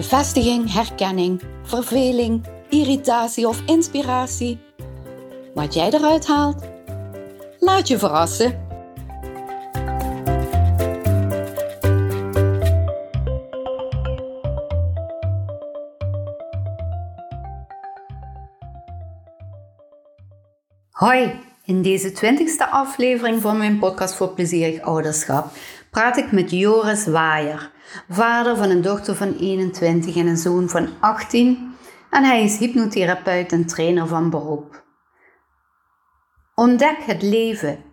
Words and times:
Bevestiging, 0.00 0.72
herkenning, 0.72 1.42
verveling, 1.62 2.44
irritatie 2.68 3.48
of 3.48 3.62
inspiratie. 3.66 4.58
Wat 5.54 5.74
jij 5.74 5.90
eruit 5.90 6.26
haalt, 6.26 6.64
laat 7.58 7.88
je 7.88 7.98
verrassen. 7.98 8.68
Hoi, 20.90 21.40
in 21.64 21.82
deze 21.82 22.12
twintigste 22.12 22.66
aflevering 22.66 23.40
van 23.40 23.58
mijn 23.58 23.78
podcast 23.78 24.14
voor 24.14 24.34
plezierig 24.34 24.80
ouderschap 24.80 25.52
praat 25.90 26.16
ik 26.16 26.32
met 26.32 26.50
Joris 26.50 27.06
Waaier, 27.06 27.70
vader 28.08 28.56
van 28.56 28.70
een 28.70 28.82
dochter 28.82 29.14
van 29.14 29.36
21 29.36 30.16
en 30.16 30.26
een 30.26 30.36
zoon 30.36 30.68
van 30.68 30.88
18 31.00 31.74
en 32.10 32.24
hij 32.24 32.42
is 32.42 32.58
hypnotherapeut 32.58 33.52
en 33.52 33.66
trainer 33.66 34.06
van 34.06 34.30
beroep. 34.30 34.84
Ontdek 36.54 36.96
het 36.98 37.22
leven 37.22 37.84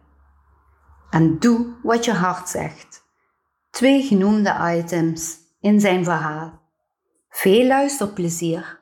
en 1.10 1.40
doe 1.40 1.76
wat 1.84 2.06
je 2.06 2.14
hart 2.14 2.50
zegt. 2.50 3.06
Twee 3.70 4.04
genoemde 4.04 4.76
items 4.78 5.38
in 5.60 5.80
zijn 5.80 6.04
verhaal. 6.04 6.62
Veel 7.30 7.66
luisterplezier. 7.66 8.80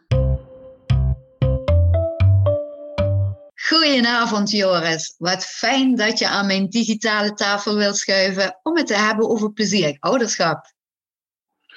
Goedenavond 3.68 4.52
Joris, 4.52 5.16
wat 5.18 5.46
fijn 5.46 5.96
dat 5.96 6.20
je 6.20 6.28
aan 6.28 6.46
mijn 6.46 6.70
digitale 6.70 7.34
tafel 7.34 7.76
wilt 7.76 7.98
schuiven 7.98 8.60
om 8.64 8.78
het 8.78 8.88
te 8.88 8.94
hebben 8.94 9.30
over 9.30 9.54
plezierig 9.54 10.00
ouderschap. 10.00 10.75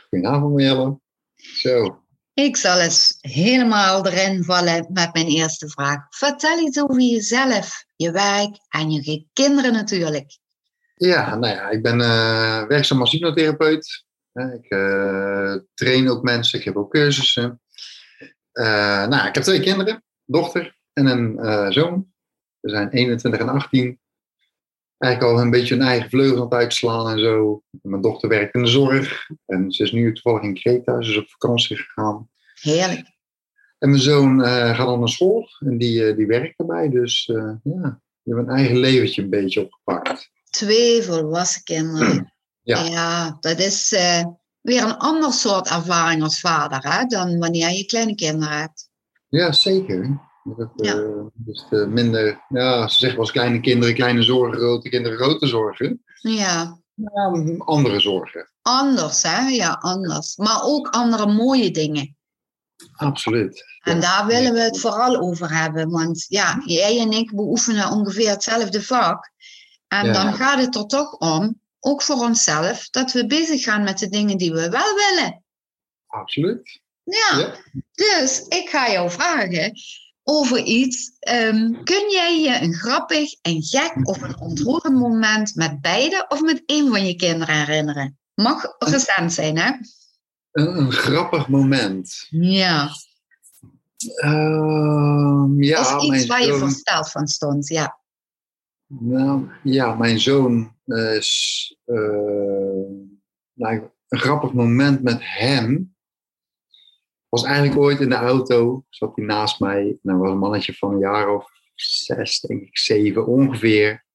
Goedenavond 0.09 0.53
Marjelle. 0.53 1.01
Zo. 1.35 2.03
Ik 2.35 2.57
zal 2.57 2.81
eens 2.81 3.17
helemaal 3.21 4.07
erin 4.07 4.45
vallen 4.45 4.87
met 4.93 5.13
mijn 5.13 5.27
eerste 5.27 5.69
vraag. 5.69 6.07
Vertel 6.09 6.59
iets 6.59 6.83
over 6.83 7.01
jezelf, 7.01 7.85
je 7.97 8.11
werk 8.11 8.57
en 8.69 8.91
je 8.91 9.27
kinderen 9.33 9.73
natuurlijk. 9.73 10.39
Ja, 10.95 11.35
nou 11.35 11.55
ja, 11.55 11.69
ik 11.69 11.83
ben 11.83 12.01
uh, 12.01 12.67
werkzaam 12.67 13.01
als 13.01 13.13
hypnotherapeut. 13.13 14.05
Ik 14.33 14.71
uh, 14.71 15.57
train 15.75 16.09
ook 16.09 16.23
mensen, 16.23 16.59
ik 16.59 16.65
heb 16.65 16.77
ook 16.77 16.91
cursussen. 16.91 17.61
Uh, 18.53 19.07
nou, 19.07 19.27
ik 19.27 19.35
heb 19.35 19.45
twee 19.45 19.61
kinderen, 19.61 20.05
dochter 20.25 20.77
en 20.93 21.07
een 21.07 21.73
zoon. 21.73 22.13
We 22.61 22.71
zijn 22.71 22.89
21 22.89 23.41
en 23.41 23.49
18. 23.49 24.01
Eigenlijk 24.99 25.33
al 25.33 25.41
een 25.43 25.51
beetje 25.51 25.75
hun 25.75 25.87
eigen 25.87 26.11
vleugel 26.11 26.37
aan 26.37 26.43
het 26.43 26.53
uitslaan 26.53 27.11
en 27.11 27.19
zo. 27.19 27.63
Mijn 27.83 28.03
dochter 28.03 28.29
werkt 28.29 28.55
in 28.55 28.63
de 28.63 28.69
zorg. 28.69 29.31
En 29.47 29.73
ze 29.73 29.83
is 29.83 29.93
nu 29.93 30.13
toevallig 30.13 30.43
in 30.43 30.55
Kreta. 30.55 31.03
Ze 31.03 31.11
is 31.11 31.19
op 31.19 31.29
vakantie 31.29 31.77
gegaan. 31.77 32.29
Heerlijk. 32.61 33.17
En 33.79 33.89
mijn 33.89 34.03
zoon 34.03 34.41
uh, 34.41 34.77
gaat 34.77 34.87
dan 34.87 34.99
naar 34.99 35.09
school. 35.09 35.49
En 35.59 35.79
die, 35.79 36.03
uh, 36.03 36.17
die 36.17 36.27
werkt 36.27 36.59
erbij. 36.59 36.89
Dus 36.89 37.25
ja, 37.63 38.01
die 38.23 38.35
heeft 38.35 38.49
een 38.49 38.55
eigen 38.55 38.77
leventje 38.77 39.23
een 39.23 39.31
beetje 39.31 39.65
opgepakt. 39.65 40.31
Twee 40.51 41.03
volwassen 41.03 41.63
kinderen. 41.63 42.33
ja. 42.63 42.83
ja, 42.83 43.37
dat 43.41 43.59
is 43.59 43.91
weer 44.61 44.83
een 44.83 44.97
ander 44.97 45.33
soort 45.33 45.69
ervaring 45.69 46.23
als 46.23 46.41
vader. 46.41 46.79
Hè, 46.93 47.05
dan 47.05 47.39
wanneer 47.39 47.71
je 47.71 47.85
kleine 47.85 48.15
kinderen 48.15 48.59
hebt. 48.59 48.91
Ja, 49.29 49.53
zeker. 49.53 50.28
Dat, 50.57 50.71
ja. 50.77 50.95
Uh, 50.95 51.25
dus 51.35 51.67
uh, 51.71 51.87
minder, 51.87 52.45
ja, 52.49 52.89
ze 52.89 52.97
zeggen 52.97 53.19
wel 53.19 53.27
eens 53.27 53.37
kleine 53.37 53.61
kinderen, 53.61 53.95
kleine 53.95 54.23
zorgen, 54.23 54.59
grote 54.59 54.89
kinderen, 54.89 55.19
grote 55.19 55.47
zorgen. 55.47 56.03
Ja. 56.21 56.79
Andere 57.59 58.01
zorgen. 58.01 58.51
Anders, 58.63 59.23
hè? 59.23 59.49
Ja, 59.49 59.73
anders. 59.73 60.37
Maar 60.37 60.63
ook 60.63 60.89
andere 60.89 61.33
mooie 61.33 61.71
dingen. 61.71 62.17
Absoluut. 62.93 63.65
En 63.81 63.95
ja. 63.95 64.01
daar 64.01 64.27
willen 64.27 64.53
we 64.53 64.61
het 64.61 64.81
vooral 64.81 65.17
over 65.17 65.51
hebben. 65.63 65.91
Want 65.91 66.25
ja, 66.29 66.63
jij 66.65 67.01
en 67.01 67.13
ik 67.13 67.35
beoefenen 67.35 67.91
ongeveer 67.91 68.29
hetzelfde 68.29 68.83
vak. 68.83 69.31
En 69.89 70.07
ja. 70.07 70.13
dan 70.13 70.35
gaat 70.35 70.61
het 70.61 70.75
er 70.75 70.87
toch 70.87 71.13
om, 71.13 71.61
ook 71.81 72.03
voor 72.03 72.17
onszelf, 72.17 72.89
dat 72.91 73.13
we 73.13 73.27
bezig 73.27 73.63
gaan 73.63 73.83
met 73.83 73.99
de 73.99 74.09
dingen 74.09 74.39
die 74.39 74.53
we 74.53 74.69
wel 74.69 74.95
willen. 74.95 75.43
Absoluut. 76.07 76.81
Ja, 77.03 77.39
ja. 77.39 77.55
dus 77.93 78.45
ik 78.49 78.69
ga 78.69 78.91
jou 78.91 79.11
vragen, 79.11 79.73
over 80.31 80.63
iets. 80.63 81.13
Um, 81.31 81.85
kun 81.85 82.11
jij 82.11 82.41
je 82.41 82.63
een 82.63 82.75
grappig, 82.75 83.35
een 83.43 83.63
gek 83.63 84.09
of 84.09 84.23
een 84.23 84.41
ontroerend 84.41 84.99
moment 84.99 85.55
met 85.55 85.81
beide 85.81 86.25
of 86.29 86.43
met 86.43 86.63
één 86.67 86.89
van 86.89 87.07
je 87.07 87.15
kinderen 87.15 87.55
herinneren? 87.55 88.19
Mag 88.35 88.77
recent 88.79 89.33
zijn, 89.33 89.59
hè? 89.59 89.73
Een, 90.53 90.79
een 90.79 90.93
grappig 90.93 91.49
moment. 91.49 92.27
Ja. 92.31 92.89
Uh, 94.25 95.45
ja 95.57 95.97
of 95.97 96.03
iets 96.03 96.27
waar 96.27 96.43
zoon... 96.43 96.53
je 96.53 96.59
versteld 96.59 97.11
van 97.11 97.27
stond, 97.27 97.69
ja. 97.69 97.99
Nou, 98.87 99.49
ja, 99.63 99.95
mijn 99.95 100.21
zoon 100.21 100.75
is... 100.85 101.77
Uh, 101.87 101.99
nou, 103.53 103.83
een 104.09 104.19
grappig 104.19 104.53
moment 104.53 105.03
met 105.03 105.19
hem 105.21 105.97
was 107.29 107.45
eigenlijk 107.45 107.79
ooit 107.79 108.01
in 108.01 108.09
de 108.09 108.15
auto, 108.15 108.85
zat 108.89 109.17
hij 109.17 109.25
naast 109.25 109.61
mij. 109.61 109.87
En 109.87 109.99
dat 110.03 110.17
was 110.17 110.31
een 110.31 110.39
mannetje 110.39 110.75
van 110.75 110.93
een 110.93 110.99
jaar 110.99 111.29
of 111.35 111.51
zes, 111.75 112.41
denk 112.41 112.63
ik, 112.63 112.79
zeven 112.79 113.27
ongeveer. 113.27 114.07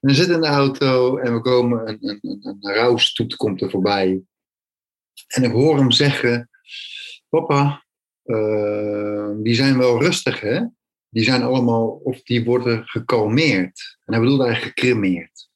En 0.00 0.08
we 0.08 0.14
zitten 0.14 0.34
in 0.34 0.40
de 0.40 0.46
auto 0.46 1.16
en 1.16 1.34
we 1.34 1.40
komen, 1.40 1.88
een, 1.88 1.98
een, 2.00 2.18
een, 2.20 2.58
een 2.60 2.74
rouwstoet 2.74 3.36
komt 3.36 3.62
er 3.62 3.70
voorbij. 3.70 4.22
En 5.26 5.42
ik 5.42 5.52
hoor 5.52 5.76
hem 5.76 5.90
zeggen, 5.90 6.50
papa, 7.28 7.84
uh, 8.24 9.30
die 9.42 9.54
zijn 9.54 9.78
wel 9.78 10.02
rustig 10.02 10.40
hè? 10.40 10.64
Die 11.08 11.24
zijn 11.24 11.42
allemaal, 11.42 11.88
of 11.88 12.22
die 12.22 12.44
worden 12.44 12.86
gekalmeerd. 12.88 13.98
En 14.04 14.12
hij 14.12 14.22
bedoelde 14.22 14.44
eigenlijk 14.44 14.78
gecremeerd. 14.78 15.49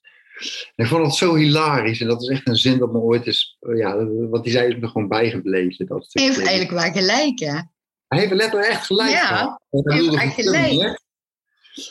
En 0.75 0.85
ik 0.85 0.87
vond 0.87 1.07
het 1.07 1.15
zo 1.15 1.35
hilarisch. 1.35 2.01
En 2.01 2.09
dat 2.09 2.23
is 2.23 2.29
echt 2.29 2.49
een 2.49 2.57
zin 2.57 2.79
dat 2.79 2.93
me 2.93 2.99
ooit 2.99 3.27
is... 3.27 3.57
Ja, 3.77 4.05
wat 4.07 4.45
hij 4.45 4.53
zei 4.53 4.75
is 4.75 4.81
me 4.81 4.89
gewoon 4.89 5.09
bijgebleven. 5.09 5.87
Dat 5.87 6.07
hij 6.09 6.23
heeft 6.23 6.39
eigenlijk 6.39 6.71
wel 6.71 6.93
gelijk, 6.93 7.39
hè? 7.39 7.61
Hij 8.09 8.19
heeft 8.19 8.33
letterlijk 8.33 8.71
echt 8.71 8.87
gelijk. 8.87 9.11
Ja, 9.11 9.61
hij 9.71 9.97
heeft 9.97 10.15
echt 10.15 10.35
gelijk. 10.35 10.99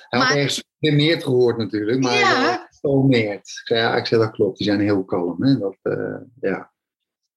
Hij 0.10 0.20
maar, 0.20 0.28
had 0.28 0.36
ergens 0.36 0.64
gemeerd 0.80 1.24
gehoord 1.24 1.58
natuurlijk. 1.58 2.04
Maar 2.04 2.20
ja. 2.20 2.70
kalmeerd. 2.82 3.62
Ja, 3.64 3.96
ik 3.96 4.06
zeg 4.06 4.20
dat 4.20 4.32
klopt. 4.32 4.58
Die 4.58 4.68
zijn 4.68 4.80
heel 4.80 5.04
kalm. 5.04 5.44
Hè? 5.44 5.58
Dat, 5.58 5.78
uh, 5.84 6.18
ja. 6.42 6.72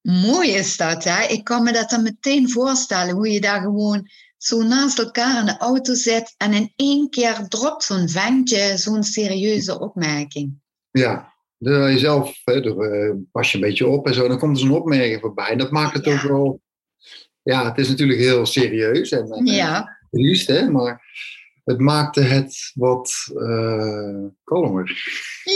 Mooi 0.01 0.51
is 0.51 0.77
dat, 0.77 1.05
hè? 1.05 1.27
Ik 1.27 1.45
kan 1.45 1.63
me 1.63 1.73
dat 1.73 1.91
dan 1.91 2.03
meteen 2.03 2.51
voorstellen. 2.51 3.15
Hoe 3.15 3.31
je 3.31 3.41
daar 3.41 3.61
gewoon 3.61 4.11
zo 4.37 4.63
naast 4.63 4.99
elkaar 4.99 5.41
in 5.41 5.47
de 5.47 5.59
auto 5.59 5.95
zit. 5.95 6.35
En 6.37 6.53
in 6.53 6.73
één 6.77 7.11
keer 7.11 7.49
dropt 7.49 7.85
zo'n 7.85 8.09
ventje 8.09 8.77
zo'n 8.77 9.03
serieuze 9.03 9.81
opmerking. 9.81 10.61
Ja, 10.99 11.33
door 11.59 11.91
jezelf 11.91 12.41
hè, 12.45 12.65
uh, 12.65 13.15
pas 13.33 13.53
je 13.53 13.59
een 13.59 13.65
beetje 13.65 13.87
op 13.87 14.07
en 14.07 14.15
zo. 14.15 14.29
Dan 14.29 14.39
komt 14.39 14.57
er 14.57 14.67
zo'n 14.67 14.77
opmerking 14.77 15.21
voorbij. 15.21 15.49
En 15.49 15.59
dat 15.59 15.71
maakt 15.71 15.95
het 15.95 16.05
ja. 16.05 16.13
ook 16.13 16.21
wel... 16.21 16.61
Ja, 17.43 17.65
het 17.69 17.79
is 17.79 17.89
natuurlijk 17.89 18.19
heel 18.19 18.47
serieus 18.47 19.11
en, 19.11 19.31
en 19.31 19.47
ja. 19.47 19.99
triest, 20.11 20.49
hè. 20.49 20.71
Maar 20.71 21.03
het 21.65 21.79
maakte 21.79 22.21
het 22.21 22.73
wat 22.75 23.13
uh, 23.35 24.25
kalmer. 24.45 24.91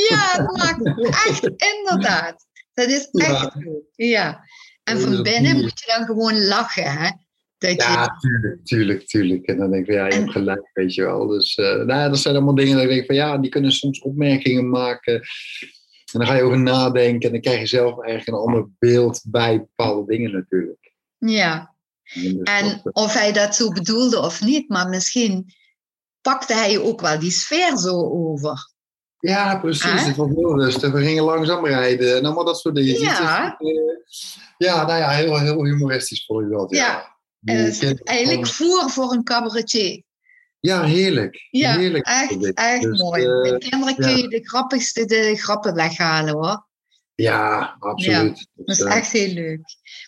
Ja, 0.09 0.33
het 0.33 0.57
maakt 0.57 0.85
het 0.85 1.07
echt, 1.07 1.45
inderdaad. 1.77 2.47
Dat 2.73 2.89
is 2.89 3.09
echt 3.11 3.31
Ja. 3.31 3.39
goed. 3.39 3.83
Ja. 3.95 4.45
En 4.83 5.01
van 5.01 5.23
binnen 5.23 5.57
moet 5.57 5.81
je 5.81 5.93
dan 5.97 6.07
gewoon 6.07 6.45
lachen, 6.45 6.93
hè. 6.93 7.11
Dat 7.61 7.83
Ja, 7.83 8.03
je, 8.03 8.19
tuurlijk, 8.21 8.65
tuurlijk, 8.65 9.07
tuurlijk. 9.07 9.47
En 9.47 9.57
dan 9.57 9.71
denk 9.71 9.87
ik 9.87 9.95
van, 9.95 10.03
ja, 10.03 10.07
je 10.07 10.15
hebt 10.15 10.31
gelijk, 10.31 10.71
weet 10.73 10.95
je 10.95 11.03
wel. 11.03 11.27
Dus 11.27 11.57
uh, 11.57 11.85
nou, 11.85 12.09
dat 12.11 12.19
zijn 12.19 12.35
allemaal 12.35 12.55
dingen 12.55 12.75
dat 12.75 12.83
ik 12.83 12.91
denk 12.91 13.07
van, 13.07 13.15
ja, 13.15 13.39
die 13.39 13.51
kunnen 13.51 13.73
soms 13.73 14.01
opmerkingen 14.01 14.69
maken. 14.71 15.15
En 16.13 16.19
dan 16.19 16.27
ga 16.27 16.35
je 16.35 16.43
over 16.43 16.59
nadenken 16.59 17.27
en 17.27 17.33
dan 17.33 17.41
krijg 17.41 17.61
je 17.61 17.67
zelf 17.67 18.01
eigenlijk 18.03 18.29
een 18.29 18.47
ander 18.47 18.69
beeld 18.79 19.23
bij 19.27 19.59
bepaalde 19.59 20.13
dingen 20.13 20.33
natuurlijk. 20.33 20.95
ja. 21.19 21.75
En 22.03 22.43
En 22.43 22.81
dat, 22.83 22.95
of 22.95 23.13
hij 23.13 23.33
dat 23.33 23.55
zo 23.55 23.73
bedoelde 23.73 24.21
of 24.21 24.41
niet, 24.41 24.69
maar 24.69 24.89
misschien 24.89 25.55
pakte 26.21 26.55
hij 26.55 26.79
ook 26.79 27.01
wel 27.01 27.19
die 27.19 27.31
sfeer 27.31 27.77
zo 27.77 28.11
over. 28.11 28.73
Ja, 29.19 29.59
precies. 29.59 30.07
Het 30.07 30.17
was 30.17 30.29
heel 30.29 30.61
rustig. 30.61 30.93
We 30.93 31.03
gingen 31.03 31.25
langzaam 31.25 31.67
rijden 31.67 32.17
en 32.17 32.25
allemaal 32.25 32.45
dat 32.45 32.59
soort 32.59 32.75
dingen. 32.75 33.01
Ja. 33.01 33.57
Ja, 34.59 34.87
nou 34.87 34.99
ja, 34.99 35.09
heel, 35.09 35.39
heel 35.39 35.65
humoristisch 35.65 36.25
vond 36.25 36.45
ik 36.45 36.51
dat. 36.51 36.71
Ja. 36.71 37.19
Kind- 37.45 38.05
eigenlijk 38.05 38.47
voer 38.47 38.91
voor 38.91 39.13
een 39.13 39.25
cabaretier. 39.25 40.03
Ja, 40.61 40.83
heerlijk. 40.85 41.47
Ja, 41.51 41.77
heerlijk. 41.79 42.07
echt, 42.07 42.55
echt 42.55 42.83
Dus, 42.83 43.01
mooi. 43.01 43.25
eh, 43.25 43.51
Met 43.53 43.69
kinderen 43.69 43.95
kun 43.97 44.17
je 44.17 44.29
de 44.29 44.41
grappigste 44.49 45.05
de 45.05 45.37
grappen 45.37 45.75
weghalen 45.75 46.35
hoor. 46.35 46.67
ja, 47.15 47.77
absoluut. 47.79 48.47
Dat 48.55 48.77
is 48.77 48.81
eh, 48.83 48.97
echt 48.97 49.11
heel 49.13 49.33
leuk. 49.33 49.61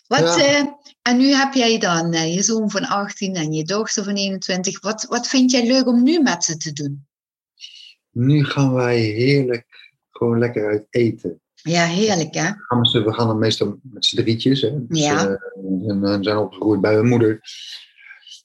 Wat, 0.07 0.19
Ja. 0.19 0.37
eh, 0.37 0.65
en 1.01 1.17
nu 1.17 1.33
heb 1.33 1.53
jij 1.53 1.77
dan 1.77 2.13
eh, 2.13 2.35
je 2.35 2.43
zoon 2.43 2.69
van 2.71 2.85
18 2.85 3.35
en 3.35 3.51
je 3.51 3.63
dochter 3.63 4.03
van 4.03 4.15
21. 4.15 4.81
Wat, 4.81 5.03
wat 5.03 5.27
vind 5.27 5.51
jij 5.51 5.65
leuk 5.67 5.87
om 5.87 6.03
nu 6.03 6.19
met 6.21 6.43
ze 6.43 6.57
te 6.57 6.73
doen? 6.73 7.07
Nu 8.11 8.43
gaan 8.45 8.73
wij 8.73 8.99
heerlijk 8.99 9.91
gewoon 10.09 10.39
lekker 10.39 10.67
uit 10.67 10.85
eten. 10.89 11.41
Ja, 11.63 11.85
heerlijk 11.85 12.33
hè? 12.33 12.49
We, 13.03 13.13
gaan 13.13 13.27
dan 13.27 13.39
meestal 13.39 13.79
met 13.81 14.05
z'n 14.05 14.15
drietjes. 14.15 14.61
Hè. 14.61 14.87
Dus, 14.87 14.99
Ja. 14.99 15.27
eh, 15.27 15.89
en, 15.89 16.03
en 16.03 16.23
zijn 16.23 16.37
opgegroeid 16.37 16.81
bij 16.81 16.93
hun 16.93 17.07
moeder. 17.07 17.41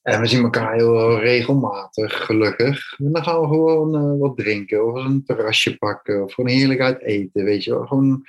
En 0.02 0.20
we 0.20 0.26
zien 0.26 0.42
elkaar 0.42 0.74
heel 0.74 1.18
regelmatig, 1.18 2.24
gelukkig. 2.24 2.98
En 2.98 3.12
dan 3.12 3.24
gaan 3.24 3.40
we 3.40 3.46
gewoon 3.46 3.94
eh, 3.94 4.18
wat 4.18 4.36
drinken 4.36 4.86
of 4.86 5.04
een 5.04 5.24
terrasje 5.24 5.76
pakken. 5.76 6.24
Of 6.24 6.32
gewoon 6.32 6.50
heerlijk 6.50 6.80
uit 6.80 7.02
eten, 7.02 7.44
weet 7.44 7.64
je 7.64 7.70
wel. 7.70 7.86
Gewoon 7.86 8.22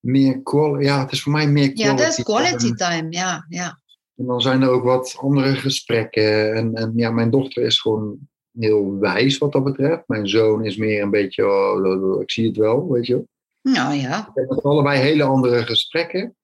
meer 0.00 0.42
quality. 0.42 0.84
Ja, 0.84 1.00
het 1.00 1.12
is 1.12 1.22
voor 1.22 1.32
mij 1.32 1.48
meer 1.48 1.72
quality. 1.72 2.00
Ja, 2.00 2.08
dat 2.08 2.18
is 2.18 2.24
quality 2.24 2.72
time. 2.72 3.06
Ja, 3.10 3.44
ja. 3.48 3.80
En 4.16 4.26
dan 4.26 4.40
zijn 4.40 4.62
er 4.62 4.68
ook 4.68 4.84
wat 4.84 5.16
andere 5.20 5.54
gesprekken. 5.54 6.54
En, 6.54 6.74
en 6.74 6.92
ja, 6.96 7.10
mijn 7.10 7.30
dochter 7.30 7.62
is 7.62 7.80
gewoon 7.80 8.18
heel 8.58 8.98
wijs 8.98 9.38
wat 9.38 9.52
dat 9.52 9.64
betreft. 9.64 10.02
Mijn 10.06 10.28
zoon 10.28 10.64
is 10.64 10.76
meer 10.76 11.02
een 11.02 11.10
beetje, 11.10 11.46
oh, 11.46 12.20
ik 12.20 12.30
zie 12.30 12.46
het 12.46 12.56
wel, 12.56 12.90
weet 12.90 13.06
je 13.06 13.12
wel. 13.12 13.28
Nou 13.72 13.94
ja. 13.94 14.30
We 14.34 14.40
hebben 14.40 14.62
allebei 14.62 14.98
hele 15.00 15.22
andere 15.22 15.66
gesprekken. 15.66 16.36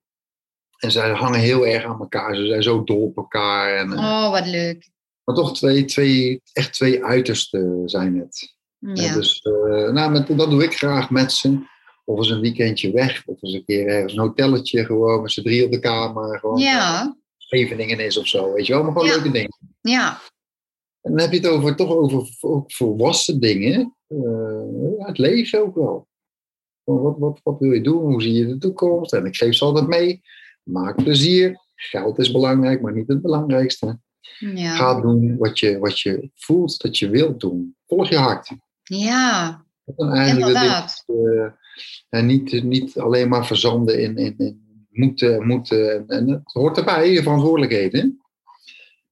En 0.78 0.90
zij 0.90 1.10
hangen 1.10 1.40
heel 1.40 1.66
erg 1.66 1.84
aan 1.84 2.00
elkaar. 2.00 2.36
Ze 2.36 2.46
zijn 2.46 2.62
zo 2.62 2.84
dol 2.84 3.02
op 3.04 3.16
elkaar. 3.16 3.76
En, 3.76 3.92
eh, 3.92 3.98
Oh, 3.98 4.30
wat 4.30 4.46
leuk. 4.46 4.90
Maar 5.24 5.34
toch 5.34 5.54
twee, 5.56 5.84
twee, 5.84 6.42
echt 6.52 6.72
twee 6.72 7.04
uitersten 7.04 7.82
zijn 7.88 8.18
het. 8.18 8.54
Ja. 8.78 9.14
Dus 9.14 9.42
eh, 9.42 9.90
nou, 9.92 10.10
met, 10.10 10.38
dat 10.38 10.50
doe 10.50 10.62
ik 10.64 10.76
graag 10.76 11.10
met 11.10 11.32
ze. 11.32 11.58
Of 12.04 12.18
eens 12.18 12.30
een 12.30 12.40
weekendje 12.40 12.92
weg. 12.92 13.22
Of 13.26 13.42
eens 13.42 13.52
een 13.54 13.64
keer 13.64 13.86
ergens 13.86 14.12
een 14.12 14.18
hotelletje 14.20 14.84
gewoon 14.84 15.22
met 15.22 15.32
z'n 15.32 15.42
drie 15.42 15.64
op 15.64 15.72
de 15.72 15.78
kamer. 15.78 16.38
Gewoon 16.38 16.58
Ja, 16.58 17.16
Scheveningen 17.38 17.98
is 17.98 18.16
of 18.18 18.26
zo, 18.26 18.52
weet 18.52 18.66
je 18.66 18.72
wel. 18.72 18.82
Maar 18.82 18.92
gewoon 18.92 19.06
Ja. 19.06 19.14
leuke 19.14 19.30
dingen. 19.30 19.58
ja. 19.80 20.20
En 21.02 21.10
dan 21.10 21.20
heb 21.20 21.30
je 21.32 21.36
het 21.36 21.46
over, 21.46 21.76
toch 21.76 21.90
over 21.90 22.28
ook 22.40 22.72
volwassen 22.72 23.40
dingen. 23.40 23.96
Eh, 24.06 24.18
ja, 24.98 25.06
het 25.06 25.18
leven 25.18 25.60
ook 25.60 25.74
wel. 25.74 26.06
Wat, 26.84 27.18
wat, 27.18 27.40
wat 27.42 27.58
wil 27.58 27.70
je 27.72 27.80
doen? 27.80 28.02
Hoe 28.02 28.22
zie 28.22 28.32
je 28.32 28.46
de 28.46 28.58
toekomst? 28.58 29.12
En 29.12 29.24
ik 29.24 29.36
geef 29.36 29.54
ze 29.54 29.64
altijd 29.64 29.86
mee. 29.86 30.22
Maak 30.62 30.96
plezier. 30.96 31.62
Geld 31.74 32.18
is 32.18 32.30
belangrijk, 32.32 32.80
maar 32.82 32.92
niet 32.92 33.08
het 33.08 33.22
belangrijkste. 33.22 33.98
ja. 34.38 34.74
Ga 34.74 35.00
doen 35.00 35.36
wat 35.36 35.58
je, 35.58 35.78
wat 35.78 36.00
je 36.00 36.30
voelt 36.34 36.80
dat 36.82 36.98
je 36.98 37.08
wilt 37.08 37.40
doen. 37.40 37.76
Volg 37.86 38.08
je 38.08 38.16
hart. 38.16 38.50
Ja, 38.82 39.64
inderdaad. 40.26 41.04
eh, 41.06 41.50
en 42.08 42.26
niet, 42.26 42.62
niet 42.62 42.98
alleen 42.98 43.28
maar 43.28 43.46
verzanden 43.46 44.00
in, 44.02 44.16
in, 44.16 44.34
in 44.38 44.86
moeten, 44.90 45.46
moeten. 45.46 45.90
En, 45.90 46.06
en 46.06 46.28
het 46.28 46.52
hoort 46.52 46.78
erbij, 46.78 47.10
je 47.12 47.22
verantwoordelijkheden. 47.22 48.18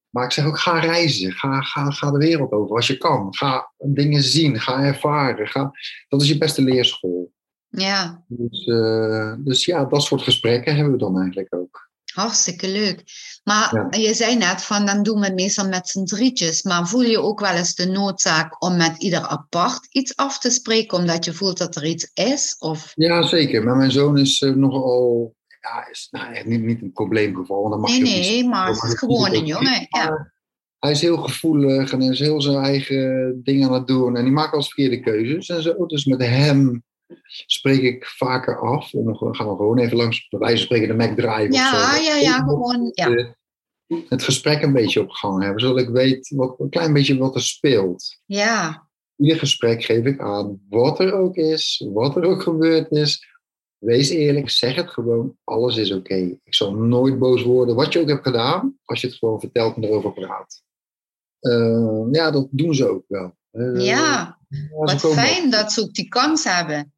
Maar 0.09 0.23
ik 0.25 0.31
zeg 0.31 0.45
ook, 0.45 0.59
ga 0.59 0.79
reizen. 0.79 1.31
Ga, 1.31 1.61
ga, 1.61 1.89
ga 1.91 2.11
de 2.11 2.17
wereld 2.17 2.51
over 2.51 2.75
als 2.75 2.87
je 2.87 2.97
kan. 2.97 3.35
Ga 3.35 3.71
dingen 3.77 4.21
zien. 4.21 4.59
Ga 4.59 4.83
ervaren. 4.83 5.47
Ga, 5.47 5.71
dat 6.07 6.21
is 6.21 6.27
je 6.27 6.37
beste 6.37 6.61
leerschool. 6.61 7.32
Ja, 7.77 8.23
Dus, 8.27 8.65
eh, 8.65 9.33
dus 9.37 9.65
ja, 9.65 9.85
dat 9.85 10.01
soort 10.03 10.21
gesprekken 10.21 10.75
hebben 10.75 10.93
we 10.93 10.99
dan 10.99 11.19
eigenlijk 11.19 11.55
ook. 11.55 11.91
hartstikke 12.13 12.67
leuk. 12.71 13.03
Maar 13.43 13.87
Ja. 13.91 13.99
je 13.99 14.13
zei 14.13 14.35
net 14.37 14.61
van 14.61 14.85
dan 14.85 15.03
doen 15.03 15.19
we 15.19 15.25
het 15.25 15.33
meestal 15.35 15.67
met 15.67 15.87
z'n 15.89 16.03
drietjes. 16.03 16.63
Maar 16.63 16.87
voel 16.87 17.01
je 17.01 17.19
ook 17.21 17.39
wel 17.39 17.51
eens 17.53 17.75
de 17.75 17.85
noodzaak 17.85 18.63
om 18.63 18.77
met 18.77 19.03
ieder 19.03 19.19
apart 19.27 19.87
iets 19.89 20.15
af 20.15 20.39
te 20.39 20.49
spreken, 20.49 20.97
omdat 20.97 21.25
je 21.25 21.33
voelt 21.33 21.57
dat 21.57 21.75
er 21.75 21.85
iets 21.85 22.11
is? 22.13 22.55
Of 22.59 22.91
Ja, 22.95 23.21
zeker. 23.27 23.63
Maar 23.63 23.75
mijn 23.75 23.91
zoon 23.91 24.17
is 24.17 24.41
eh, 24.41 24.51
nogal... 24.53 25.35
Ja, 25.61 25.87
is 25.91 26.07
nou, 26.11 26.33
echt 26.33 26.45
niet, 26.45 26.61
niet 26.63 26.81
een 26.81 26.91
probleemgeval. 26.91 27.59
Want 27.59 27.71
dan 27.71 27.79
mag 27.81 27.89
nee, 27.89 27.99
je 27.99 28.05
ook 28.05 28.11
niet 28.11 28.27
nee, 28.29 28.47
maar 28.47 28.67
het 28.67 28.83
is 28.83 28.97
gewoon 28.97 29.33
een 29.33 29.45
jongen. 29.45 29.87
Ja. 29.89 30.31
Hij 30.79 30.91
is 30.91 31.01
heel 31.01 31.17
gevoelig 31.17 31.91
en 31.91 32.01
is 32.01 32.19
heel 32.19 32.41
zijn 32.41 32.63
eigen 32.63 33.39
dingen 33.43 33.67
aan 33.67 33.73
het 33.73 33.87
doen. 33.87 34.15
En 34.15 34.23
die 34.23 34.33
maakt 34.33 34.53
eens 34.53 34.65
verkeerde 34.73 34.99
keuzes 34.99 35.49
en 35.49 35.61
zo. 35.61 35.85
Dus 35.85 36.05
met 36.05 36.21
hem 36.21 36.83
spreek 37.45 37.81
ik 37.81 38.05
vaker 38.05 38.59
af. 38.59 38.93
Om, 38.93 39.05
we 39.05 39.15
gaan 39.35 39.49
we 39.49 39.55
gewoon 39.55 39.77
even 39.79 39.97
langs, 39.97 40.27
bij 40.27 40.39
wijze 40.39 40.55
van 40.57 40.65
spreken, 40.65 40.87
de 40.87 40.93
Mac 40.93 41.17
of 41.49 41.55
Ja, 41.55 41.95
zo. 41.95 42.03
ja, 42.03 42.15
ja, 42.15 42.37
gewoon. 42.37 42.91
Ja. 42.93 43.07
Eh, 43.07 43.25
Het 44.09 44.23
gesprek 44.23 44.61
een 44.61 44.73
beetje 44.73 45.01
op 45.01 45.09
gang 45.09 45.43
hebben. 45.43 45.61
Zodat 45.61 45.79
ik 45.79 45.89
weet 45.89 46.29
wat, 46.35 46.59
een 46.59 46.69
klein 46.69 46.93
beetje 46.93 47.17
wat 47.17 47.35
er 47.35 47.41
speelt. 47.41 48.19
ja, 48.25 48.87
Ieder 49.15 49.37
gesprek 49.37 49.83
geef 49.83 50.05
ik 50.05 50.19
aan 50.21 50.61
wat 50.69 50.99
er 50.99 51.13
ook 51.13 51.35
is, 51.35 51.85
wat 51.93 52.15
er 52.15 52.23
ook 52.23 52.41
gebeurd 52.43 52.91
is. 52.91 53.31
Wees 53.77 54.09
eerlijk, 54.09 54.49
zeg 54.49 54.75
het 54.75 54.89
gewoon. 54.89 55.37
Alles 55.43 55.77
is 55.77 55.91
oké. 55.91 56.15
Ik 56.43 56.53
zal 56.55 56.73
nooit 56.73 57.19
boos 57.19 57.43
worden, 57.43 57.75
wat 57.75 57.93
je 57.93 57.99
ook 57.99 58.07
hebt 58.07 58.25
gedaan, 58.25 58.77
als 58.83 59.01
je 59.01 59.07
het 59.07 59.15
gewoon 59.15 59.39
vertelt 59.39 59.75
en 59.75 59.83
erover 59.83 60.13
praat. 60.13 60.63
Eh, 61.39 62.07
ja, 62.11 62.31
dat 62.31 62.47
doen 62.51 62.75
ze 62.75 62.87
ook 62.87 63.03
wel. 63.07 63.35
Eh, 63.51 63.85
ja. 63.85 64.39
Wat 64.71 65.01
fijn 65.13 65.49
dat 65.49 65.71
ze 65.71 65.81
ook 65.81 65.93
die 65.93 66.07
kans 66.07 66.43
hebben. 66.43 66.93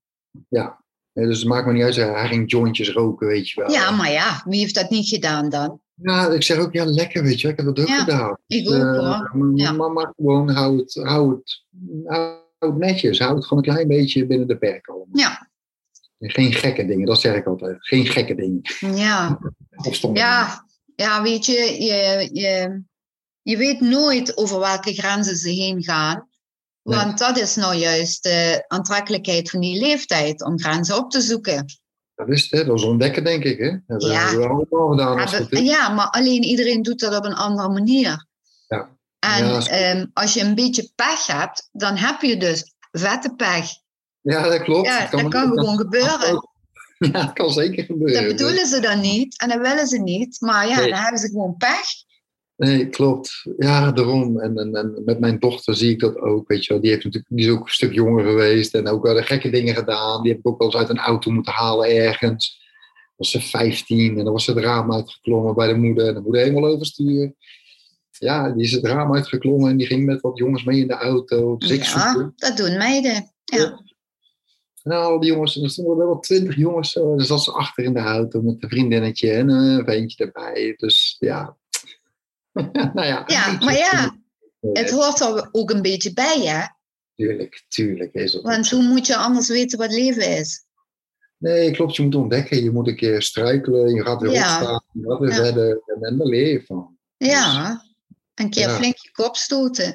Ja, 0.50 0.84
dus 1.14 1.40
het 1.40 1.48
maakt 1.48 1.66
me 1.68 1.74
niet 1.74 1.84
uit. 1.84 1.96
Hij 1.96 2.28
ging 2.28 2.52
jointjes 2.52 2.90
roken, 2.92 3.28
weet 3.28 3.50
je 3.50 3.62
wel. 3.62 3.72
Ja, 3.72 3.92
maar 3.92 4.12
ja, 4.12 4.42
wie 4.46 4.60
heeft 4.60 4.76
dat 4.76 4.90
niet 4.90 5.08
gedaan 5.08 5.50
dan? 5.50 5.80
Ja, 6.02 6.28
ik 6.28 6.44
zeg 6.44 6.58
ook, 6.58 6.74
ja, 6.74 6.86
lekker, 6.86 7.24
weet 7.24 7.42
je. 7.42 7.48
Ik 7.48 7.58
heb 7.58 7.66
dat 7.66 7.80
ook 7.80 7.88
Ja, 7.88 8.00
gedaan. 8.00 8.38
Ik 8.48 8.68
ook 8.70 8.74
Eh, 8.74 9.30
hoor. 9.32 9.52
Ja. 9.58 9.72
maar 9.72 10.14
gewoon 10.16 10.50
hou 10.50 10.78
het, 10.78 10.94
hou, 10.94 11.32
het, 11.36 11.64
hou 12.06 12.40
het 12.60 12.78
netjes. 12.78 13.20
Hou 13.20 13.36
het 13.36 13.46
gewoon 13.46 13.64
een 13.64 13.72
klein 13.74 13.88
beetje 13.88 14.26
binnen 14.26 14.48
de 14.48 14.58
perken 14.58 14.94
allemaal. 14.94 15.18
Ja, 15.20 15.50
Geen 16.20 16.54
gekke 16.54 16.86
dingen, 16.86 17.06
dat 17.06 17.20
zeg 17.22 17.36
ik 17.36 17.46
altijd. 17.46 17.76
Geen 17.80 18.06
gekke 18.06 18.36
dingen. 18.36 18.62
ja. 18.96 19.40
Ja, 20.14 20.66
ja 20.96 21.22
weet 21.22 21.46
je, 21.46 21.54
je, 21.84 22.30
je, 22.34 22.82
je 23.42 23.58
weet 23.58 23.80
nooit 23.82 24.38
over 24.38 24.60
welke 24.60 24.94
grenzen 24.94 25.36
ze 25.36 25.50
heen 25.50 25.84
gaan. 25.84 26.28
Nee. 26.86 26.98
Want 27.00 27.18
dat 27.18 27.38
is 27.38 27.56
nou 27.56 27.76
juist 27.76 28.24
de 28.24 28.64
aantrekkelijkheid 28.68 29.50
van 29.50 29.60
die 29.60 29.80
leeftijd, 29.82 30.44
om 30.44 30.60
grenzen 30.60 30.98
op 30.98 31.12
te 31.12 31.22
zoeken. 31.22 31.66
Dat 32.16 32.30
is 32.30 32.42
het, 32.42 32.52
hè? 32.52 32.66
Dat 32.66 32.78
is 32.78 32.84
ontdekken, 32.84 33.24
denk 33.24 33.44
ik. 33.44 33.58
Hè? 33.60 33.78
Dat 33.88 34.04
Ja. 34.04 34.12
hebben 34.28 34.40
we 34.40 34.48
allemaal 34.48 34.90
gedaan. 34.90 35.20
Als 35.20 35.32
het 35.38 35.48
Ja, 35.60 35.90
maar 35.90 36.10
alleen 36.10 36.44
iedereen 36.44 36.82
doet 36.82 37.00
dat 37.00 37.18
op 37.18 37.26
een 37.26 37.34
andere 37.36 37.70
manier. 37.70 38.28
Ja. 38.68 38.90
En 39.20 39.46
Ja, 39.48 39.58
is- 39.58 39.68
ehm, 39.68 40.06
als 40.14 40.34
je 40.34 40.42
een 40.42 40.56
beetje 40.56 40.92
pech 40.96 41.26
hebt, 41.28 41.70
dan 41.72 41.96
heb 41.98 42.22
je 42.22 42.38
dus 42.38 42.74
vette 42.92 43.34
pech. 43.36 43.70
ja, 44.22 44.42
dat 44.50 44.62
klopt. 44.62 44.88
Ja, 44.88 45.00
dat 45.00 45.10
kan 45.28 45.32
dat- 45.32 45.60
gewoon 45.60 45.78
gebeuren. 45.78 46.48
Ja, 46.98 47.22
het 47.26 47.34
kan 47.34 47.52
zeker 47.52 47.84
gebeuren. 47.84 48.24
Dat 48.28 48.32
bedoelen 48.38 48.68
ze 48.68 48.80
dan 48.80 49.00
niet 49.00 49.40
en 49.40 49.50
dat 49.50 49.60
willen 49.68 49.88
ze 49.88 49.98
niet. 49.98 50.42
Maar 50.42 50.68
ja, 50.68 50.80
Nee. 50.80 50.90
dan 50.90 51.00
hebben 51.00 51.20
ze 51.20 51.28
gewoon 51.28 51.56
pech. 51.58 51.86
Nee, 52.58 52.90
klopt. 52.90 53.46
Ja, 53.58 53.92
daarom. 53.92 54.40
En, 54.40 54.58
en, 54.58 54.76
en 54.76 55.02
met 55.06 55.20
mijn 55.20 55.40
dochter 55.40 55.76
zie 55.76 55.92
ik 55.92 56.00
dat 56.00 56.18
ook. 56.18 56.48
Weet 56.48 56.66
je 56.66 56.74
wel. 56.74 56.82
Die, 56.82 56.92
heeft 56.92 57.04
natuurlijk, 57.04 57.34
die 57.36 57.46
is 57.46 57.52
ook 57.52 57.66
een 57.66 57.74
stuk 57.74 57.94
jonger 57.94 58.26
geweest 58.26 58.74
en 58.74 58.88
ook 58.88 59.04
wel 59.04 59.14
de 59.14 59.24
gekke 59.24 59.50
dingen 59.50 59.76
gedaan. 59.76 60.22
Die 60.22 60.32
heb 60.32 60.40
ik 60.40 60.48
ook 60.48 60.58
wel 60.58 60.68
eens 60.68 60.78
uit 60.78 60.90
een 60.90 60.98
auto 60.98 61.32
moeten 61.32 61.54
halen 61.54 61.90
ergens. 61.90 62.64
Was 63.16 63.32
ze 63.32 63.42
15 63.42 64.18
en 64.18 64.24
dan 64.24 64.34
was 64.34 64.44
ze 64.44 64.52
het 64.52 64.64
raam 64.64 64.94
uitgeklommen 64.94 65.56
bij 65.56 65.68
de 65.68 65.76
moeder. 65.76 66.08
En 66.08 66.14
de 66.14 66.22
moeder 66.22 66.42
helemaal 66.42 66.70
overstuur. 66.70 67.34
Ja, 68.12 68.52
die 68.52 68.64
is 68.64 68.72
het 68.72 68.86
raam 68.86 69.14
uitgeklommen 69.14 69.70
en 69.70 69.78
die 69.78 69.88
ging 69.88 70.06
met 70.06 70.22
wat 70.22 70.38
jongens 70.38 70.64
mee 70.64 70.80
in 70.80 70.88
de 70.88 70.94
auto. 70.94 71.58
Dus 71.58 71.70
ik 71.70 71.84
Ja, 71.84 72.32
dat 72.36 72.58
doen 72.58 72.78
meiden. 72.78 73.32
Ja. 73.44 73.84
En 74.84 74.92
al 74.92 75.20
die 75.20 75.32
jongens, 75.32 75.58
en 75.58 75.64
er 75.64 75.70
stonden 75.70 75.98
wel 75.98 76.20
twintig 76.20 76.56
jongens 76.56 76.92
zo. 76.92 77.12
En 77.12 77.18
dan 77.18 77.26
zat 77.26 77.44
ze 77.44 77.52
achter 77.52 77.84
in 77.84 77.94
de 77.94 78.00
auto 78.00 78.42
met 78.42 78.64
een 78.64 78.70
vriendinnetje 78.70 79.32
en 79.32 79.50
een 79.50 79.86
ventje 79.86 80.26
erbij. 80.26 80.74
Dus 80.78 81.16
ja. 81.20 81.58
nou 82.94 83.06
ja. 83.08 83.24
Ja, 83.28 83.58
maar 83.60 83.78
ja, 83.78 84.16
het 84.74 84.90
hoort 84.92 85.20
er 85.20 85.50
ook 85.52 85.72
een 85.72 85.82
beetje 85.82 86.14
bij, 86.14 86.40
hè? 86.42 86.66
Tuurlijk, 87.16 87.66
tuurlijk 87.68 88.14
is 88.14 88.34
het. 88.34 88.42
Want 88.42 88.70
hoe 88.70 88.84
moet 88.84 89.08
je 89.08 89.16
anders 89.16 89.48
weten 89.48 89.78
wat 89.78 89.92
leven 89.92 90.38
is? 90.38 90.64
Nee, 91.38 91.72
klopt. 91.72 91.96
Je 91.96 92.04
moet 92.04 92.16
ontdekken. 92.16 92.64
Je 92.64 92.72
moet 92.72 92.88
een 92.88 92.96
keer 92.96 93.22
struikelen. 93.22 93.94
Je 93.96 94.02
gaat 94.02 94.22
weer 94.22 94.32
Ja. 94.32 94.58
opstaan. 94.58 94.84
Je 94.94 95.10
gaat 95.10 95.20
weer 95.20 95.30
Ja. 95.30 95.36
verder. 95.36 95.82
En, 95.86 96.18
daar 96.18 96.28
leer 96.28 96.48
je 96.52 96.64
van. 96.66 96.98
Ja, 97.18 97.82
een 98.34 98.50
keer 98.50 98.68
Ja. 98.68 98.76
flink 98.76 98.98
je 98.98 99.12
kop 99.12 99.36
stoten. 99.36 99.94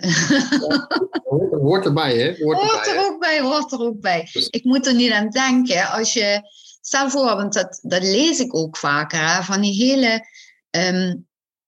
Hoort, 1.24 1.52
hoort 1.52 1.84
erbij, 1.84 2.16
hè? 2.18 2.44
Hoort, 2.44 2.58
Hoort 2.58 2.72
erbij. 2.86 2.94
er 2.94 3.00
hè? 3.00 3.04
ook 3.06 3.20
bij, 3.20 3.40
hoort 3.40 3.72
er 3.72 3.80
ook 3.80 4.00
bij. 4.00 4.28
Dus- 4.32 4.48
Ik 4.48 4.64
moet 4.64 4.86
er 4.86 4.94
niet 4.94 5.12
aan 5.12 5.28
denken. 5.28 5.90
Als 5.90 6.12
je, 6.12 6.40
stel 6.80 7.10
voor, 7.10 7.24
want 7.36 7.52
dat, 7.52 7.78
dat 7.82 8.02
lees 8.02 8.40
ik 8.40 8.54
ook 8.56 8.76
vaker, 8.76 9.34
hè, 9.34 9.42
van 9.42 9.60
die 9.60 9.84
hele, 9.84 10.26
ehm, 10.70 11.16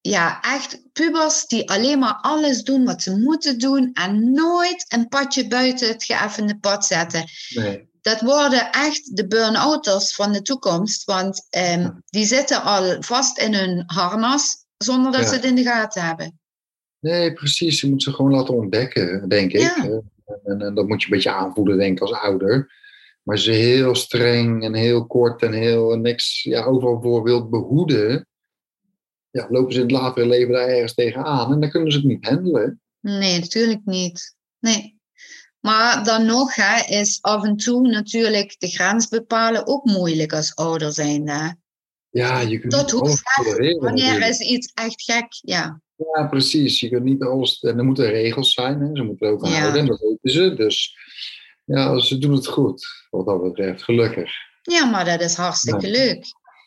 ja, 0.02 0.40
echt 0.40 0.82
pubers 0.92 1.46
die 1.46 1.70
alleen 1.70 1.98
maar 1.98 2.18
alles 2.20 2.62
doen 2.62 2.84
wat 2.84 3.02
ze 3.02 3.18
moeten 3.18 3.58
doen 3.58 3.90
en 3.92 4.32
nooit 4.32 4.84
een 4.88 5.08
padje 5.08 5.48
buiten 5.48 5.88
het 5.88 6.04
geëffende 6.04 6.58
pad 6.58 6.86
zetten. 6.86 7.24
Nee. 7.54 7.90
Dat 8.00 8.20
worden 8.20 8.70
echt 8.70 9.16
de 9.16 9.26
burn-outers 9.26 10.14
van 10.14 10.32
de 10.32 10.42
toekomst, 10.42 11.04
want 11.04 11.46
ehm, 11.50 11.90
die 12.06 12.24
zitten 12.24 12.62
al 12.62 13.02
vast 13.02 13.38
in 13.38 13.54
hun 13.54 13.82
harnas 13.86 14.64
zonder 14.76 15.12
dat 15.12 15.20
Ja. 15.20 15.26
ze 15.26 15.34
het 15.34 15.44
in 15.44 15.54
de 15.54 15.62
gaten 15.62 16.02
hebben. 16.02 16.38
Nee, 17.00 17.32
precies. 17.32 17.80
Je 17.80 17.88
moet 17.90 18.02
ze 18.02 18.12
gewoon 18.12 18.32
laten 18.32 18.54
ontdekken, 18.54 19.28
denk 19.28 19.52
ik. 19.52 19.76
En, 20.44 20.60
en 20.60 20.74
dat 20.74 20.86
moet 20.88 21.00
je 21.00 21.06
een 21.06 21.14
beetje 21.14 21.32
aanvoelen, 21.32 21.78
denk 21.78 21.96
ik, 21.96 22.00
als 22.00 22.12
ouder. 22.12 22.72
Maar 23.22 23.38
je 23.38 23.50
heel 23.50 23.94
streng 23.94 24.64
en 24.64 24.74
heel 24.74 25.06
kort 25.06 25.42
en 25.42 25.52
heel 25.52 25.96
niks 25.96 26.42
ja, 26.42 26.64
overal 26.64 27.02
voor 27.02 27.22
wilt 27.22 27.50
behoeden, 27.50 28.26
ja, 29.32 29.46
lopen 29.50 29.72
ze 29.72 29.78
in 29.80 29.84
het 29.86 29.94
latere 29.94 30.26
leven 30.26 30.52
daar 30.52 30.68
ergens 30.68 30.94
tegenaan 30.94 31.52
en 31.52 31.60
dan 31.60 31.70
kunnen 31.70 31.92
ze 31.92 31.98
het 31.98 32.06
niet 32.06 32.28
handelen. 32.28 32.80
Nee, 33.00 33.38
natuurlijk 33.40 33.80
niet. 33.84 34.36
Nee. 34.58 35.00
Maar 35.60 36.04
dan 36.04 36.26
nog 36.26 36.54
hè, 36.54 36.84
is 36.86 37.18
af 37.20 37.44
en 37.44 37.56
toe 37.56 37.88
natuurlijk 37.88 38.54
de 38.58 38.68
grens 38.68 39.08
bepalen 39.08 39.66
ook 39.66 39.84
moeilijk 39.84 40.32
als 40.32 40.54
ouder 40.54 40.92
zijn. 40.92 41.28
Hè? 41.28 41.48
Ja, 42.10 42.40
je 42.40 42.58
kunt 42.58 42.72
Tot 42.72 42.82
niet 42.82 42.90
hoe 42.90 43.00
alles 43.00 43.22
ver. 43.22 43.78
Wanneer 43.80 44.28
is 44.28 44.38
iets 44.38 44.72
echt 44.74 45.02
gek? 45.02 45.26
Ja. 45.28 45.80
Ja, 46.14 46.26
precies. 46.26 46.80
Je 46.80 46.88
kunt 46.88 47.04
niet 47.04 47.22
alles. 47.22 47.60
En 47.60 47.78
er 47.78 47.84
moeten 47.84 48.10
regels 48.10 48.52
zijn. 48.52 48.80
Hè. 48.80 48.96
Ze 48.96 49.02
moeten 49.02 49.26
er 49.26 49.32
ook 49.32 49.44
aan 49.44 49.50
Ja. 49.50 49.58
houden. 49.58 49.80
En 49.80 49.86
dat 49.86 50.00
weten 50.00 50.30
ze. 50.30 50.54
Dus 50.54 50.96
ja, 51.64 51.98
ze 51.98 52.18
doen 52.18 52.32
het 52.32 52.46
goed. 52.46 52.86
Wat 53.10 53.26
dat 53.26 53.42
betreft. 53.42 53.82
Gelukkig. 53.82 54.30
ja, 54.62 54.84
maar 54.84 55.04
dat 55.04 55.20
is 55.20 55.34
hartstikke 55.34 55.90
leuk. 55.90 56.24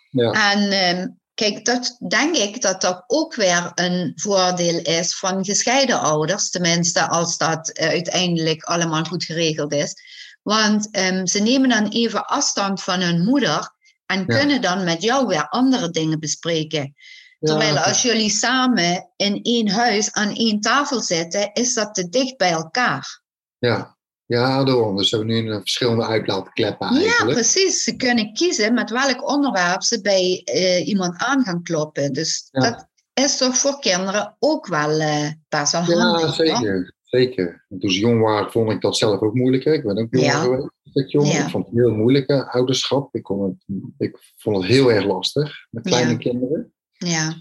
Ja. 0.10 0.52
En 0.52 0.72
ehm, 0.72 1.08
kijk, 1.36 1.66
dat 1.66 1.98
denk 2.08 2.36
ik 2.36 2.62
dat 2.62 2.82
dat 2.82 3.04
ook 3.08 3.36
weer 3.36 3.72
een 3.76 4.12
voordeel 4.16 4.80
is 4.82 5.16
van 5.18 5.46
gescheiden 5.46 6.00
ouders. 6.00 6.50
Tenminste, 6.50 7.08
als 7.08 7.38
dat 7.38 7.70
eh, 7.70 7.88
uiteindelijk 7.88 8.64
allemaal 8.64 9.04
goed 9.04 9.24
geregeld 9.24 9.74
is. 9.74 9.94
Want 10.42 10.92
ehm, 10.92 11.26
ze 11.26 11.40
nemen 11.40 11.70
dan 11.70 11.88
even 11.88 12.26
afstand 12.26 12.84
van 12.84 13.02
hun 13.02 13.24
moeder 13.24 13.74
en 14.06 14.20
Ja. 14.20 14.38
kunnen 14.38 14.62
dan 14.62 14.84
met 14.84 15.02
jou 15.02 15.28
weer 15.28 15.48
andere 15.50 15.90
dingen 15.90 16.20
bespreken. 16.20 16.96
Terwijl 17.40 17.74
Ja, 17.74 17.82
als 17.82 18.02
jullie 18.02 18.30
samen 18.30 19.10
in 19.16 19.40
één 19.44 19.70
huis 19.70 20.12
aan 20.12 20.36
één 20.36 20.60
tafel 20.60 21.02
zitten, 21.02 21.54
is 21.54 21.74
dat 21.74 21.94
te 21.94 22.10
dicht 22.10 22.38
bij 22.38 22.52
elkaar. 22.52 23.22
ja. 23.60 23.95
Ja, 24.26 24.64
daarom. 24.64 24.96
Dus 24.98 25.10
ze 25.10 25.16
hebben 25.18 25.36
nu 25.36 25.52
een 25.52 25.60
verschillende 25.60 26.06
uitlaatkleppen 26.06 26.94
Ja, 26.94 27.00
eigenlijk. 27.02 27.34
precies. 27.34 27.84
Ze 27.84 27.96
kunnen 27.96 28.34
kiezen 28.34 28.74
met 28.74 28.90
welk 28.90 29.30
onderwerp 29.30 29.84
ze 29.84 30.02
bij 30.02 30.42
eh, 30.44 30.88
iemand 30.88 31.18
aan 31.18 31.44
gaan 31.44 31.64
kloppen. 31.64 32.14
Dus 32.14 32.48
Ja. 32.52 32.60
dat 32.62 32.88
is 33.14 33.38
toch 33.38 33.58
voor 33.58 33.80
kinderen 33.80 34.36
ook 34.40 34.68
wel 34.68 35.00
eh, 35.00 35.30
best 35.50 35.72
wel 35.72 35.84
Ja, 35.84 35.98
handig. 35.98 36.22
hoor. 36.22 36.34
zeker. 36.46 36.94
Zeker. 37.04 37.66
Ze 37.80 37.88
jong 38.00 38.22
waren, 38.22 38.52
vond 38.52 38.72
ik 38.72 38.82
dat 38.82 38.98
zelf 38.98 39.20
ook 39.22 39.34
moeilijker. 39.34 39.74
Ik 39.74 39.84
ben 39.84 39.98
ook 39.98 40.08
jong 40.10 40.26
Ja. 40.26 40.40
geweest. 40.42 40.70
Ja. 41.12 41.44
Ik 41.44 41.50
vond 41.50 41.66
het 41.66 41.76
heel 41.76 41.92
moeilijk, 41.92 42.30
ouderschap. 42.32 43.16
Ik, 43.16 43.24
kon 43.24 43.44
het, 43.44 43.78
ik 43.98 44.34
vond 44.38 44.56
het 44.58 44.66
heel 44.66 44.92
erg 44.92 45.06
lastig 45.06 45.56
met 45.70 45.84
kleine 45.84 46.12
Ja. 46.12 46.18
kinderen. 46.18 46.74
Ja, 46.92 47.34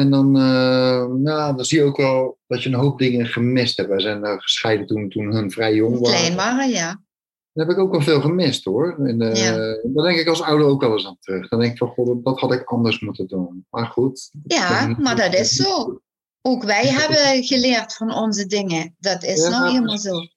En 0.00 0.10
dan, 0.10 0.36
eh, 0.36 1.06
nou, 1.06 1.56
dan 1.56 1.64
zie 1.64 1.78
je 1.78 1.84
ook 1.84 1.96
wel 1.96 2.38
dat 2.46 2.62
je 2.62 2.68
een 2.68 2.74
hoop 2.74 2.98
dingen 2.98 3.26
gemist 3.26 3.76
hebt. 3.76 3.88
Wij 3.88 4.00
zijn 4.00 4.24
eh, 4.24 4.38
gescheiden 4.38 4.86
toen, 4.86 5.08
toen 5.08 5.34
hun 5.34 5.50
vrij 5.50 5.74
jong 5.74 5.98
waren. 5.98 6.18
klein 6.18 6.36
waren, 6.36 6.68
ja. 6.68 7.02
Daar 7.52 7.66
heb 7.66 7.76
ik 7.76 7.82
ook 7.82 7.90
wel 7.90 8.00
veel 8.00 8.20
gemist 8.20 8.64
hoor. 8.64 8.98
En, 9.06 9.20
eh, 9.20 9.44
Ja. 9.44 9.56
Daar 9.82 10.04
denk 10.04 10.18
ik 10.18 10.26
als 10.28 10.42
ouder 10.42 10.66
ook 10.66 10.80
wel 10.80 10.92
eens 10.92 11.06
aan 11.06 11.16
terug. 11.20 11.48
Dan 11.48 11.60
denk 11.60 11.72
ik 11.72 11.78
van, 11.78 11.88
god, 11.88 12.24
dat 12.24 12.40
had 12.40 12.52
ik 12.52 12.64
anders 12.64 13.00
moeten 13.00 13.26
doen. 13.26 13.66
Maar 13.70 13.86
goed. 13.86 14.30
Ja, 14.46 14.96
maar 14.98 15.16
dat 15.16 15.34
is 15.34 15.50
zo. 15.50 16.00
Ook 16.42 16.64
wij 16.64 16.86
hebben 16.86 17.44
geleerd 17.44 17.94
van 17.94 18.14
onze 18.14 18.46
dingen. 18.46 18.94
Dat 18.98 19.22
is 19.24 19.42
Ja, 19.42 19.48
nou 19.48 19.70
helemaal 19.70 19.98
zo. 19.98 20.18
Nu 20.20 20.28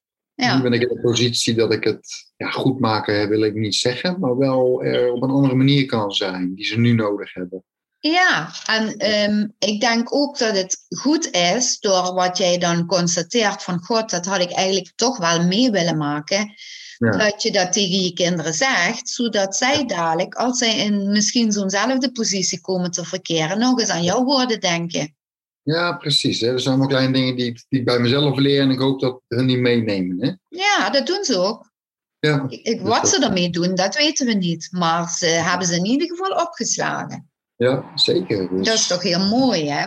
Ja, 0.46 0.62
ben 0.62 0.74
ik 0.74 0.82
in 0.82 0.88
de 0.88 1.02
positie 1.02 1.56
dat 1.56 1.74
ik 1.74 1.84
het 1.84 2.32
ja, 2.36 2.50
goed 2.50 2.80
maken, 2.80 3.30
wil 3.30 3.44
ik 3.44 3.54
niet 3.54 3.76
zeggen. 3.76 4.20
Maar 4.20 4.38
wel 4.38 4.84
er 4.84 5.12
op 5.12 5.22
een 5.22 5.30
andere 5.30 5.56
manier 5.56 5.86
kan 5.86 6.12
zijn. 6.12 6.56
Die 6.56 6.66
ze 6.66 6.80
nu 6.80 6.94
nodig 6.94 7.34
hebben. 7.34 7.64
Ja. 8.12 8.50
en 8.66 8.98
ehm, 8.98 9.48
ik 9.60 9.82
denk 9.82 10.16
ook 10.16 10.38
dat 10.38 10.56
het 10.58 10.78
goed 10.98 11.30
is 11.32 11.80
door 11.80 12.14
wat 12.14 12.38
jij 12.38 12.58
dan 12.58 12.86
constateert 12.86 13.64
van 13.64 13.80
God, 13.84 14.10
dat 14.10 14.26
had 14.26 14.40
ik 14.42 14.52
eigenlijk 14.52 14.92
toch 14.96 15.18
wel 15.18 15.44
mee 15.44 15.72
willen 15.72 15.98
maken. 15.98 16.54
Ja. 16.98 17.10
Dat 17.12 17.42
je 17.44 17.52
dat 17.52 17.74
tegen 17.74 18.00
je 18.02 18.14
kinderen 18.14 18.54
zegt, 18.54 19.10
zodat 19.10 19.56
zij 19.56 19.86
dadelijk, 19.86 20.34
als 20.36 20.58
zij 20.58 20.78
in 20.78 21.12
misschien 21.12 21.52
zo'nzelfde 21.52 22.12
positie 22.12 22.62
komen 22.62 22.92
te 22.92 23.06
verkeren, 23.06 23.60
nog 23.60 23.80
eens 23.80 23.90
aan 23.90 24.04
jouw 24.04 24.24
woorden 24.24 24.60
denken. 24.60 25.16
Ja, 25.62 25.94
precies. 25.94 26.40
Hè. 26.42 26.48
Er 26.52 26.60
zijn 26.60 26.70
allemaal 26.74 26.92
kleine 26.92 27.14
dingen 27.14 27.36
die, 27.36 27.46
ik- 27.46 27.66
die 27.70 27.80
ik 27.80 27.86
bij 27.86 28.00
mezelf 28.00 28.38
leer. 28.38 28.62
En 28.62 28.70
ik 28.72 28.80
hoop 28.80 29.00
dat 29.00 29.22
hun 29.28 29.48
die 29.48 29.58
meenemen. 29.58 30.22
Hè. 30.22 30.32
Ja, 30.58 30.90
dat 30.90 31.08
doen 31.08 31.24
ze 31.24 31.38
ook. 31.38 31.72
Ja. 32.20 32.46
Ik- 32.50 32.82
wat 32.82 33.10
ze 33.10 33.24
ermee 33.26 33.50
doen, 33.50 33.76
dat 33.76 33.96
weten 33.96 34.26
we 34.26 34.34
niet. 34.34 34.68
Maar 34.72 35.10
ze 35.10 35.26
hebben 35.26 35.68
ze 35.68 35.76
in 35.76 35.86
ieder 35.86 36.08
geval 36.08 36.42
opgeslagen. 36.46 37.32
Ja, 37.56 37.92
zeker. 37.96 38.50
Dus, 38.50 38.68
Dat 38.68 38.76
is 38.76 38.88
toch 38.88 39.02
heel 39.02 39.28
mooi, 39.30 39.70
hè? 39.70 39.86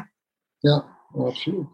Ja, 0.58 0.99
absoluut. 1.14 1.66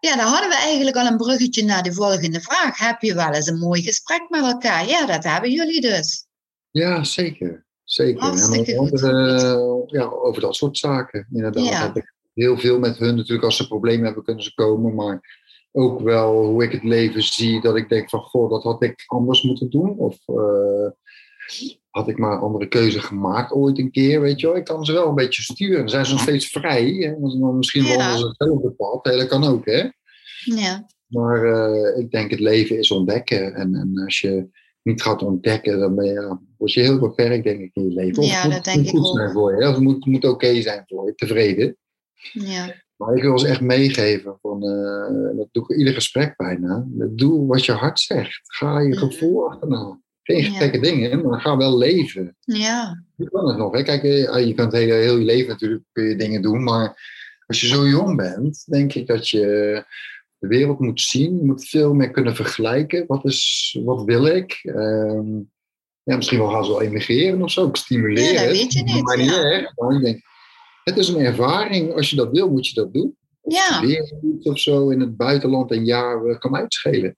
Ja, 0.00 0.16
dan 0.16 0.26
hadden 0.26 0.48
we 0.48 0.56
eigenlijk 0.56 0.96
al 0.96 1.06
een 1.06 1.16
bruggetje 1.16 1.64
naar 1.64 1.82
de 1.82 1.92
volgende 1.92 2.40
vraag. 2.40 2.78
Heb 2.78 3.00
je 3.00 3.14
wel 3.14 3.32
eens 3.32 3.46
een 3.46 3.58
mooi 3.58 3.82
gesprek 3.82 4.26
met 4.28 4.42
elkaar? 4.42 4.88
Ja, 4.88 5.06
dat 5.06 5.24
hebben 5.24 5.50
jullie 5.50 5.80
dus. 5.80 6.26
Ja, 6.70 7.04
zeker. 7.04 7.66
Zeker. 7.84 8.22
Hartstikke 8.22 8.72
en 8.72 8.78
onder 8.78 9.04
andere, 9.04 9.82
ja, 9.86 10.04
over 10.04 10.40
dat 10.40 10.56
soort 10.56 10.78
zaken. 10.78 11.26
Inderdaad. 11.32 11.64
Ja. 11.64 11.82
Heb 11.82 11.96
ik 11.96 12.14
heel 12.34 12.58
veel 12.58 12.78
met 12.78 12.98
hun. 12.98 13.16
Natuurlijk, 13.16 13.44
als 13.44 13.56
ze 13.56 13.66
problemen 13.66 14.04
hebben, 14.04 14.24
kunnen 14.24 14.44
ze 14.44 14.54
komen. 14.54 14.94
Maar 14.94 15.38
ook 15.72 16.00
wel 16.00 16.44
hoe 16.44 16.64
ik 16.64 16.72
het 16.72 16.84
leven 16.84 17.22
zie. 17.22 17.60
Dat 17.60 17.76
ik 17.76 17.88
denk 17.88 18.08
van, 18.08 18.20
goh, 18.20 18.50
dat 18.50 18.62
had 18.62 18.82
ik 18.82 19.04
anders 19.06 19.42
moeten 19.42 19.70
doen. 19.70 19.98
Of 19.98 20.16
eh, 20.26 20.90
had 21.90 22.08
ik 22.08 22.18
maar 22.18 22.32
een 22.32 22.38
andere 22.40 22.68
keuze 22.68 23.00
gemaakt 23.00 23.52
ooit 23.52 23.78
een 23.78 23.90
keer. 23.90 24.20
Weet 24.20 24.40
je 24.40 24.46
wel. 24.46 24.56
Ik 24.56 24.64
kan 24.64 24.84
ze 24.84 24.92
wel 24.92 25.08
een 25.08 25.14
beetje 25.14 25.42
sturen. 25.42 25.88
Zijn 25.88 26.06
ze 26.06 26.12
nog 26.12 26.20
steeds 26.20 26.46
vrij. 26.46 26.84
Hè? 26.90 27.38
Dan 27.38 27.56
Misschien 27.56 27.82
Ja. 27.84 27.88
wandelen 27.88 28.18
ze 28.18 28.26
hetzelfde 28.26 28.70
pad. 28.70 29.04
Hè? 29.04 29.16
Dat 29.16 29.26
kan 29.28 29.44
ook, 29.44 29.64
hè. 29.64 29.88
Ja, 30.44 30.86
Maar 31.06 31.44
eh, 31.44 31.98
ik 31.98 32.10
denk 32.10 32.30
het 32.30 32.40
leven 32.40 32.78
is 32.78 32.90
ontdekken. 32.90 33.54
En, 33.54 33.74
en 33.74 34.02
als 34.04 34.20
je 34.20 34.48
niet 34.82 35.02
gaat 35.02 35.22
ontdekken, 35.22 35.78
dan 35.78 35.94
ben 35.94 36.04
je, 36.06 36.12
ja, 36.12 36.40
word 36.58 36.72
je 36.72 36.80
heel 36.80 36.98
beperkt, 36.98 37.44
denk 37.44 37.60
ik, 37.60 37.70
in 37.72 37.82
je 37.88 37.94
leven. 37.94 38.22
Of 38.22 38.28
Ja, 38.28 38.34
het 38.34 38.44
moet, 38.44 38.54
dat 38.54 38.64
denk 38.64 38.84
ik 38.86 38.90
goed 38.90 39.06
ook. 39.08 39.16
zijn 39.16 39.30
voor 39.32 39.56
je. 39.58 39.64
Het 39.66 39.78
moet, 39.80 40.06
moet 40.06 40.24
oké 40.24 40.60
zijn 40.62 40.84
voor 40.86 41.06
je, 41.06 41.14
tevreden. 41.14 41.76
ja, 42.32 42.74
Maar 42.96 43.14
ik 43.16 43.22
wil 43.22 43.38
ze 43.38 43.46
echt 43.48 43.60
meegeven, 43.60 44.38
van, 44.42 44.62
eh, 44.62 45.36
dat 45.36 45.48
doe 45.52 45.62
ik 45.62 45.68
in 45.70 45.78
ieder 45.78 45.94
gesprek 45.94 46.36
bijna. 46.36 46.84
Doe 47.10 47.46
wat 47.46 47.64
je 47.64 47.72
hart 47.72 48.00
zegt. 48.00 48.40
Ga 48.42 48.80
je 48.80 48.88
Mhm. 48.88 48.98
gevoel 48.98 49.48
achterna. 49.48 50.00
Geen 50.34 50.52
Ja. 50.52 50.58
gekke 50.58 50.78
dingen, 50.78 51.22
maar 51.28 51.40
ga 51.40 51.56
wel 51.56 51.78
leven. 51.78 52.36
ja, 52.40 53.04
Je 53.16 53.30
kan 53.30 53.48
het 53.48 53.56
nog. 53.56 53.72
Hè? 53.72 53.82
Kijk, 53.82 54.02
eh, 54.02 54.46
je 54.46 54.54
kunt 54.54 54.72
heel, 54.72 54.94
heel 54.94 55.16
je 55.18 55.24
leven 55.24 55.48
natuurlijk 55.48 55.82
kun 55.92 56.04
je 56.04 56.16
dingen 56.16 56.42
doen. 56.42 56.62
Maar 56.64 57.08
als 57.46 57.60
je 57.60 57.66
zo 57.66 57.86
jong 57.88 58.16
bent, 58.16 58.62
denk 58.66 58.94
ik 58.94 59.06
dat 59.06 59.28
je 59.28 59.40
de 60.38 60.46
wereld 60.48 60.80
moet 60.80 61.00
zien. 61.00 61.36
Je 61.36 61.44
moet 61.44 61.68
veel 61.68 61.94
meer 61.94 62.10
kunnen 62.10 62.34
vergelijken. 62.34 63.04
Wat, 63.06 63.24
is, 63.24 63.78
wat 63.84 64.04
wil 64.04 64.26
ik? 64.26 64.60
Ehm, 64.62 65.36
ja, 66.02 66.16
misschien 66.16 66.38
wel 66.38 66.50
gaan 66.50 66.64
ze 66.64 66.70
wel 66.70 66.82
emigreren 66.82 67.42
of 67.42 67.50
zo. 67.50 67.66
Ik 67.68 67.76
stimuleer 67.76 68.32
Ja, 68.32 68.40
dat 68.40 68.48
het. 68.48 68.50
weet 68.56 68.72
je 68.72 68.82
niet, 68.82 69.02
Maar 69.02 69.16
niet 69.16 69.30
ja. 69.30 69.42
erg. 69.42 69.72
Maar 69.76 69.96
ik 69.96 70.02
denk, 70.04 70.20
het 70.84 70.96
is 70.96 71.08
een 71.08 71.20
ervaring. 71.24 71.92
Als 71.94 72.10
je 72.10 72.16
dat 72.16 72.30
wil, 72.30 72.50
moet 72.50 72.66
je 72.68 72.74
dat 72.74 72.92
doen. 72.92 73.16
Of 73.40 73.54
Ja. 73.54 73.82
iets 73.84 74.12
of 74.42 74.58
zo 74.58 74.88
in 74.90 75.00
het 75.00 75.16
buitenland 75.16 75.70
een 75.70 75.84
jaar 75.84 76.24
eh, 76.24 76.38
kan 76.38 76.56
uitschelen. 76.56 77.16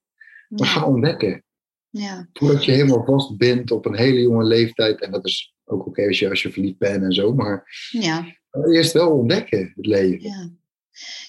Maar 0.49 0.66
ga 0.69 0.81
ja, 0.81 0.87
ontdekken. 0.87 1.45
Ja, 1.92 2.28
Voordat 2.32 2.64
je 2.64 2.72
helemaal 2.72 3.04
vastbindt 3.04 3.70
op 3.70 3.87
een 3.87 3.96
hele 3.96 4.20
jonge 4.20 4.44
leeftijd. 4.44 5.00
En 5.00 5.11
dat 5.11 5.26
is 5.26 5.54
ook 5.64 5.87
oké 5.87 6.06
als, 6.06 6.18
je, 6.18 6.28
als 6.28 6.42
je 6.42 6.52
verliefd 6.52 6.78
bent 6.78 7.02
en 7.02 7.12
zo. 7.12 7.34
Maar 7.34 7.64
ja. 7.90 8.26
eerst 8.70 8.92
wel 8.92 9.11
ontdekken, 9.11 9.72
het 9.76 9.87
leven. 9.87 10.30
Ja. 10.30 10.50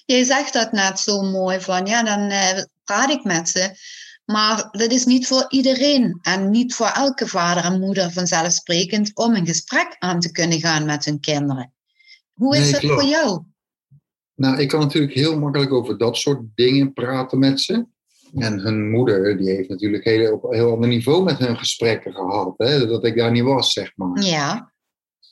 Jij 0.04 0.24
zegt 0.24 0.52
dat 0.52 0.72
net 0.72 0.98
zo 0.98 1.22
mooi 1.22 1.60
van, 1.60 1.86
ja, 1.86 2.02
dan 2.02 2.30
eh, 2.30 2.62
praat 2.84 3.10
ik 3.10 3.24
met 3.24 3.48
ze. 3.48 3.70
Maar 4.24 4.68
dat 4.70 4.92
is 4.92 5.04
niet 5.04 5.26
voor 5.26 5.46
iedereen 5.48 6.18
en 6.22 6.50
niet 6.50 6.74
voor 6.74 6.86
elke 6.86 7.26
vader 7.26 7.64
en 7.64 7.80
moeder 7.80 8.12
vanzelfsprekend 8.12 9.16
om 9.16 9.34
een 9.34 9.46
gesprek 9.46 9.96
aan 9.98 10.20
te 10.20 10.30
kunnen 10.30 10.60
gaan 10.60 10.84
met 10.84 11.04
hun 11.04 11.20
kinderen. 11.20 11.72
Hoe 12.32 12.56
is 12.56 12.62
Nee, 12.62 12.72
dat 12.72 12.80
klopt. 12.80 13.00
voor 13.00 13.10
jou? 13.10 13.42
Nou, 14.34 14.58
ik 14.58 14.68
kan 14.68 14.80
natuurlijk 14.80 15.14
heel 15.14 15.38
makkelijk 15.38 15.72
over 15.72 15.98
dat 15.98 16.16
soort 16.16 16.40
dingen 16.54 16.92
praten 16.92 17.38
met 17.38 17.60
ze. 17.60 17.86
En 18.36 18.58
hun 18.58 18.90
moeder, 18.90 19.36
die 19.38 19.50
heeft 19.50 19.68
natuurlijk 19.68 20.04
heel, 20.04 20.32
op 20.32 20.44
een 20.44 20.54
heel 20.54 20.72
ander 20.72 20.88
niveau 20.88 21.22
met 21.24 21.38
hun 21.38 21.58
gesprekken 21.58 22.12
gehad. 22.14 22.54
Hè? 22.56 22.86
Dat 22.86 23.04
ik 23.04 23.16
daar 23.16 23.30
niet 23.30 23.42
was, 23.42 23.72
zeg 23.72 23.92
maar. 23.96 24.22
Ja, 24.22 24.72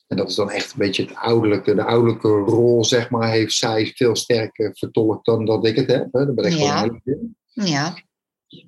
En 0.06 0.16
dat 0.16 0.28
is 0.28 0.34
dan 0.34 0.50
echt 0.50 0.72
een 0.72 0.78
beetje 0.78 1.02
het 1.02 1.14
ouderlijke. 1.14 1.74
De 1.74 1.84
ouderlijke 1.84 2.28
rol, 2.28 2.84
zeg 2.84 3.10
maar, 3.10 3.30
heeft 3.30 3.52
zij 3.54 3.92
veel 3.94 4.16
sterker 4.16 4.76
vertolkt 4.76 5.24
dan 5.26 5.44
dat 5.44 5.66
ik 5.66 5.76
het 5.76 5.86
heb. 5.90 6.08
Hè? 6.12 6.24
Daar 6.24 6.34
ben 6.34 6.44
ik 6.44 6.52
Ja. 6.52 6.78
gewoon 6.78 7.00
heel 7.04 7.14
in. 7.14 7.36
ja, 7.66 7.94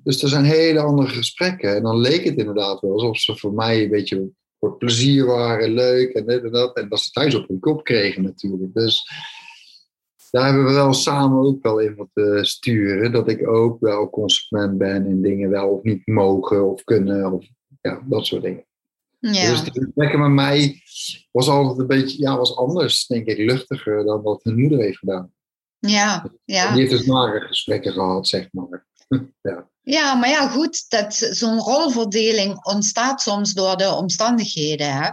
Dus 0.03 0.23
er 0.23 0.29
zijn 0.29 0.43
hele 0.43 0.79
andere 0.79 1.07
gesprekken. 1.07 1.75
En 1.75 1.83
dan 1.83 1.97
leek 1.99 2.23
het 2.23 2.37
inderdaad 2.37 2.81
wel 2.81 2.91
alsof 2.91 3.17
ze 3.17 3.37
voor 3.37 3.53
mij 3.53 3.83
een 3.83 3.89
beetje 3.89 4.29
voor 4.59 4.77
plezier 4.77 5.25
waren, 5.25 5.69
leuk 5.73 6.13
en 6.13 6.25
dit 6.25 6.43
en 6.43 6.51
dat. 6.51 6.75
En 6.75 6.89
dat 6.89 6.99
ze 6.99 7.11
thuis 7.11 7.35
op 7.35 7.47
hun 7.47 7.59
kop 7.59 7.83
kregen 7.83 8.23
natuurlijk. 8.23 8.73
Dus 8.73 9.09
daar 10.35 10.45
hebben 10.45 10.65
we 10.65 10.73
wel 10.73 10.93
samen 10.93 11.45
ook 11.45 11.63
wel 11.63 11.79
in 11.79 11.93
moeten 11.97 12.45
sturen. 12.45 13.11
Dat 13.11 13.29
ik 13.29 13.47
ook 13.47 13.79
wel 13.79 14.09
consequent 14.09 14.77
ben 14.77 15.05
in 15.05 15.21
dingen 15.21 15.49
wel 15.49 15.69
of 15.69 15.83
niet 15.83 16.07
mogen 16.07 16.71
of 16.71 16.83
kunnen. 16.83 17.33
Of 17.33 17.45
ja, 17.81 18.01
dat 18.05 18.25
soort 18.25 18.41
dingen. 18.41 18.65
Ja. 19.19 19.49
Dus 19.49 19.59
het 19.59 19.91
lekker 19.95 20.19
met 20.19 20.31
mij 20.31 20.81
was 21.31 21.47
altijd 21.47 21.79
een 21.79 21.87
beetje, 21.87 22.21
ja, 22.21 22.37
was 22.37 22.55
anders, 22.55 23.07
denk 23.07 23.27
ik, 23.27 23.37
luchtiger 23.37 24.05
dan 24.05 24.21
wat 24.21 24.43
hun 24.43 24.59
moeder 24.59 24.79
heeft 24.79 24.97
gedaan. 24.97 25.31
ja, 25.79 26.31
ja. 26.45 26.71
Die 26.71 26.79
heeft 26.79 26.91
dus 26.91 27.05
nare 27.05 27.39
gesprekken 27.39 27.91
gehad, 27.91 28.27
zeg 28.27 28.47
maar. 28.51 28.85
ja. 29.41 29.69
Ja, 29.81 30.15
maar 30.15 30.29
ja, 30.29 30.47
goed, 30.47 30.89
dat 30.89 31.13
zo'n 31.13 31.59
rolverdeling 31.59 32.65
ontstaat 32.65 33.21
soms 33.21 33.53
door 33.53 33.77
de 33.77 33.93
omstandigheden. 33.93 34.93
Hè? 34.93 35.09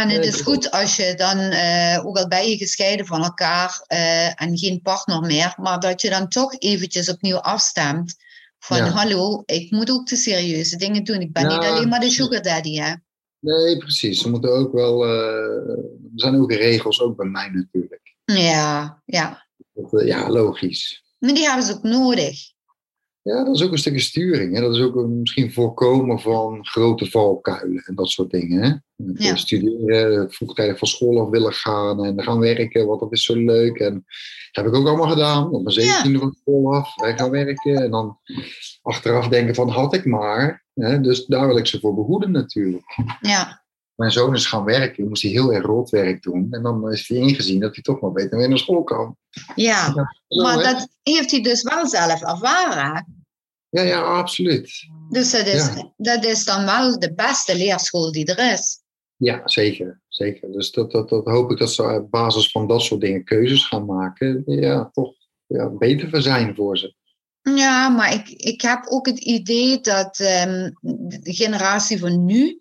En 0.00 0.08
het 0.10 0.24
is 0.24 0.40
goed 0.40 0.70
als 0.70 0.96
je 0.96 1.14
dan, 1.16 1.38
eh, 1.38 2.06
ook 2.06 2.16
al 2.16 2.28
ben 2.28 2.48
je 2.48 2.56
gescheiden 2.56 3.06
van 3.06 3.22
elkaar 3.22 3.84
eh, 3.86 4.42
en 4.42 4.58
geen 4.58 4.80
partner 4.82 5.20
meer, 5.20 5.54
maar 5.56 5.80
dat 5.80 6.00
je 6.00 6.10
dan 6.10 6.28
toch 6.28 6.58
eventjes 6.58 7.10
opnieuw 7.10 7.36
afstemt 7.36 8.14
van 8.58 8.76
Ja. 8.76 8.88
hallo, 8.88 9.42
ik 9.46 9.70
moet 9.70 9.90
ook 9.90 10.06
de 10.06 10.16
serieuze 10.16 10.76
dingen 10.76 11.04
doen. 11.04 11.20
Ik 11.20 11.32
ben 11.32 11.46
niet 11.46 11.58
alleen 11.58 11.88
maar 11.88 12.00
de 12.00 12.10
sugar 12.10 12.42
daddy, 12.42 12.76
hè. 12.76 12.94
Nee, 13.38 13.76
precies. 13.76 14.20
Ze 14.20 14.30
moeten 14.30 14.52
ook 14.52 14.72
wel, 14.72 15.04
eh, 15.04 15.68
er 15.68 16.12
zijn 16.14 16.40
ook 16.40 16.52
regels, 16.52 17.00
ook 17.00 17.16
bij 17.16 17.26
mij 17.26 17.48
natuurlijk. 17.48 18.14
Ja, 18.24 19.02
ja. 19.04 19.46
Dat, 19.72 20.02
ja, 20.06 20.28
logisch. 20.28 21.04
Maar 21.18 21.34
die 21.34 21.46
hebben 21.46 21.66
ze 21.66 21.72
ook 21.74 21.82
nodig. 21.82 22.53
Ja, 23.24 23.44
dat 23.44 23.54
is 23.54 23.62
ook 23.62 23.72
een 23.72 23.78
stukje 23.78 24.00
sturing. 24.00 24.54
Hè? 24.54 24.60
Dat 24.60 24.74
is 24.74 24.80
ook 24.82 24.96
een, 24.96 25.20
misschien 25.20 25.52
voorkomen 25.52 26.20
van 26.20 26.66
grote 26.66 27.10
valkuilen 27.10 27.82
en 27.86 27.94
dat 27.94 28.08
soort 28.08 28.30
dingen. 28.30 28.62
Hè? 28.62 28.68
Eh, 28.68 29.26
Ja. 29.26 29.36
Studeren, 29.36 30.30
vroegtijdig 30.32 30.78
van 30.78 30.88
school 30.88 31.20
af 31.20 31.28
willen 31.28 31.52
gaan 31.52 32.04
en 32.04 32.22
gaan 32.22 32.38
werken, 32.38 32.86
want 32.86 33.00
dat 33.00 33.12
is 33.12 33.24
zo 33.24 33.34
leuk. 33.36 33.78
En 33.78 34.04
dat 34.52 34.64
heb 34.64 34.66
ik 34.74 34.78
ook 34.78 34.86
allemaal 34.86 35.08
gedaan. 35.08 35.50
Op 35.50 35.62
mijn 35.62 35.74
zeventiende 35.74 36.18
van 36.18 36.36
school 36.40 36.74
af, 36.74 36.94
weg 36.94 37.16
gaan 37.16 37.30
werken. 37.30 37.76
En 37.82 37.90
dan 37.90 38.18
achteraf 38.82 39.28
denken 39.28 39.54
van, 39.54 39.68
had 39.68 39.94
ik 39.94 40.04
maar. 40.04 40.64
Hè? 40.74 41.00
Dus 41.00 41.26
daar 41.26 41.46
wil 41.46 41.56
ik 41.56 41.66
ze 41.66 41.80
voor 41.80 41.94
behoeden 41.94 42.30
natuurlijk. 42.30 42.98
Ja, 43.20 43.63
Mijn 43.94 44.10
zoon 44.10 44.34
is 44.34 44.46
gaan 44.46 44.64
werken, 44.64 45.08
moest 45.08 45.22
hij 45.22 45.30
heel 45.30 45.52
erg 45.52 45.64
rotwerk 45.64 46.22
doen. 46.22 46.46
En 46.50 46.62
dan 46.62 46.92
is 46.92 47.08
hij 47.08 47.18
ingezien 47.18 47.60
dat 47.60 47.74
hij 47.74 47.82
toch 47.82 48.00
maar 48.00 48.12
beter 48.12 48.38
weer 48.38 48.48
naar 48.48 48.58
school 48.58 48.82
kan. 48.82 49.16
ja. 49.54 49.92
Zo, 50.28 50.42
Maar 50.42 50.56
hè? 50.56 50.62
dat 50.72 50.88
heeft 51.02 51.30
hij 51.30 51.40
dus 51.42 51.62
wel 51.62 51.88
zelf 51.88 52.22
ervaren. 52.22 53.26
Ja, 53.68 53.82
ja, 53.82 54.00
absoluut. 54.02 54.86
Dus 55.10 55.30
dat 55.30 55.46
is, 55.46 55.66
Ja. 55.74 55.92
dat 55.96 56.24
is 56.24 56.44
dan 56.44 56.64
wel 56.64 56.98
de 56.98 57.14
beste 57.14 57.56
leerschool 57.56 58.12
die 58.12 58.34
er 58.34 58.52
is. 58.52 58.82
Ja, 59.16 59.42
zeker. 59.44 60.00
zeker. 60.08 60.52
Dus 60.52 60.70
dat, 60.70 60.90
dat, 60.90 61.08
dat 61.08 61.24
hoop 61.24 61.50
ik 61.50 61.58
dat 61.58 61.72
ze 61.72 61.82
op 61.82 62.10
basis 62.10 62.50
van 62.50 62.66
dat 62.66 62.82
soort 62.82 63.00
dingen 63.00 63.24
keuzes 63.24 63.66
gaan 63.66 63.84
maken. 63.84 64.42
Ja, 64.46 64.90
toch 64.92 65.12
ja, 65.46 65.68
beter 65.68 66.10
voor 66.10 66.22
zijn 66.22 66.54
voor 66.54 66.78
ze. 66.78 66.94
Ja, 67.42 67.88
maar 67.88 68.12
ik, 68.14 68.28
ik 68.28 68.60
heb 68.60 68.86
ook 68.88 69.06
het 69.06 69.18
idee 69.18 69.80
dat 69.80 70.18
ehm, 70.18 70.70
de 71.20 71.34
generatie 71.34 71.98
van 71.98 72.24
nu, 72.24 72.60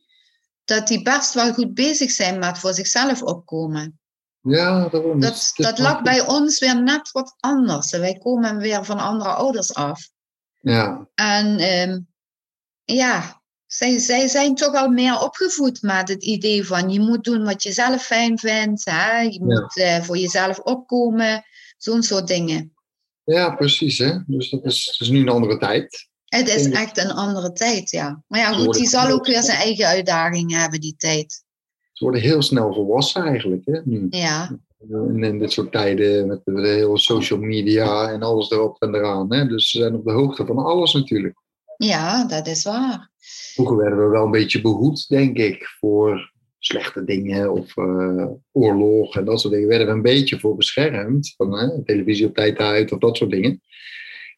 dat 0.65 0.87
die 0.87 1.01
best 1.01 1.33
wel 1.33 1.53
goed 1.53 1.73
bezig 1.73 2.11
zijn 2.11 2.39
met 2.39 2.57
voor 2.57 2.73
zichzelf 2.73 3.21
opkomen. 3.21 3.99
Ja, 4.41 4.89
daarom. 4.89 5.19
Dat, 5.19 5.33
is 5.33 5.53
dat 5.55 5.77
maar- 5.77 5.91
lag 5.91 6.01
bij 6.01 6.27
ons 6.27 6.59
weer 6.59 6.81
net 6.83 7.11
wat 7.11 7.35
anders. 7.39 7.91
Wij 7.91 8.17
komen 8.17 8.57
weer 8.57 8.85
van 8.85 8.99
andere 8.99 9.29
ouders 9.29 9.73
af. 9.73 10.09
Ja, 10.59 11.07
En 11.15 11.57
ehm, 11.57 11.99
ja, 12.83 13.41
zij, 13.65 13.99
zij 13.99 14.27
zijn 14.27 14.55
toch 14.55 14.73
al 14.75 14.89
meer 14.89 15.19
opgevoed 15.19 15.81
met 15.81 16.07
het 16.09 16.23
idee 16.23 16.65
van 16.65 16.89
je 16.89 16.99
moet 16.99 17.23
doen 17.23 17.43
wat 17.43 17.63
je 17.63 17.71
zelf 17.71 18.03
fijn 18.03 18.39
vindt. 18.39 18.85
Hè? 18.85 19.19
Je 19.19 19.43
moet 19.43 19.77
eh, 19.77 20.01
voor 20.01 20.17
jezelf 20.17 20.59
opkomen. 20.59 21.43
Zo'n 21.77 22.03
soort 22.03 22.27
dingen. 22.27 22.73
ja, 23.23 23.55
precies. 23.55 23.97
Hè? 23.97 24.17
Dus 24.25 24.49
dat 24.49 24.65
is, 24.65 24.97
is 24.99 25.09
nu 25.09 25.19
een 25.19 25.29
andere 25.29 25.57
tijd. 25.57 26.09
Het 26.35 26.47
is 26.47 26.69
echt 26.69 26.97
een 26.97 27.11
andere 27.11 27.51
tijd, 27.51 27.91
ja. 27.91 28.23
Maar 28.27 28.39
ja, 28.39 28.53
goed, 28.53 28.73
die 28.73 28.87
zal 28.87 29.09
ook 29.09 29.25
weer 29.25 29.41
zijn 29.41 29.57
eigen 29.57 29.85
uitdagingen 29.85 30.59
hebben, 30.59 30.79
die 30.79 30.95
tijd. 30.97 31.43
Ze 31.91 32.03
worden 32.03 32.21
heel 32.21 32.41
snel 32.41 32.73
volwassen 32.73 33.23
eigenlijk. 33.23 33.61
Hè? 33.65 33.79
Nu. 33.83 34.07
Ja, 34.09 34.59
In, 34.89 35.23
in 35.23 35.39
dit 35.39 35.51
soort 35.51 35.71
tijden 35.71 36.27
met 36.27 36.41
de, 36.43 36.67
hele 36.67 36.97
social 36.97 37.39
media 37.39 38.11
en 38.11 38.21
alles 38.21 38.51
erop 38.51 38.81
en 38.81 38.95
eraan. 38.95 39.33
Hè? 39.33 39.47
Dus 39.47 39.69
ze 39.69 39.77
zijn 39.77 39.95
op 39.95 40.05
de 40.05 40.11
hoogte 40.11 40.45
van 40.45 40.57
alles 40.57 40.93
natuurlijk. 40.93 41.35
ja, 41.77 42.25
dat 42.25 42.47
is 42.47 42.63
waar. 42.63 43.11
Vroeger 43.53 43.77
werden 43.77 43.99
we 43.99 44.09
wel 44.09 44.25
een 44.25 44.31
beetje 44.31 44.61
behoed, 44.61 45.07
denk 45.09 45.37
ik, 45.37 45.75
voor 45.79 46.31
slechte 46.59 47.03
dingen 47.03 47.51
of 47.51 47.77
eh, 47.77 48.27
oorlog 48.51 49.15
en 49.15 49.25
dat 49.25 49.41
soort 49.41 49.53
dingen. 49.53 49.67
Werden 49.67 49.87
we 49.87 49.93
een 49.93 50.01
beetje 50.01 50.39
voor 50.39 50.55
beschermd. 50.55 51.33
Van 51.37 51.57
hè, 51.57 51.83
televisie 51.83 52.25
op 52.25 52.35
tijd 52.35 52.57
uit 52.57 52.91
of 52.91 52.99
dat 52.99 53.17
soort 53.17 53.31
dingen. 53.31 53.61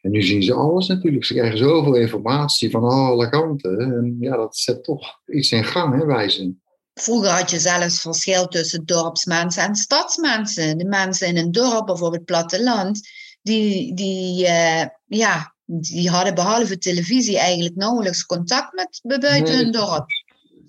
En 0.05 0.11
nu 0.11 0.21
zien 0.21 0.43
ze 0.43 0.53
alles 0.53 0.87
natuurlijk. 0.87 1.25
Ze 1.25 1.33
krijgen 1.33 1.57
zoveel 1.57 1.95
informatie 1.95 2.69
van 2.69 2.83
alle 2.83 3.29
kanten. 3.29 3.79
En 3.79 4.17
ja, 4.19 4.35
dat 4.35 4.57
zet 4.57 4.83
toch 4.83 5.19
iets 5.25 5.51
in 5.51 5.63
gang 5.63 5.99
hè, 5.99 6.05
bij 6.05 6.29
ze. 6.29 6.53
Vroeger 6.93 7.29
had 7.29 7.51
je 7.51 7.59
zelfs 7.59 8.01
verschil 8.01 8.47
tussen 8.47 8.85
dorpsmensen 8.85 9.63
en 9.63 9.75
stadsmensen. 9.75 10.77
De 10.77 10.85
mensen 10.85 11.27
in 11.27 11.37
een 11.37 11.51
dorp 11.51 11.87
het 11.87 12.25
platteland, 12.25 13.09
die, 13.41 13.93
die, 13.93 14.47
eh, 14.47 14.85
ja, 15.05 15.55
die 15.65 16.09
hadden 16.09 16.35
behalve 16.35 16.77
televisie 16.77 17.37
eigenlijk 17.39 17.75
nauwelijks 17.75 18.25
contact 18.25 18.73
met 18.73 19.19
buiten 19.21 19.53
Nee. 19.53 19.63
hun 19.63 19.71
dorp. 19.71 20.05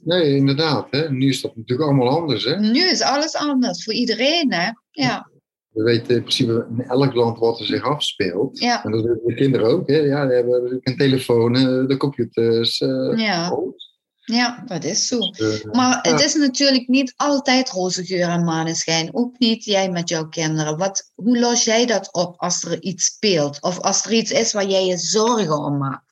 Nee, 0.02 0.36
inderdaad. 0.36 0.86
Hè. 0.90 1.10
Nu 1.10 1.28
is 1.28 1.40
dat 1.40 1.56
natuurlijk 1.56 1.88
allemaal 1.88 2.20
anders. 2.20 2.44
Hè. 2.44 2.60
Nu 2.60 2.90
is 2.90 3.02
alles 3.02 3.34
anders 3.34 3.84
voor 3.84 3.94
iedereen, 3.94 4.52
hè? 4.52 4.70
Ja, 4.90 5.30
We 5.76 5.82
weten 5.82 6.14
in 6.14 6.20
principe 6.20 6.66
in 6.76 6.84
elk 6.84 7.14
land 7.14 7.38
wat 7.38 7.60
er 7.60 7.66
zich 7.66 7.82
afspeelt. 7.82 8.58
ja, 8.58 8.84
En 8.84 8.90
dat 8.90 9.04
weten 9.04 9.26
de 9.26 9.34
kinderen 9.34 9.66
ook. 9.66 9.88
Hè. 9.88 9.96
Ja, 9.96 10.26
die 10.26 10.34
hebben 10.34 10.52
natuurlijk 10.52 10.88
een 10.88 10.96
telefoon, 10.96 11.56
eh, 11.56 11.86
de 11.86 11.96
computers. 11.96 12.80
eh, 12.80 13.12
ja, 13.16 13.48
alles. 13.48 13.94
ja, 14.24 14.62
dat 14.66 14.84
is 14.84 15.06
zo. 15.06 15.18
Dus, 15.18 15.62
eh, 15.62 15.72
Maar 15.72 15.98
het 16.02 16.20
is 16.20 16.34
natuurlijk 16.34 16.88
niet 16.88 17.12
altijd 17.16 17.70
roze 17.70 18.04
geur 18.04 18.28
en 18.28 18.44
maneschijn. 18.44 19.14
Ook 19.14 19.38
niet 19.38 19.64
jij 19.64 19.90
met 19.90 20.08
jouw 20.08 20.28
kinderen. 20.28 20.78
Wat, 20.78 21.10
hoe 21.14 21.38
los 21.38 21.64
jij 21.64 21.86
dat 21.86 22.12
op 22.12 22.34
als 22.36 22.62
er 22.64 22.82
iets 22.82 23.04
speelt? 23.04 23.62
Of 23.62 23.80
als 23.80 24.04
er 24.04 24.12
iets 24.12 24.30
is 24.30 24.52
waar 24.52 24.66
jij 24.66 24.86
je 24.86 24.96
zorgen 24.96 25.58
om 25.58 25.78
maakt? 25.78 26.05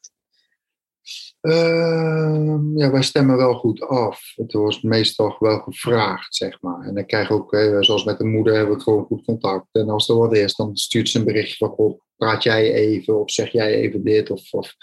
Ehm, 1.45 2.79
ja, 2.79 2.91
wij 2.91 3.03
stemmen 3.03 3.37
wel 3.37 3.55
goed 3.55 3.81
af. 3.83 4.33
Het 4.35 4.53
wordt 4.53 4.83
meestal 4.83 5.37
wel 5.39 5.59
gevraagd, 5.59 6.35
zeg 6.35 6.61
maar. 6.61 6.81
En 6.87 6.95
dan 6.95 7.07
krijg 7.07 7.29
je 7.29 7.35
ook, 7.35 7.55
zoals 7.81 8.05
met 8.05 8.19
de 8.19 8.25
moeder, 8.25 8.55
hebben 8.55 8.77
we 8.77 8.83
gewoon 8.83 9.05
goed 9.05 9.25
contact. 9.25 9.67
En 9.73 9.89
als 9.89 10.09
er 10.09 10.17
wat 10.17 10.35
is, 10.35 10.55
dan 10.55 10.77
stuurt 10.77 11.09
ze 11.09 11.19
een 11.19 11.25
berichtje 11.25 11.57
van, 11.57 11.69
goh, 11.69 12.01
praat 12.17 12.43
jij 12.43 12.73
even, 12.73 13.21
of 13.21 13.31
zeg 13.31 13.53
jij 13.53 13.75
even 13.75 14.05
dit, 14.05 14.31
of, 14.31 14.53
of 14.53 14.75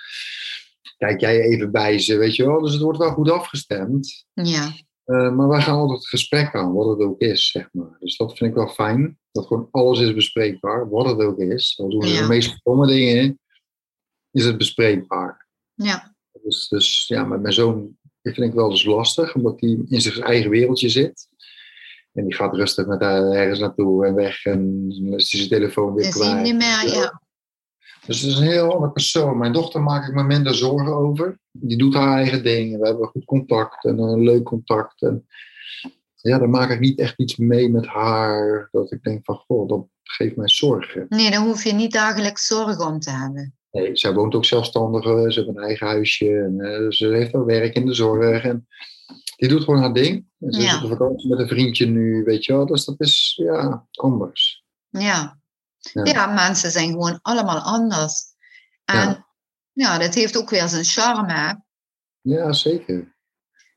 kijk 0.97 1.19
jij 1.19 1.39
even 1.41 1.71
bij 1.71 1.99
ze, 1.99 2.17
weet 2.17 2.35
je 2.35 2.45
wel. 2.45 2.61
Dus 2.61 2.73
het 2.73 2.81
wordt 2.81 2.99
wel 2.99 3.11
goed 3.11 3.31
afgestemd. 3.31 4.25
Ja, 4.33 4.71
Eh, 5.03 5.31
maar 5.35 5.47
wij 5.47 5.61
gaan 5.61 5.77
altijd 5.77 5.99
het 5.99 6.07
gesprek 6.07 6.55
aan, 6.55 6.73
wat 6.73 6.87
het 6.97 7.07
ook 7.07 7.19
is, 7.21 7.51
zeg 7.51 7.69
maar. 7.71 7.95
Dus 7.99 8.17
dat 8.17 8.37
vind 8.37 8.49
ik 8.49 8.55
wel 8.55 8.67
fijn. 8.67 9.19
Dat 9.31 9.45
gewoon 9.47 9.67
alles 9.71 9.99
is 9.99 10.13
bespreekbaar, 10.13 10.89
wat 10.89 11.05
het 11.05 11.19
ook 11.19 11.37
is. 11.37 11.79
Al 11.81 11.89
doen 11.89 12.01
ze 12.01 12.13
Ja. 12.13 12.21
de 12.21 12.27
meest 12.27 12.51
stomme 12.57 12.87
dingen, 12.87 13.39
is 14.31 14.45
het 14.45 14.57
bespreekbaar. 14.57 15.47
ja, 15.73 16.15
Dus, 16.43 16.67
dus 16.67 17.07
ja, 17.07 17.23
met 17.23 17.41
mijn 17.41 17.53
zoon 17.53 17.97
die 18.21 18.33
vind 18.33 18.47
ik 18.47 18.53
wel 18.53 18.69
eens 18.69 18.85
lastig, 18.85 19.35
omdat 19.35 19.61
hij 19.61 19.77
in 19.87 20.01
zijn 20.01 20.21
eigen 20.25 20.49
wereldje 20.49 20.89
zit. 20.89 21.27
En 22.13 22.23
die 22.23 22.35
gaat 22.35 22.55
rustig 22.55 22.85
met 22.85 23.01
haar 23.01 23.31
ergens 23.31 23.59
naartoe 23.59 24.05
en 24.05 24.15
weg 24.15 24.45
en 24.45 24.89
dan 24.89 25.19
is 25.19 25.31
hij 25.31 25.39
zijn 25.39 25.49
telefoon 25.49 25.93
weer 25.93 26.03
dat 26.03 26.13
kwijt. 26.13 26.43
niet 26.43 26.55
meer. 26.55 26.87
Ja, 26.87 27.21
Dus 28.05 28.21
het 28.21 28.29
is 28.31 28.37
een 28.37 28.47
heel 28.47 28.73
ander 28.73 28.91
persoon. 28.91 29.37
Mijn 29.37 29.53
dochter 29.53 29.81
maak 29.81 30.07
ik 30.07 30.13
me 30.13 30.23
minder 30.23 30.55
zorgen 30.55 30.95
over. 30.95 31.39
Die 31.51 31.77
doet 31.77 31.93
haar 31.93 32.17
eigen 32.17 32.43
ding. 32.43 32.79
We 32.79 32.87
hebben 32.87 33.07
goed 33.07 33.25
contact 33.25 33.85
en 33.85 33.99
een 33.99 34.23
leuk 34.23 34.43
contact. 34.43 35.01
En 35.01 35.27
ja, 36.15 36.37
daar 36.37 36.49
maak 36.49 36.69
ik 36.69 36.79
niet 36.79 36.99
echt 36.99 37.19
iets 37.19 37.35
mee 37.35 37.69
met 37.69 37.85
haar. 37.85 38.67
Dat 38.71 38.91
ik 38.91 39.03
denk 39.03 39.25
van, 39.25 39.35
goh, 39.35 39.67
dat 39.67 39.85
geeft 40.03 40.35
mij 40.35 40.49
zorgen. 40.49 41.05
nee, 41.09 41.31
daar 41.31 41.41
hoef 41.41 41.63
je 41.63 41.73
niet 41.73 41.91
dagelijks 41.91 42.45
zorgen 42.45 42.85
om 42.85 42.99
te 42.99 43.11
hebben. 43.11 43.55
Nee, 43.71 43.97
zij 43.97 44.13
woont 44.13 44.35
ook 44.35 44.45
zelfstandig. 44.45 45.05
eh, 45.05 45.11
Ze 45.29 45.39
heeft 45.39 45.47
een 45.57 45.63
eigen 45.63 45.87
huisje. 45.87 46.25
En, 46.37 46.59
eh, 46.59 46.89
ze 46.91 47.07
heeft 47.07 47.33
al 47.33 47.45
werk 47.45 47.75
in 47.75 47.85
de 47.85 47.93
zorg. 47.93 48.43
En 48.43 48.67
die 49.35 49.49
doet 49.49 49.63
gewoon 49.63 49.79
haar 49.79 49.93
ding. 49.93 50.25
En 50.39 50.51
ze 50.53 50.61
Ja. 50.61 50.71
zit 50.73 50.83
op 50.83 50.89
vakantie 50.89 51.29
met 51.29 51.39
een 51.39 51.47
vriendje 51.47 51.85
nu, 51.85 52.23
weet 52.23 52.45
je 52.45 52.53
wel. 52.53 52.65
Dus 52.65 52.85
dat 52.85 52.95
is, 52.99 53.39
ja, 53.43 53.87
anders. 53.91 54.63
Ja. 54.89 55.39
Ja. 55.93 56.05
ja, 56.05 56.25
mensen 56.33 56.71
zijn 56.71 56.89
gewoon 56.91 57.19
allemaal 57.21 57.59
anders. 57.59 58.23
En 58.85 58.95
ja. 59.09 59.25
Ja. 59.73 59.97
dat 59.97 60.13
heeft 60.13 60.37
ook 60.37 60.49
weer 60.49 60.67
zijn 60.67 60.83
charme. 60.83 61.33
hè. 61.33 61.53
Ja, 62.21 62.53
zeker. 62.53 63.15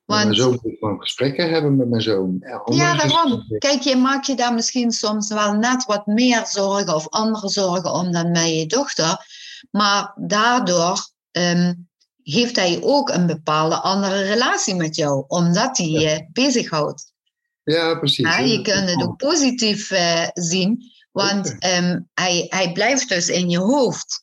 Want... 0.05 0.23
Mijn 0.25 0.35
zoon 0.35 0.59
moet 0.63 0.79
gewoon 0.79 1.01
gesprekken 1.01 1.51
hebben 1.51 1.77
met 1.77 1.89
mijn 1.89 2.03
zoon. 2.03 2.37
Ja, 2.41 2.63
Ja, 2.65 2.97
daarom. 2.97 3.45
Kijk, 3.59 3.81
je 3.81 3.97
maakt 3.97 4.27
je 4.27 4.35
daar 4.37 4.55
misschien 4.55 4.91
soms 4.93 5.29
wel 5.29 5.53
net 5.53 5.85
wat 5.85 6.07
meer 6.07 6.47
zorgen 6.47 6.95
of 6.95 7.09
andere 7.09 7.49
zorgen 7.49 7.93
om 7.93 8.13
dan 8.13 8.33
bij 8.33 8.55
je 8.59 8.67
dochter. 8.67 9.27
Maar 9.71 10.13
daardoor 10.17 11.09
ehm, 11.31 11.75
heeft 12.23 12.57
hij 12.57 12.79
ook 12.83 13.09
een 13.09 13.27
bepaalde 13.27 13.77
andere 13.77 14.23
relatie 14.23 14.75
met 14.75 14.97
jou, 14.97 15.25
omdat 15.29 15.77
hij 15.77 15.87
je 15.87 16.29
bezighoudt. 16.33 17.13
Ja, 17.63 17.95
precies. 17.95 18.25
Ja, 18.25 18.39
je 18.39 18.63
kunt 18.63 18.91
het 18.91 19.03
ook 19.03 19.17
positief 19.17 19.91
eh, 19.91 20.29
zien, 20.33 20.93
Want 21.13 21.49
um, 21.49 22.09
hij, 22.15 22.47
hij 22.49 22.73
blijft 22.73 23.09
dus 23.09 23.29
in 23.29 23.51
je 23.51 23.59
hoofd. 23.59 24.23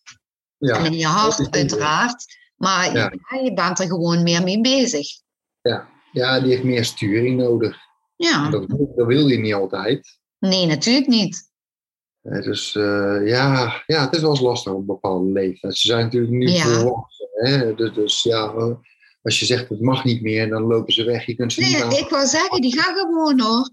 Ja. 0.58 0.76
En 0.76 0.86
in 0.86 0.98
je 0.98 1.06
hart 1.06 1.52
uiteraard. 1.52 2.26
Maar 2.56 2.94
ja. 2.96 3.12
je 3.44 3.54
bent 3.54 3.80
er 3.80 3.88
gewoon 3.88 4.24
meer 4.24 4.44
mee 4.44 4.62
bezig. 4.62 5.08
Ja, 5.62 5.88
ja 6.12 6.40
die 6.40 6.50
heeft 6.50 6.64
meer 6.64 6.86
sturing 6.86 7.38
nodig. 7.38 7.78
Ja. 8.16 8.50
Dat, 8.50 8.70
dat 8.70 9.08
wil 9.08 9.28
hij 9.28 9.38
niet 9.38 9.54
altijd. 9.54 10.20
Nee, 10.40 10.66
natuurlijk 10.66 11.08
niet. 11.08 11.51
Dus 12.22 12.76
uh, 12.76 13.28
ja, 13.28 13.84
ja, 13.88 14.06
het 14.06 14.16
is 14.16 14.22
wel 14.22 14.30
eens 14.30 14.40
lastig 14.40 14.72
op 14.72 14.80
een 14.80 14.86
bepaalde 14.86 15.32
leeftijd. 15.32 15.78
Ze 15.78 15.88
zijn 15.88 16.04
natuurlijk 16.04 16.32
nu 16.32 16.48
ja. 16.48 16.64
volwassen. 16.64 17.28
Hè? 17.32 17.76
Dus, 17.76 17.94
dus 17.94 18.24
ja, 18.24 18.54
als 19.22 19.40
je 19.40 19.46
zegt 19.46 19.70
het 19.70 19.82
mag 19.82 20.04
niet 20.04 20.22
meer, 20.22 20.50
dan 20.50 20.62
lopen 20.62 20.94
ze 20.94 21.04
weg. 21.04 21.26
Je 21.26 21.36
kunt 21.36 21.54
ze 21.54 21.62
nee, 21.62 21.84
niet 21.84 22.00
ik 22.00 22.10
wou 22.10 22.26
zeggen, 22.26 22.62
die 22.62 22.80
gaan 22.80 22.96
gewoon 22.96 23.42
hoor. 23.42 23.70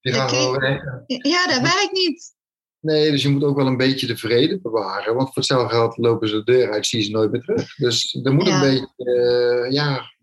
Die 0.00 0.12
gaan 0.12 0.28
gewoon 0.28 0.58
weg. 0.58 0.82
Ja, 1.06 1.46
dat 1.46 1.60
werkt 1.60 1.92
niet. 1.92 2.36
Nee, 2.80 3.10
dus 3.10 3.22
je 3.22 3.28
moet 3.28 3.44
ook 3.44 3.56
wel 3.56 3.66
een 3.66 3.76
beetje 3.76 4.06
de 4.06 4.16
vrede 4.16 4.60
bewaren. 4.60 5.14
Want 5.14 5.26
voor 5.26 5.36
hetzelfde 5.36 5.74
geld 5.74 5.96
lopen 5.96 6.28
ze 6.28 6.34
de 6.34 6.52
deur 6.52 6.70
uit, 6.70 6.86
zie 6.86 7.02
ze 7.02 7.10
nooit 7.10 7.30
meer 7.30 7.42
terug. 7.42 7.74
Dus 7.74 8.18
er 8.22 8.34
moet 8.34 8.46
een 8.46 8.60
beetje, 8.60 8.92
uh, 8.96 9.72
ja... 9.72 10.16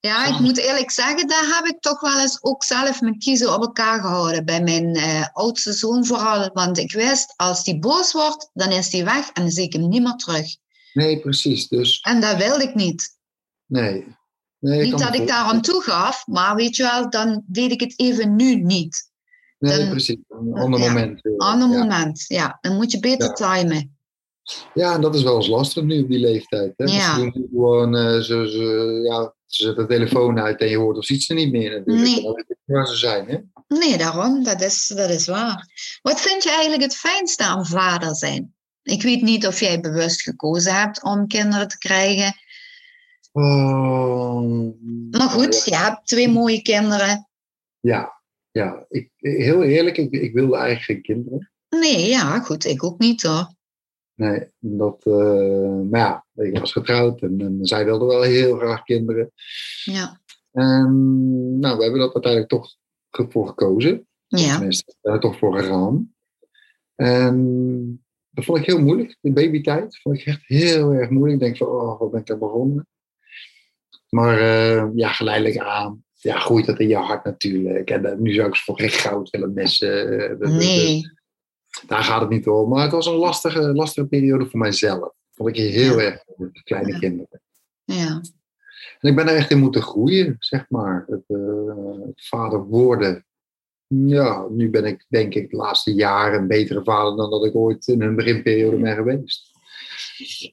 Ja, 0.00 0.26
ik 0.26 0.38
moet 0.38 0.58
eerlijk 0.58 0.90
zeggen, 0.90 1.28
daar 1.28 1.56
heb 1.56 1.74
ik 1.74 1.80
toch 1.80 2.00
wel 2.00 2.20
eens 2.20 2.42
ook 2.42 2.64
zelf 2.64 3.00
mijn 3.00 3.18
kiezen 3.18 3.54
op 3.54 3.60
elkaar 3.60 4.00
gehouden. 4.00 4.44
Bij 4.44 4.62
mijn 4.62 4.96
uh, 4.96 5.26
oudste 5.32 5.72
zoon 5.72 6.06
vooral. 6.06 6.50
Want 6.52 6.78
ik 6.78 6.92
wist, 6.92 7.34
als 7.36 7.64
die 7.64 7.78
boos 7.78 8.12
wordt, 8.12 8.50
dan 8.52 8.70
is 8.70 8.90
die 8.90 9.04
weg 9.04 9.30
en 9.30 9.42
dan 9.42 9.50
zie 9.50 9.64
ik 9.64 9.72
hem 9.72 9.88
niet 9.88 10.02
meer 10.02 10.16
terug. 10.16 10.56
Nee, 10.92 11.20
precies. 11.20 11.68
Dus... 11.68 12.00
En 12.00 12.20
dat 12.20 12.36
wilde 12.36 12.62
ik 12.62 12.74
niet. 12.74 13.18
Nee. 13.66 14.16
nee 14.58 14.82
niet 14.82 14.98
dat 14.98 15.14
ik 15.14 15.26
daar 15.26 15.44
aan 15.44 15.60
toe 15.60 15.82
gaf, 15.82 16.26
maar 16.26 16.56
weet 16.56 16.76
je 16.76 16.82
wel, 16.82 17.10
dan 17.10 17.42
deed 17.46 17.70
ik 17.70 17.80
het 17.80 17.94
even 17.96 18.36
nu 18.36 18.54
niet. 18.54 19.10
Nee, 19.58 19.78
dan, 19.78 19.90
precies. 19.90 20.16
Een 20.28 20.54
ander 20.54 20.80
moment. 20.80 21.24
Een 21.24 21.38
ander 21.38 21.68
moment, 21.68 22.24
ja. 22.28 22.58
Dan 22.60 22.76
moet 22.76 22.90
je 22.90 23.00
beter 23.00 23.34
timen. 23.34 23.96
Ja, 24.74 24.94
en 24.94 25.00
dat 25.00 25.14
is 25.14 25.22
wel 25.22 25.36
eens 25.36 25.48
lastig 25.48 25.84
nu 25.84 26.02
op 26.02 26.08
die 26.08 26.18
leeftijd. 26.18 26.72
Hè? 26.76 26.84
Ja. 26.84 27.14
Ze 27.14 27.20
doen 27.20 27.46
gewoon, 27.50 27.96
uh, 27.96 28.20
ze, 28.20 28.50
ze, 28.50 29.00
ja, 29.08 29.34
ze 29.50 29.64
zetten 29.64 29.86
de 29.86 29.94
telefoon 29.94 30.38
uit 30.38 30.60
en 30.60 30.68
je 30.68 30.76
hoort 30.76 30.96
of 30.96 31.04
ziet 31.04 31.22
ze 31.22 31.34
niet 31.34 31.52
meer 31.52 31.70
natuurlijk. 31.70 32.06
Nee. 32.06 32.46
Waar 32.64 32.86
ze 32.86 32.96
zijn, 32.96 33.28
hè? 33.28 33.36
Nee, 33.68 33.98
daarom. 33.98 34.44
Dat 34.44 34.60
is, 34.60 34.86
dat 34.86 35.10
is 35.10 35.26
waar. 35.26 35.68
Wat 36.02 36.20
vind 36.20 36.42
je 36.42 36.50
eigenlijk 36.50 36.82
het 36.82 36.96
fijnste 36.96 37.44
aan 37.44 37.66
vader 37.66 38.16
zijn? 38.16 38.54
Ik 38.82 39.02
weet 39.02 39.22
niet 39.22 39.46
of 39.46 39.60
jij 39.60 39.80
bewust 39.80 40.22
gekozen 40.22 40.74
hebt 40.74 41.02
om 41.02 41.26
kinderen 41.26 41.68
te 41.68 41.78
krijgen. 41.78 42.34
Oh, 43.32 44.72
maar 45.10 45.28
goed, 45.28 45.64
je 45.64 45.76
hebt 45.76 46.06
twee 46.06 46.28
mooie 46.28 46.62
kinderen. 46.62 47.28
Ja, 47.80 48.20
ja, 48.50 48.84
ik, 48.88 49.10
heel 49.16 49.62
eerlijk, 49.62 49.96
ik, 49.96 50.12
ik 50.12 50.32
wilde 50.32 50.56
eigenlijk 50.56 50.84
geen 50.84 51.02
kinderen. 51.02 51.50
Nee, 51.68 52.08
ja, 52.08 52.40
goed, 52.40 52.64
ik 52.64 52.84
ook 52.84 52.98
niet 52.98 53.22
hoor. 53.22 53.54
Nee, 54.20 54.46
dat, 54.58 55.04
uh, 55.06 55.80
maar 55.90 56.00
ja, 56.00 56.26
ik 56.34 56.58
was 56.58 56.72
getrouwd 56.72 57.20
en, 57.20 57.40
en, 57.40 57.58
zij 57.60 57.84
wilde 57.84 58.04
wel 58.04 58.22
heel 58.22 58.58
graag 58.58 58.82
kinderen. 58.82 59.32
Ja. 59.84 60.20
En 60.52 61.58
nou, 61.58 61.76
we 61.76 61.82
hebben 61.82 62.00
dat 62.00 62.14
uiteindelijk 62.14 62.52
toch 62.52 62.76
voor 63.08 63.46
gekozen. 63.46 64.06
Ja. 64.26 64.56
Tenminste, 64.56 65.18
toch 65.20 65.38
voor 65.38 65.58
gegaan. 65.58 66.14
En 66.94 68.04
dat 68.30 68.44
vond 68.44 68.58
ik 68.58 68.66
heel 68.66 68.80
moeilijk, 68.80 69.16
de 69.20 69.32
babytijd. 69.32 70.00
vond 70.00 70.18
ik 70.18 70.26
echt 70.26 70.42
heel 70.46 70.92
erg 70.92 71.10
moeilijk. 71.10 71.40
Ik 71.40 71.46
denk 71.46 71.56
van, 71.56 71.66
oh, 71.66 72.00
wat 72.00 72.10
ben 72.10 72.20
ik 72.20 72.26
daar 72.26 72.38
begonnen? 72.38 72.86
Maar 74.08 74.40
uh, 74.40 74.88
ja, 74.94 75.12
geleidelijk 75.12 75.58
aan 75.58 76.04
ja, 76.20 76.38
groeit 76.38 76.66
dat 76.66 76.80
in 76.80 76.88
je 76.88 76.96
hart 76.96 77.24
natuurlijk. 77.24 77.90
En 77.90 78.06
uh, 78.06 78.14
nu 78.14 78.32
zou 78.32 78.48
ik 78.48 78.54
ze 78.54 78.62
voor 78.62 78.80
geen 78.80 78.90
goud 78.90 79.30
willen 79.30 79.52
missen. 79.52 80.20
Eh, 80.40 80.48
nee. 80.48 81.18
Daar 81.86 82.04
gaat 82.04 82.20
het 82.20 82.30
niet 82.30 82.48
om. 82.48 82.68
Maar 82.68 82.82
het 82.82 82.92
was 82.92 83.06
een 83.06 83.14
lastige, 83.14 83.60
lastige 83.60 84.06
periode 84.06 84.46
voor 84.46 84.58
mijzelf. 84.58 85.12
Vond 85.30 85.48
ik 85.48 85.56
heel 85.56 86.00
erg 86.00 86.24
met 86.36 86.62
kleine 86.62 86.98
kinderen. 86.98 87.40
Ja. 87.84 88.20
En 89.00 89.10
ik 89.10 89.16
ben 89.16 89.28
er 89.28 89.36
echt 89.36 89.50
in 89.50 89.58
moeten 89.58 89.82
groeien, 89.82 90.36
zeg 90.38 90.66
maar. 90.68 91.04
Het, 91.06 91.24
uh, 91.28 92.06
het 92.06 92.26
vader 92.26 92.64
worden. 92.64 93.24
Ja, 93.86 94.46
nu 94.50 94.70
ben 94.70 94.84
ik 94.84 95.06
denk 95.08 95.34
ik 95.34 95.50
de 95.50 95.56
laatste 95.56 95.94
jaren 95.94 96.40
een 96.40 96.46
betere 96.46 96.84
vader 96.84 97.16
dan 97.16 97.30
dat 97.30 97.44
ik 97.44 97.54
ooit 97.54 97.86
in 97.86 98.02
een 98.02 98.16
beginperiode 98.16 98.76
ben 98.76 98.94
geweest. 98.94 99.50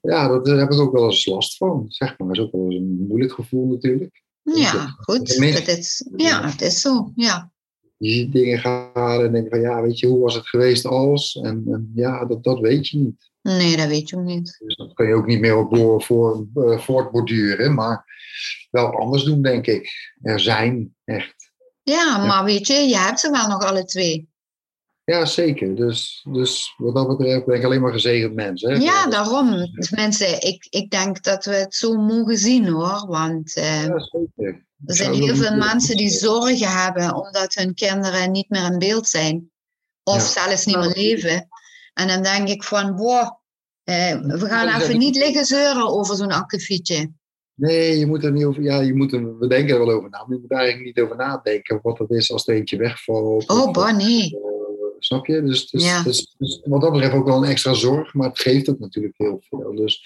Ja, 0.02 0.40
daar 0.40 0.58
heb 0.58 0.72
ik 0.72 0.80
ook 0.80 0.94
wel 0.94 1.06
eens 1.06 1.26
last 1.26 1.58
van, 1.58 1.86
zeg 1.88 2.18
maar. 2.18 2.28
Dat 2.28 2.38
is 2.38 2.44
ook 2.44 2.52
wel 2.52 2.72
eens 2.72 2.76
een 2.76 3.06
moeilijk 3.08 3.34
gevoel 3.34 3.68
natuurlijk. 3.68 4.24
Ja, 4.42 4.96
goed. 4.98 5.28
Dat 5.28 5.68
is, 5.68 6.10
ja, 6.16 6.50
het 6.50 6.62
is 6.62 6.82
zo. 6.82 7.12
Ja. 7.16 7.52
Je 7.98 8.12
ziet 8.12 8.32
dingen 8.32 8.60
gaan 8.60 9.24
en 9.24 9.32
denk 9.32 9.50
van 9.50 9.62
ja, 9.62 9.82
weet 9.82 10.00
je, 10.00 10.08
hoe 10.08 10.20
was 10.20 10.36
het 10.36 10.48
geweest 10.48 10.86
als? 10.86 11.36
En, 11.36 11.64
en 11.68 11.92
ja, 11.96 12.26
dat, 12.26 12.44
dat 12.44 12.60
weet 12.60 12.88
je 12.88 12.98
niet. 12.98 13.30
Nee, 13.42 13.78
dat 13.78 13.88
weet 13.88 14.10
je 14.10 14.16
ook 14.18 14.24
niet. 14.24 14.58
Dus 14.66 14.76
dat 14.76 14.94
kan 14.94 15.08
je 15.08 15.14
ook 15.14 15.26
niet 15.26 15.40
meer 15.40 15.56
op 15.56 15.76
door 15.76 16.04
voor, 16.04 16.48
uh, 16.56 16.80
voortborduren, 16.80 17.74
maar 17.74 18.06
wel 18.72 19.00
anders 19.00 19.24
doen, 19.24 19.42
denk 19.42 19.68
ik. 19.68 20.16
Er 20.22 20.40
zijn, 20.40 20.96
echt. 21.04 21.52
Ja, 21.84 22.26
maar 22.26 22.44
weet 22.44 22.68
je, 22.68 22.74
je 22.74 22.98
hebt 22.98 23.20
ze 23.20 23.32
wel 23.32 23.48
nog 23.48 23.64
alle 23.64 23.86
twee. 23.86 24.30
Ja, 25.04 25.26
zeker. 25.26 25.76
Dus, 25.76 26.26
dus 26.32 26.74
wat 26.78 26.96
dat 26.96 27.08
betreft 27.08 27.46
ben 27.46 27.58
ik 27.58 27.64
alleen 27.64 27.82
maar 27.82 27.92
gezegend 27.92 28.34
mens. 28.34 28.62
Hè? 28.62 28.74
Ja, 28.74 29.10
daarom. 29.10 29.72
Dus 29.72 29.90
mensen, 29.90 30.42
ik, 30.42 30.68
ik 30.70 30.90
denk 30.90 31.24
dat 31.24 31.46
we 31.46 31.54
het 31.54 31.76
zo 31.76 31.94
mogen 31.94 32.38
zien 32.38 32.68
hoor. 32.68 33.06
Want 33.08 33.58
uh, 33.58 33.86
ja, 33.86 34.00
zeker. 34.00 34.67
Er 34.86 34.96
zijn 34.96 35.14
heel 35.14 35.36
veel 35.36 35.56
mensen 35.56 35.98
die 35.98 36.10
zorgen 36.10 36.84
hebben 36.84 37.16
omdat 37.16 37.54
hun 37.54 37.74
kinderen 37.74 38.32
niet 38.32 38.50
meer 38.50 38.72
in 38.72 38.80
beeld 38.80 39.08
zijn. 39.08 39.52
Of 40.04 40.22
zelfs 40.22 40.66
niet 40.66 40.78
meer 40.78 40.94
leven. 40.96 41.48
En 41.94 42.08
dan 42.08 42.24
denk 42.24 42.48
ik 42.48 42.64
van, 42.64 42.96
boah, 42.96 43.30
uh, 43.84 44.22
we 44.22 44.46
gaan 44.48 44.82
even 44.82 44.98
niet 44.98 45.16
liggen 45.16 45.46
zeuren 45.46 45.88
over 45.88 46.16
zo'n 46.16 46.32
akkefietje. 46.32 47.12
Nee, 47.54 47.98
je 47.98 48.06
moet 48.06 48.24
er 48.24 48.32
niet 48.32 48.46
over. 48.46 48.64
Ja, 48.64 48.80
je 48.80 48.96
moet 48.96 49.14
er, 49.14 49.38
we 49.40 49.48
denken 49.48 49.74
er 49.74 49.86
wel 49.86 49.96
over 49.96 50.10
na, 50.10 50.18
maar 50.18 50.36
je 50.36 50.42
moet 50.42 50.52
eigenlijk 50.52 50.86
niet 50.86 51.06
over 51.06 51.16
nadenken 51.16 51.80
wat 51.82 51.98
het 51.98 52.10
is 52.10 52.32
als 52.32 52.48
er 52.48 52.56
eentje 52.56 52.78
wegvalt. 52.78 53.50
Oh, 53.50 53.72
bah, 53.72 53.98
nee. 53.98 54.36
Eh, 54.36 54.58
Snap 55.00 55.26
je? 55.26 55.44
Dus, 55.44 55.70
dus, 55.70 56.04
dus, 56.04 56.36
dus, 56.38 56.62
wat 56.64 56.82
dat 56.82 56.92
betreft 56.92 57.14
ook 57.14 57.26
wel 57.26 57.38
een 57.44 57.50
extra 57.50 57.74
zorg, 57.74 58.14
maar 58.14 58.28
het 58.28 58.40
geeft 58.40 58.70
ook 58.70 58.80
natuurlijk 58.80 59.18
heel 59.18 59.44
veel. 59.50 59.76
Dus 59.76 60.02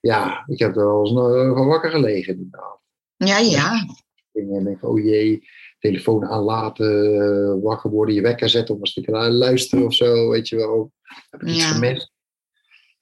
ja, 0.00 0.44
ik 0.46 0.58
heb 0.58 0.76
er 0.76 0.86
wel 0.86 1.00
eens 1.00 1.56
van 1.56 1.66
wakker 1.66 1.90
gelegen 1.90 2.34
inderdaad. 2.34 2.79
Ja, 3.24 3.38
ja. 3.38 3.86
En 4.32 4.64
denk 4.64 4.84
oh 4.84 5.04
jee, 5.04 5.48
telefoon 5.78 6.24
aanlaten, 6.24 7.04
uh, 7.04 7.62
wakker 7.62 7.90
worden, 7.90 8.14
je 8.14 8.20
wekker 8.20 8.48
zetten 8.48 8.74
om 8.74 8.80
eens 8.80 8.92
te 8.92 9.30
luisteren 9.30 9.86
of 9.86 9.94
zo, 9.94 10.28
weet 10.30 10.48
je 10.48 10.56
wel. 10.56 10.92
Heb 11.30 11.42
ik 11.42 11.48
iets 11.48 11.62
ja. 11.62 11.68
gemist? 11.68 12.10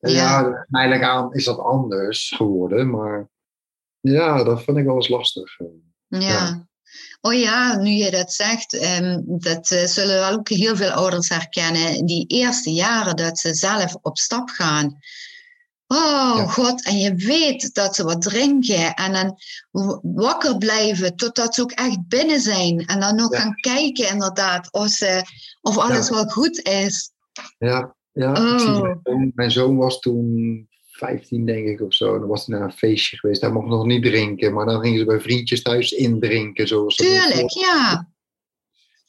En 0.01 0.13
ja, 0.13 0.67
ja 0.69 1.01
aan 1.01 1.35
is 1.35 1.45
dat 1.45 1.59
anders 1.59 2.33
geworden, 2.37 2.91
maar 2.91 3.29
ja, 4.01 4.45
dat 4.45 4.63
vind 4.63 4.77
ik 4.77 4.85
wel 4.85 4.95
eens 4.95 5.09
lastig. 5.09 5.59
ja. 6.07 6.19
ja. 6.19 6.67
Oh 7.21 7.35
ja, 7.35 7.77
nu 7.77 7.91
je 7.91 8.11
dat 8.11 8.33
zegt, 8.33 8.75
um, 9.01 9.23
dat 9.27 9.71
uh, 9.71 9.85
zullen 9.85 10.33
ook 10.33 10.49
heel 10.49 10.77
veel 10.77 10.91
ouders 10.91 11.29
herkennen. 11.29 12.07
Die 12.07 12.27
eerste 12.27 12.71
jaren 12.71 13.17
dat 13.17 13.39
ze 13.39 13.55
zelf 13.55 13.95
op 14.03 14.19
stap 14.19 14.49
gaan. 14.49 14.99
Oh 15.91 16.53
god, 16.53 16.85
en 16.85 16.99
je 16.99 17.15
weet 17.15 17.75
dat 17.75 17.95
ze 17.95 18.05
wat 18.05 18.23
drinken 18.23 18.95
en 18.95 19.13
dan 19.13 19.39
wakker 20.03 20.59
blijven 20.59 21.17
totdat 21.17 21.55
ze 21.55 21.63
ook 21.63 21.71
echt 21.71 22.09
binnen 22.09 22.41
zijn. 22.41 22.87
En 22.87 23.01
dan 23.01 23.17
nog 23.17 23.37
gaan 23.37 23.55
kijken 23.55 24.09
inderdaad 24.09 24.73
of, 24.73 24.89
ze, 24.89 25.23
of 25.61 25.79
alles 25.79 26.11
wel 26.11 26.25
goed 26.25 26.63
is. 26.63 27.11
Ja, 27.59 27.95
ja. 28.13 28.33
Oh. 28.33 29.33
mijn 29.35 29.51
zoon 29.51 29.77
was 29.77 30.01
toen 30.01 30.69
15 30.99 31.47
denk 31.47 31.67
ik 31.67 31.81
of 31.81 31.95
zo. 31.95 32.19
dan 32.19 32.29
was 32.29 32.47
hij 32.47 32.57
naar 32.57 32.65
een 32.65 32.73
feestje 32.73 33.17
geweest. 33.17 33.41
Hij 33.41 33.51
mocht 33.51 33.69
nog 33.69 33.87
niet 33.87 34.03
drinken, 34.03 34.55
maar 34.55 34.67
dan 34.67 34.81
gingen 34.81 34.99
ze 34.99 35.05
bij 35.05 35.21
vriendjes 35.21 35.63
thuis 35.63 35.93
indrinken. 35.93 36.69
Zoals 36.69 36.97
Tuurlijk, 36.97 37.51
ja. 37.51 38.09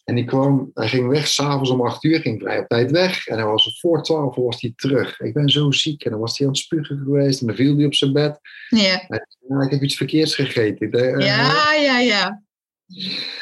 En 0.09 0.15
die 0.15 0.25
kwam, 0.25 0.71
hij 0.73 0.87
ging 0.87 1.07
weg, 1.07 1.27
s'avonds 1.27 1.69
om 1.69 1.81
8 1.81 2.03
uur, 2.03 2.19
ging 2.19 2.41
vrij 2.41 2.59
op 2.59 2.67
tijd 2.67 2.91
weg. 2.91 3.27
En 3.27 3.37
hij 3.37 3.45
was 3.45 3.79
voor 3.79 4.03
12 4.03 4.35
was 4.35 4.61
hij 4.61 4.73
terug. 4.75 5.19
Ik 5.19 5.33
ben 5.33 5.49
zo 5.49 5.71
ziek. 5.71 6.03
En 6.03 6.11
dan 6.11 6.19
was 6.19 6.37
hij 6.37 6.47
aan 6.47 6.53
het 6.53 6.61
spugen 6.61 7.01
geweest 7.03 7.41
en 7.41 7.47
dan 7.47 7.55
viel 7.55 7.75
hij 7.75 7.85
op 7.85 7.93
zijn 7.93 8.13
bed. 8.13 8.39
Ja. 8.69 9.07
En 9.07 9.61
ik 9.61 9.71
heb 9.71 9.81
iets 9.81 9.97
verkeerds 9.97 10.35
gegeten. 10.35 10.91
Eh, 10.91 11.25
ja, 11.25 11.73
ja, 11.73 11.99
ja. 11.99 12.43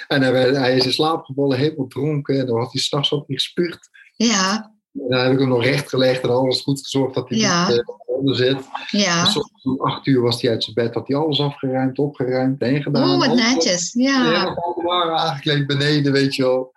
En 0.07 0.21
hij, 0.21 0.49
hij 0.49 0.75
is 0.75 0.85
in 0.85 0.93
slaap 0.93 1.25
gevallen, 1.25 1.57
helemaal 1.57 1.87
dronken. 1.87 2.39
En 2.39 2.45
dan 2.45 2.59
had 2.59 2.71
hij 2.71 2.81
s'nachts 2.81 3.11
op 3.11 3.25
gespuugd. 3.27 3.89
Ja. 4.15 4.75
En 4.93 5.07
dan 5.09 5.19
heb 5.19 5.31
ik 5.31 5.39
hem 5.39 5.47
nog 5.47 5.63
recht 5.63 5.89
gelegd 5.89 6.23
en 6.23 6.29
alles 6.29 6.61
goed 6.61 6.79
gezorgd 6.79 7.15
dat 7.15 7.29
hij 7.29 7.37
ja. 7.37 7.67
niet 7.67 7.77
uh, 7.77 7.83
onder 8.17 8.35
zit. 8.35 8.57
Ja. 8.87 9.33
Om 9.63 9.81
acht 9.81 10.07
uur 10.07 10.21
was 10.21 10.41
hij 10.41 10.51
uit 10.51 10.63
zijn 10.63 10.75
bed, 10.75 10.93
had 10.93 11.07
hij 11.07 11.17
alles 11.17 11.39
afgeruimd, 11.39 11.99
opgeruimd, 11.99 12.61
heen 12.61 12.81
gedaan. 12.81 13.09
Oh, 13.09 13.27
wat 13.27 13.35
netjes, 13.35 13.93
ja. 13.93 14.23
Helemaal 14.23 15.17
aangekleed 15.17 15.67
beneden, 15.67 16.11
weet 16.11 16.35
je 16.35 16.43
wel. 16.43 16.73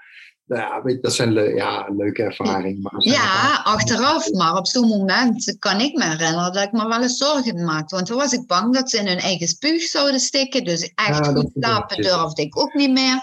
nou 0.46 0.60
ja, 0.60 0.82
weet, 0.82 1.02
dat 1.02 1.12
zijn 1.14 1.32
le 1.32 1.54
ja, 1.54 1.86
leuke 1.96 2.22
ervaringen. 2.22 2.82
Maar 2.82 2.92
ja, 2.98 3.60
achteraf. 3.64 4.32
Maar 4.32 4.56
op 4.56 4.66
zo'n 4.66 4.88
moment 4.88 5.56
kan 5.58 5.80
ik 5.80 5.96
me 5.96 6.04
herinneren 6.04 6.52
dat 6.52 6.64
ik 6.64 6.72
me 6.72 6.88
wel 6.88 7.02
eens 7.02 7.16
zorgen 7.16 7.64
maakte. 7.64 7.94
Want 7.94 8.06
toen 8.06 8.16
was 8.16 8.32
ik 8.32 8.46
bang 8.46 8.74
dat 8.74 8.90
ze 8.90 8.98
in 8.98 9.06
hun 9.06 9.18
eigen 9.18 9.48
spuug 9.48 9.82
zouden 9.82 10.20
stikken. 10.20 10.64
Dus 10.64 10.92
echt 10.94 11.26
goed 11.26 11.50
slapen 11.60 12.02
durfde 12.02 12.42
ik 12.42 12.58
ook 12.58 12.74
niet 12.74 12.92
meer. 12.92 13.18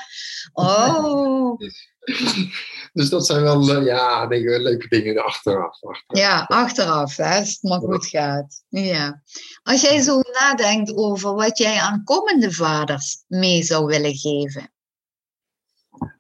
Oh. 0.54 1.60
dus 2.94 3.10
dat 3.10 3.26
zijn 3.26 3.42
wel 3.42 3.84
ja, 3.84 4.28
denk 4.28 4.50
ik, 4.50 4.62
leuke 4.62 4.88
dingen 4.88 5.26
achteraf, 5.26 5.84
achteraf. 5.84 6.04
Ja, 6.08 6.46
achteraf, 6.48 7.16
hè, 7.16 7.40
als 7.40 7.50
het 7.50 7.62
maar 7.62 7.80
goed 7.80 8.06
gaat. 8.06 8.64
Ja. 8.70 9.24
Als 9.64 9.82
jij 9.82 10.02
zo 10.02 10.22
nadenkt 10.22 10.96
over 10.96 11.34
wat 11.34 11.58
jij 11.58 11.80
aan 11.80 12.04
komende 12.04 12.52
vaders 12.52 13.24
mee 13.28 13.64
zou 13.64 13.86
willen 13.86 14.16
geven. 14.16 14.72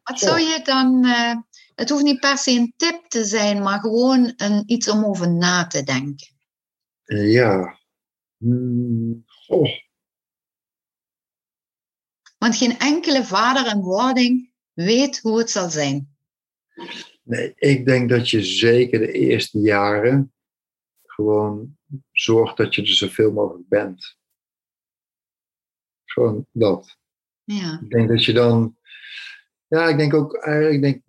Wat 0.03 0.19
zou 0.19 0.39
je 0.39 0.59
dan, 0.63 1.05
uh, 1.05 1.35
het 1.75 1.89
hoeft 1.89 2.03
niet 2.03 2.19
per 2.19 2.37
se 2.37 2.51
een 2.51 2.73
tip 2.77 3.07
te 3.07 3.25
zijn, 3.25 3.63
maar 3.63 3.79
gewoon 3.79 4.33
een, 4.37 4.63
iets 4.65 4.89
om 4.89 5.05
over 5.05 5.31
na 5.31 5.67
te 5.67 5.83
denken. 5.83 6.35
Ja. 7.05 7.79
Hmm. 8.37 9.25
Oh. 9.47 9.69
Want 12.37 12.55
geen 12.55 12.79
enkele 12.79 13.23
vader 13.23 13.67
en 13.67 13.79
wording 13.79 14.55
weet 14.85 15.19
hoe 15.19 15.37
het 15.37 15.49
zal 15.49 15.69
zijn. 15.69 16.17
Nee, 17.23 17.53
ik 17.55 17.85
denk 17.85 18.09
dat 18.09 18.29
je 18.29 18.43
zeker 18.43 18.99
de 18.99 19.11
eerste 19.11 19.59
jaren 19.59 20.33
gewoon 21.03 21.77
zorgt 22.11 22.57
dat 22.57 22.75
je 22.75 22.81
er 22.81 22.87
zoveel 22.87 23.31
mogelijk 23.31 23.67
bent. 23.67 24.17
Gewoon 26.05 26.47
dat. 26.51 26.97
Ja. 27.43 27.79
Ik 27.83 27.89
denk 27.89 28.09
dat 28.09 28.25
je 28.25 28.33
dan 28.33 28.77
ja, 29.67 29.87
ik 29.87 29.97
denk 29.97 30.13
ook, 30.13 30.33
eh, 30.33 30.71
ik 30.71 30.81
denk, 30.81 31.03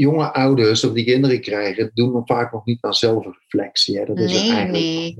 jonge 0.00 0.32
ouders 0.32 0.84
of 0.84 0.92
die 0.92 1.04
kinderen 1.04 1.40
krijgen, 1.40 1.90
doen 1.94 2.12
dan 2.12 2.26
vaak 2.26 2.52
nog 2.52 2.64
niet 2.64 2.82
aan 2.82 2.94
zelfreflectie. 2.94 3.98
Hè. 3.98 4.04
Dat 4.04 4.18
is 4.18 4.32
nee, 4.32 4.64
nee. 4.64 5.16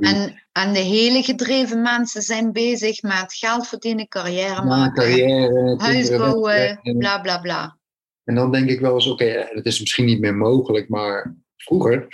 En, 0.00 0.42
en 0.52 0.72
de 0.72 0.78
hele 0.78 1.22
gedreven 1.22 1.82
mensen 1.82 2.22
zijn 2.22 2.52
bezig 2.52 3.02
met 3.02 3.34
geld 3.34 3.66
verdienen, 3.66 4.08
carrière 4.08 4.64
maken, 4.64 4.94
carrière, 4.94 5.74
huis 5.78 6.08
bouwen, 6.08 6.80
bla 6.82 7.20
bla 7.20 7.38
bla. 7.38 7.78
En 8.24 8.34
dan 8.34 8.52
denk 8.52 8.68
ik 8.68 8.80
wel 8.80 8.94
eens, 8.94 9.06
oké, 9.06 9.24
okay, 9.24 9.48
het 9.50 9.66
is 9.66 9.80
misschien 9.80 10.04
niet 10.04 10.20
meer 10.20 10.34
mogelijk, 10.34 10.88
maar 10.88 11.36
vroeger 11.56 12.06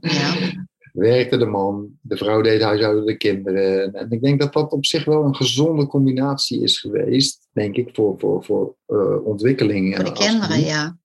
ja. 0.00 0.34
werkte 0.92 1.36
de 1.36 1.46
man, 1.46 1.88
de 2.00 2.16
vrouw 2.16 2.40
deed 2.40 2.62
huishouden, 2.62 3.06
de 3.06 3.16
kinderen. 3.16 3.94
En 3.94 4.10
ik 4.10 4.22
denk 4.22 4.40
dat 4.40 4.52
dat 4.52 4.72
op 4.72 4.86
zich 4.86 5.04
wel 5.04 5.24
een 5.24 5.36
gezonde 5.36 5.86
combinatie 5.86 6.62
is 6.62 6.78
geweest, 6.80 7.48
denk 7.52 7.76
ik, 7.76 7.88
voor, 7.92 8.18
voor, 8.18 8.44
voor 8.44 8.76
uh, 8.86 9.26
ontwikkeling. 9.26 9.96
Voor 9.96 10.04
de 10.04 10.12
kinderen, 10.12 10.60
ja. 10.60 10.98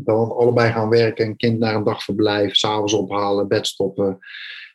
Dan 0.00 0.30
allebei 0.36 0.72
gaan 0.72 0.88
werken, 0.88 1.26
een 1.26 1.36
kind 1.36 1.58
naar 1.58 1.74
een 1.74 1.84
dagverblijf, 1.84 2.54
s'avonds 2.54 2.92
ophalen, 2.92 3.48
bed 3.48 3.66
stoppen. 3.66 4.18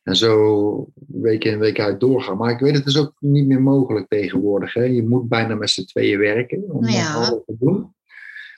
En 0.03 0.15
zo 0.15 0.87
week 1.07 1.43
in 1.43 1.59
week 1.59 1.79
uit 1.79 1.99
doorgaan. 1.99 2.37
Maar 2.37 2.51
ik 2.51 2.59
weet, 2.59 2.75
het 2.75 2.85
is 2.85 2.97
ook 2.97 3.13
niet 3.19 3.47
meer 3.47 3.61
mogelijk 3.61 4.07
tegenwoordig. 4.07 4.73
Hè? 4.73 4.83
Je 4.83 5.07
moet 5.07 5.27
bijna 5.27 5.55
met 5.55 5.69
z'n 5.69 5.85
tweeën 5.85 6.19
werken 6.19 6.63
om 6.67 6.87
ja. 6.87 7.13
alles 7.13 7.29
te 7.45 7.55
doen. 7.59 7.93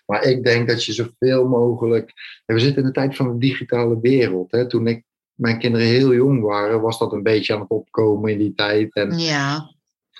Maar 0.05 0.23
ik 0.23 0.43
denk 0.43 0.67
dat 0.67 0.83
je 0.83 0.93
zoveel 0.93 1.47
mogelijk. 1.47 2.13
We 2.45 2.59
zitten 2.59 2.81
in 2.81 2.87
de 2.87 2.93
tijd 2.93 3.15
van 3.15 3.31
de 3.31 3.37
digitale 3.37 3.99
wereld. 4.01 4.51
Hè? 4.51 4.67
Toen 4.67 4.87
ik 4.87 5.03
mijn 5.33 5.59
kinderen 5.59 5.87
heel 5.87 6.13
jong 6.13 6.41
waren, 6.41 6.81
was 6.81 6.99
dat 6.99 7.13
een 7.13 7.23
beetje 7.23 7.53
aan 7.53 7.59
het 7.59 7.69
opkomen 7.69 8.31
in 8.31 8.37
die 8.37 8.53
tijd. 8.53 8.95
En 8.95 9.19
ja. 9.19 9.74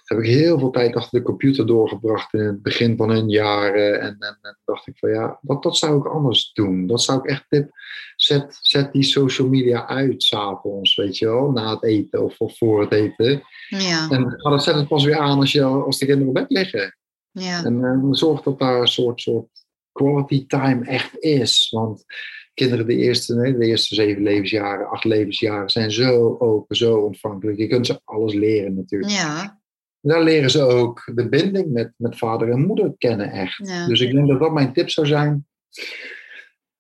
Heb 0.08 0.20
ik 0.20 0.26
heel 0.26 0.60
veel 0.60 0.72
tijd 0.72 0.96
achter 0.96 1.20
de 1.20 1.26
computer 1.26 1.68
doorgebracht 1.68 2.34
in 2.34 2.40
het 2.40 2.62
begin 2.62 2.98
van 2.98 3.10
hun 3.10 3.30
jaren. 3.30 4.02
En, 4.02 4.16
en, 4.20 4.40
en 4.42 4.58
dacht 4.66 4.88
ik 4.88 4.98
van 4.98 5.10
ja, 5.10 5.40
dat, 5.42 5.64
dat 5.64 5.78
zou 5.78 5.98
ik 5.98 6.06
anders 6.06 6.52
doen. 6.54 6.88
Dat 6.88 7.02
zou 7.02 7.20
ik 7.20 7.26
echt 7.26 7.46
tip. 7.50 7.70
Zet, 8.16 8.58
zet 8.62 8.94
die 8.94 9.04
social 9.04 9.48
media 9.48 9.88
uit 9.88 10.24
s'avonds, 10.24 10.96
weet 10.96 11.18
je 11.18 11.26
wel, 11.26 11.52
na 11.52 11.74
het 11.74 11.84
eten 11.84 12.24
of, 12.24 12.40
of 12.40 12.58
voor 12.58 12.82
het 12.82 12.92
eten. 12.92 13.42
Ja. 13.68 14.10
En 14.10 14.34
ga 14.38 14.50
dat 14.50 14.64
zet 14.64 14.76
het 14.76 14.88
pas 14.88 15.04
weer 15.04 15.18
aan 15.18 15.40
als, 15.40 15.52
je, 15.52 15.64
als 15.64 16.00
de 16.00 16.06
kinderen 16.06 16.28
op 16.28 16.34
bed 16.34 16.50
liggen. 16.50 16.98
Ja. 17.32 17.64
En 17.64 18.08
zorg 18.12 18.42
dat 18.42 18.60
daar 18.60 18.82
een 18.82 18.88
soort, 18.88 19.22
soort 19.22 19.48
quality 19.92 20.46
time 20.48 20.86
echt 20.86 21.20
is. 21.20 21.68
Want 21.72 22.06
kinderen 22.54 22.88
de 22.88 22.96
eerste, 22.96 23.36
nee, 23.36 23.58
de 23.58 23.66
eerste 23.66 23.96
zeven 23.96 24.24
levensjaren, 24.24 24.90
acht 24.90 25.04
levensjaren 25.04 25.70
zijn 25.70 25.92
zo 25.92 26.36
open, 26.40 26.76
zo 26.76 26.98
ontvankelijk. 26.98 27.58
Je 27.58 27.68
kunt 27.68 27.86
ze 27.86 28.02
alles 28.04 28.34
leren 28.34 28.76
natuurlijk. 28.76 29.12
Ja. 29.12 29.64
Daar 30.06 30.24
leren 30.24 30.50
ze 30.50 30.62
ook 30.62 31.12
de 31.16 31.30
binding 31.30 31.72
met, 31.72 31.94
met 31.98 32.18
vader 32.18 32.50
en 32.50 32.66
moeder 32.66 32.94
kennen 32.98 33.32
echt. 33.32 33.58
Ja. 33.68 33.88
Dus 33.88 34.00
ik 34.00 34.12
denk 34.12 34.28
dat 34.28 34.40
dat 34.40 34.52
mijn 34.54 34.74
tip 34.74 34.90
zou 34.90 35.08
zijn. 35.08 35.48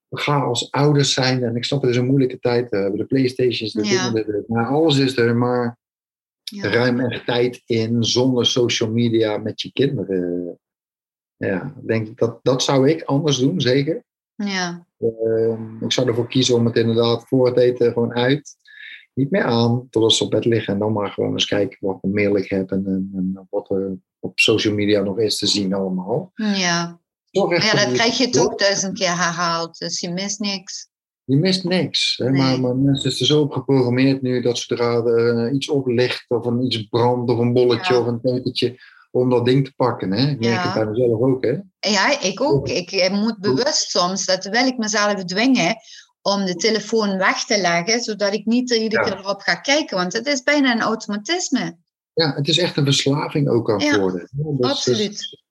Ga 0.09 0.39
als 0.39 0.71
ouders 0.71 1.13
zijn, 1.13 1.43
en 1.43 1.55
ik 1.55 1.63
snap 1.63 1.81
het 1.81 1.89
is 1.89 1.97
een 1.97 2.05
moeilijke 2.05 2.39
tijd. 2.39 2.69
We 2.69 2.77
hebben 2.77 2.99
de 2.99 3.05
Playstations, 3.05 3.73
de 3.73 3.83
Ja. 3.87 4.09
dingen, 4.11 4.25
de- 4.25 4.43
maar 4.47 4.67
alles 4.67 4.97
is 4.97 5.17
er. 5.17 5.35
Maar 5.35 5.77
Ja. 6.43 6.69
ruim 6.69 6.99
er 6.99 7.23
tijd 7.25 7.61
in 7.65 8.03
zonder 8.03 8.45
social 8.45 8.89
media 8.91 9.37
met 9.37 9.61
je 9.61 9.71
kinderen. 9.71 10.59
Ja, 11.35 11.73
denk 11.81 12.17
dat 12.17 12.39
dat 12.43 12.63
zou 12.63 12.89
ik 12.89 13.03
anders 13.03 13.37
doen, 13.37 13.61
zeker. 13.61 14.03
ja. 14.35 14.85
Ehm, 14.99 15.83
ik 15.83 15.91
zou 15.91 16.07
ervoor 16.07 16.27
kiezen 16.27 16.55
om 16.55 16.65
het 16.65 16.75
inderdaad 16.75 17.27
voor 17.27 17.45
het 17.47 17.57
eten 17.57 17.91
gewoon 17.93 18.13
uit. 18.13 18.55
Niet 19.15 19.31
meer 19.31 19.43
aan, 19.43 19.87
totdat 19.89 20.13
ze 20.13 20.23
op 20.23 20.31
bed 20.31 20.45
liggen. 20.45 20.73
En 20.73 20.79
dan 20.79 20.93
maar 20.93 21.09
gewoon 21.11 21.31
eens 21.31 21.45
kijken 21.45 21.77
wat 21.81 21.97
voor 22.01 22.09
mail 22.09 22.37
ik 22.37 22.49
heb. 22.49 22.71
En, 22.71 22.85
en, 22.85 23.11
en 23.15 23.47
wat 23.49 23.69
er 23.69 23.97
op 24.19 24.39
social 24.39 24.73
media 24.73 25.01
nog 25.01 25.19
is 25.19 25.37
te 25.37 25.47
zien 25.47 25.73
allemaal. 25.73 26.31
Ja. 26.35 26.99
Echt 27.31 27.71
ja, 27.71 27.85
dat 27.85 27.93
krijg 27.93 28.17
je 28.17 28.39
ook 28.39 28.59
duizend 28.59 28.97
keer 28.97 29.17
herhaald. 29.17 29.77
Dus 29.77 29.99
je 29.99 30.11
mist 30.11 30.39
niks. 30.39 30.89
Je 31.23 31.37
mist 31.37 31.63
niks. 31.63 32.17
Hè? 32.17 32.29
Nee. 32.29 32.41
Maar, 32.41 32.59
maar 32.59 32.75
mensen 32.75 33.11
zijn 33.11 33.29
zo 33.29 33.41
op 33.41 33.51
geprogrammeerd 33.51 34.21
nu 34.21 34.41
dat 34.41 34.57
zodra 34.57 34.93
er 34.95 35.45
eh, 35.47 35.53
iets 35.53 35.69
oplicht 35.69 36.25
of 36.27 36.45
een 36.45 36.65
iets 36.65 36.83
brandt 36.83 37.31
of 37.31 37.37
een 37.37 37.53
bolletje 37.53 37.93
Ja. 37.93 37.99
of 37.99 38.05
een 38.07 38.21
tekentje, 38.21 38.77
om 39.11 39.29
dat 39.29 39.45
ding 39.45 39.65
te 39.65 39.73
pakken. 39.75 40.11
Hè? 40.11 40.29
Ik 40.31 40.39
merk 40.39 40.53
Ja. 40.53 40.63
het 40.63 40.73
bij 40.73 40.85
mezelf 40.85 41.21
ook. 41.21 41.43
Hè? 41.43 41.57
Ja, 41.79 42.21
ik 42.21 42.41
ook. 42.41 42.67
Ik 42.67 42.91
eh, 42.91 43.13
moet 43.21 43.37
bewust 43.39 43.89
soms, 43.89 44.25
dat 44.25 44.45
wil 44.45 44.65
ik 44.67 44.77
mezelf 44.77 45.23
dwingen, 45.23 45.75
om 46.33 46.45
de 46.45 46.55
telefoon 46.55 47.17
weg 47.17 47.43
te 47.45 47.57
leggen, 47.61 48.01
zodat 48.01 48.33
ik 48.33 48.45
niet 48.45 48.71
er 48.71 48.77
iedere 48.77 49.03
Ja. 49.05 49.09
keer 49.09 49.19
erop 49.19 49.39
ga 49.41 49.55
kijken. 49.55 49.97
Want 49.97 50.13
het 50.13 50.25
is 50.27 50.43
bijna 50.43 50.71
een 50.71 50.81
automatisme. 50.81 51.77
Ja, 52.13 52.33
het 52.35 52.47
is 52.47 52.57
echt 52.57 52.77
een 52.77 52.83
verslaving 52.83 53.49
ook 53.49 53.69
aan 53.71 53.79
Ja, 53.79 53.99
worden. 53.99 54.29
Ja, 54.31 54.51
dus- 54.57 54.69
Absoluut. 54.69 55.09
dus- 55.09 55.43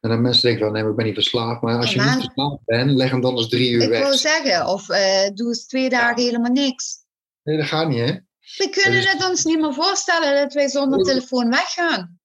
en 0.00 0.08
dan 0.10 0.20
mensen 0.20 0.42
denken 0.42 0.62
van, 0.64 0.72
nee, 0.72 0.82
maar 0.82 0.90
ik 0.90 0.96
ben 0.96 1.06
niet 1.06 1.14
verslaafd. 1.14 1.60
Maar 1.62 1.78
als 1.78 1.90
je 1.92 1.96
Maar- 1.96 2.14
niet 2.16 2.24
verslaafd 2.24 2.64
bent, 2.64 2.90
leg 2.90 3.10
hem 3.10 3.20
dan 3.20 3.36
eens 3.36 3.48
drie 3.48 3.70
uur 3.70 3.82
Ik 3.82 3.88
weg. 3.88 4.02
wil 4.02 4.16
zeggen, 4.16 4.66
of 4.66 4.88
eh, 4.88 5.28
doe 5.34 5.48
eens 5.48 5.66
twee 5.66 5.88
dagen 5.88 6.22
helemaal 6.22 6.52
niks. 6.52 6.96
Nee, 7.42 7.56
dat 7.56 7.66
gaat 7.66 7.88
niet, 7.88 7.98
hè? 7.98 8.12
We 8.56 8.68
kunnen 8.70 9.00
Dus- 9.02 9.12
het 9.12 9.28
ons 9.28 9.44
niet 9.44 9.60
meer 9.60 9.74
voorstellen 9.74 10.34
dat 10.34 10.52
wij 10.52 10.68
zonder 10.68 11.02
telefoon 11.04 11.50
weggaan. 11.50 12.20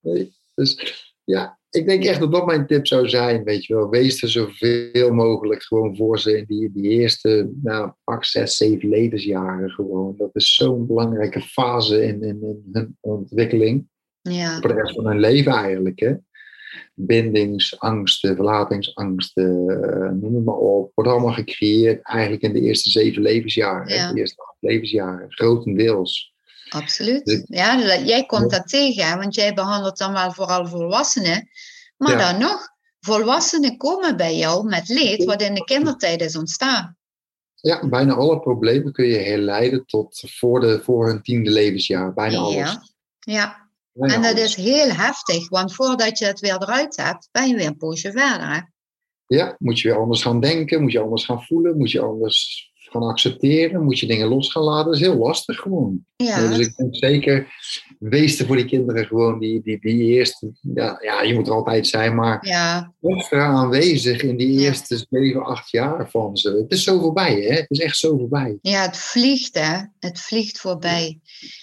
Nee. 0.00 0.36
Dus 0.54 1.02
ja, 1.24 1.58
ik 1.72 1.86
denk 1.86 2.04
echt 2.04 2.20
dat 2.20 2.32
dat 2.32 2.46
mijn 2.46 2.66
tip 2.66 2.86
zou 2.86 3.08
zijn, 3.08 3.44
weet 3.44 3.64
je 3.64 3.74
wel. 3.74 3.88
Wees 3.88 4.22
er 4.22 4.28
zoveel 4.28 5.12
mogelijk 5.12 5.62
gewoon 5.62 5.96
voor 5.96 6.18
ze 6.18 6.36
in 6.38 6.44
die, 6.46 6.70
die 6.72 6.90
eerste, 6.90 7.50
nou, 7.62 7.92
acht, 8.04 8.26
zes, 8.26 8.56
zeven 8.56 8.88
levensjaren 8.88 9.70
gewoon. 9.70 10.14
Dat 10.18 10.30
is 10.32 10.54
zo'n 10.54 10.86
belangrijke 10.86 11.40
fase 11.40 12.02
in, 12.02 12.22
in, 12.22 12.42
in 12.42 12.68
hun 12.72 12.96
ontwikkeling. 13.00 13.86
Ja, 14.20 14.58
Voor 14.60 14.68
de 14.68 14.74
rest 14.74 14.94
van 14.94 15.06
hun 15.06 15.20
leven 15.20 15.52
eigenlijk, 15.52 16.00
hè. 16.00 16.14
Bindingsangsten, 16.94 18.36
verlatingsangsten, 18.36 19.68
eh, 19.68 20.10
noem 20.10 20.34
het 20.34 20.44
maar 20.44 20.54
op. 20.56 20.92
Wordt 20.94 21.10
allemaal 21.10 21.32
gecreëerd 21.32 22.02
eigenlijk 22.02 22.42
in 22.42 22.52
de 22.52 22.60
eerste 22.60 22.90
zeven 22.90 23.22
levensjaren. 23.22 23.88
hè. 23.88 23.94
Ja. 23.94 24.12
De 24.12 24.18
eerste 24.18 24.42
acht 24.42 24.56
levensjaren, 24.60 25.32
grotendeels. 25.32 26.31
Absoluut. 26.74 27.24
Dus- 27.24 27.42
Ja, 27.44 27.76
dat- 27.76 28.08
jij 28.08 28.24
komt 28.24 28.50
dat 28.50 28.68
tegen, 28.68 29.06
hè, 29.06 29.16
want 29.16 29.34
jij 29.34 29.54
behandelt 29.54 29.98
dan 29.98 30.12
wel 30.12 30.32
vooral 30.32 30.66
volwassenen. 30.66 31.48
Maar 31.96 32.18
Ja. 32.18 32.30
dan 32.32 32.40
nog, 32.40 32.68
volwassenen 33.00 33.76
komen 33.76 34.16
bij 34.16 34.36
jou 34.36 34.64
met 34.68 34.88
leed 34.88 35.24
wat 35.24 35.42
in 35.42 35.54
de 35.54 35.64
kindertijd 35.64 36.20
is 36.20 36.36
ontstaan. 36.36 36.96
Ja, 37.54 37.88
bijna 37.88 38.14
alle 38.14 38.40
problemen 38.40 38.92
kun 38.92 39.06
je 39.06 39.18
herleiden 39.18 39.86
tot 39.86 40.22
voor, 40.26 40.60
de, 40.60 40.80
voor 40.82 41.06
hun 41.08 41.22
tiende 41.22 41.50
levensjaar. 41.50 42.12
Bijna 42.14 42.36
alles. 42.38 42.54
Ja, 42.54 42.82
ja. 43.18 43.70
Bijna 43.92 44.14
en 44.14 44.22
dat 44.22 44.30
alles. 44.32 44.56
is 44.56 44.64
heel 44.64 44.90
heftig, 44.92 45.48
want 45.48 45.74
voordat 45.74 46.18
je 46.18 46.24
het 46.24 46.40
weer 46.40 46.62
eruit 46.62 46.96
hebt, 46.96 47.28
ben 47.32 47.48
je 47.48 47.54
weer 47.54 47.66
een 47.66 47.76
poosje 47.76 48.10
verder. 48.12 48.48
Hè? 48.54 48.60
Ja, 49.26 49.56
moet 49.58 49.80
je 49.80 49.88
weer 49.88 49.98
anders 49.98 50.22
gaan 50.22 50.40
denken, 50.40 50.82
moet 50.82 50.92
je 50.92 51.00
anders 51.00 51.24
gaan 51.24 51.42
voelen, 51.42 51.76
moet 51.76 51.90
je 51.90 52.00
anders 52.00 52.70
gaan 52.92 53.02
accepteren, 53.02 53.84
moet 53.84 53.98
je 53.98 54.06
dingen 54.06 54.28
los 54.28 54.52
gaan 54.52 54.62
laten. 54.62 54.84
Dat 54.84 54.94
is 54.94 55.06
heel 55.06 55.16
lastig 55.16 55.58
gewoon. 55.58 56.04
Ja, 56.16 56.48
dus 56.48 56.58
ik 56.58 56.76
denk 56.76 56.96
zeker, 56.96 57.46
wees 58.02 58.38
er 58.38 58.46
voor 58.46 58.56
die 58.56 58.64
kinderen 58.64 59.06
gewoon 59.06 59.38
die, 59.38 59.62
die, 59.62 59.80
die 59.80 60.02
eerste, 60.04 60.52
ja, 60.74 60.98
ja, 61.02 61.22
je 61.22 61.34
moet 61.34 61.46
er 61.46 61.52
altijd 61.52 61.86
zijn, 61.86 62.14
maar 62.14 62.46
ja, 62.46 62.92
extra 63.02 63.46
aanwezig 63.46 64.22
in 64.22 64.36
die 64.36 64.52
Ja. 64.52 64.60
eerste 64.60 65.06
zeven, 65.10 65.44
acht 65.44 65.70
jaar 65.70 66.10
van 66.10 66.36
ze. 66.36 66.50
Het 66.50 66.72
is 66.72 66.82
zo 66.82 67.00
voorbij, 67.00 67.34
hè? 67.34 67.54
Het 67.54 67.70
is 67.70 67.78
echt 67.78 67.96
zo 67.96 68.16
voorbij. 68.18 68.58
ja, 68.62 68.82
het 68.82 68.96
vliegt 68.96 69.54
hè. 69.58 69.78
Het 69.98 70.20
vliegt 70.20 70.60
voorbij. 70.60 71.20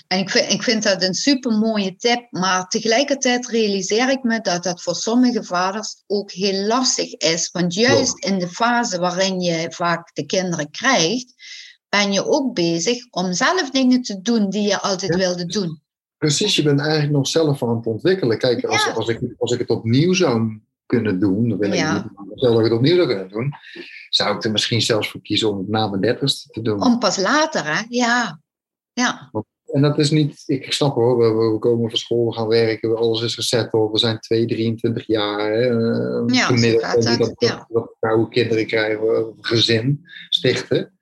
En 0.08 0.20
ik 0.20 0.30
vind, 0.30 0.52
ik 0.52 0.64
vind 0.64 0.84
dat 0.84 1.04
een 1.04 1.14
super 1.14 1.52
mooie 1.52 1.96
tip. 1.96 2.28
Maar 2.30 2.68
tegelijkertijd 2.68 3.48
realiseer 3.48 4.10
ik 4.10 4.24
me 4.24 4.42
dat 4.42 4.64
dat 4.64 4.82
voor 4.82 4.96
sommige 4.96 5.44
vaders 5.44 6.04
ook 6.08 6.32
heel 6.32 6.66
lastig 6.68 7.14
is. 7.14 7.50
Want 7.52 7.74
juist 7.74 8.26
in 8.26 8.40
de 8.40 8.48
fase 8.48 9.00
waarin 9.00 9.40
je 9.40 9.72
vaak 9.72 10.14
de 10.16 10.26
kinderen 10.26 10.72
krijgt, 10.72 11.34
ben 11.90 12.12
je 12.12 12.26
ook 12.26 12.54
bezig 12.54 12.98
om 13.12 13.34
zelf 13.34 13.70
dingen 13.70 14.02
te 14.02 14.22
doen 14.22 14.50
die 14.50 14.62
je 14.68 14.80
altijd 14.80 15.16
wilde 15.16 15.46
doen. 15.46 15.82
Precies, 16.20 16.56
je 16.56 16.64
bent 16.64 16.80
eigenlijk 16.80 17.12
nog 17.12 17.28
zelf 17.28 17.64
aan 17.64 17.76
het 17.76 17.86
ontwikkelen. 17.86 18.38
Kijk, 18.38 18.66
als, 18.66 18.86
Ja. 18.86 18.92
als, 18.92 19.08
ik, 19.08 19.20
als 19.38 19.52
ik 19.52 19.60
het 19.60 19.70
opnieuw 19.70 20.14
zou 20.14 20.60
kunnen 20.86 21.20
doen, 21.20 21.50
dan 21.50 21.58
wil 21.58 21.74
Ja. 21.74 21.98
ik 21.98 22.12
stel 22.36 22.50
dat 22.52 22.60
ik 22.60 22.66
het 22.66 22.74
opnieuw 22.74 22.96
zou 22.96 23.08
kunnen 23.08 23.30
doen, 23.30 23.54
zou 24.10 24.36
ik 24.36 24.44
er 24.44 24.52
misschien 24.52 24.82
zelfs 24.82 25.10
voor 25.12 25.22
kiezen 25.22 25.50
om 25.50 25.58
het 25.58 25.68
na 25.68 25.88
mijn 25.88 26.02
dertigste 26.02 26.50
te 26.50 26.62
doen. 26.62 26.84
Om 26.84 27.00
pas 27.00 27.18
later, 27.18 27.66
hè? 27.66 27.82
Ja. 27.90 28.40
Ja, 28.94 29.32
En 29.66 29.82
dat 29.82 30.00
is 30.00 30.12
niet, 30.12 30.44
ik 30.46 30.74
snap 30.74 30.96
hoor, 30.96 31.18
we, 31.52 31.60
komen 31.60 31.90
van 31.90 32.00
school, 32.00 32.26
we 32.26 32.34
gaan 32.34 32.48
werken, 32.48 32.98
alles 32.98 33.22
is 33.22 33.36
gezetteld, 33.36 33.92
we 33.92 33.98
zijn 33.98 34.20
2, 34.20 34.46
23 34.46 35.08
jaar. 35.08 35.52
Hè, 35.52 35.70
eh, 35.70 36.34
Ja, 36.36 36.46
gemiddeld, 36.46 37.04
dat, 37.04 37.18
dat, 37.18 37.34
ja. 37.38 37.48
dat, 37.56 37.66
dat 37.70 37.96
vrouwen 38.00 38.30
kinderen 38.30 38.66
krijgen, 38.68 39.34
gezin 39.42 40.02
stichten. 40.30 40.94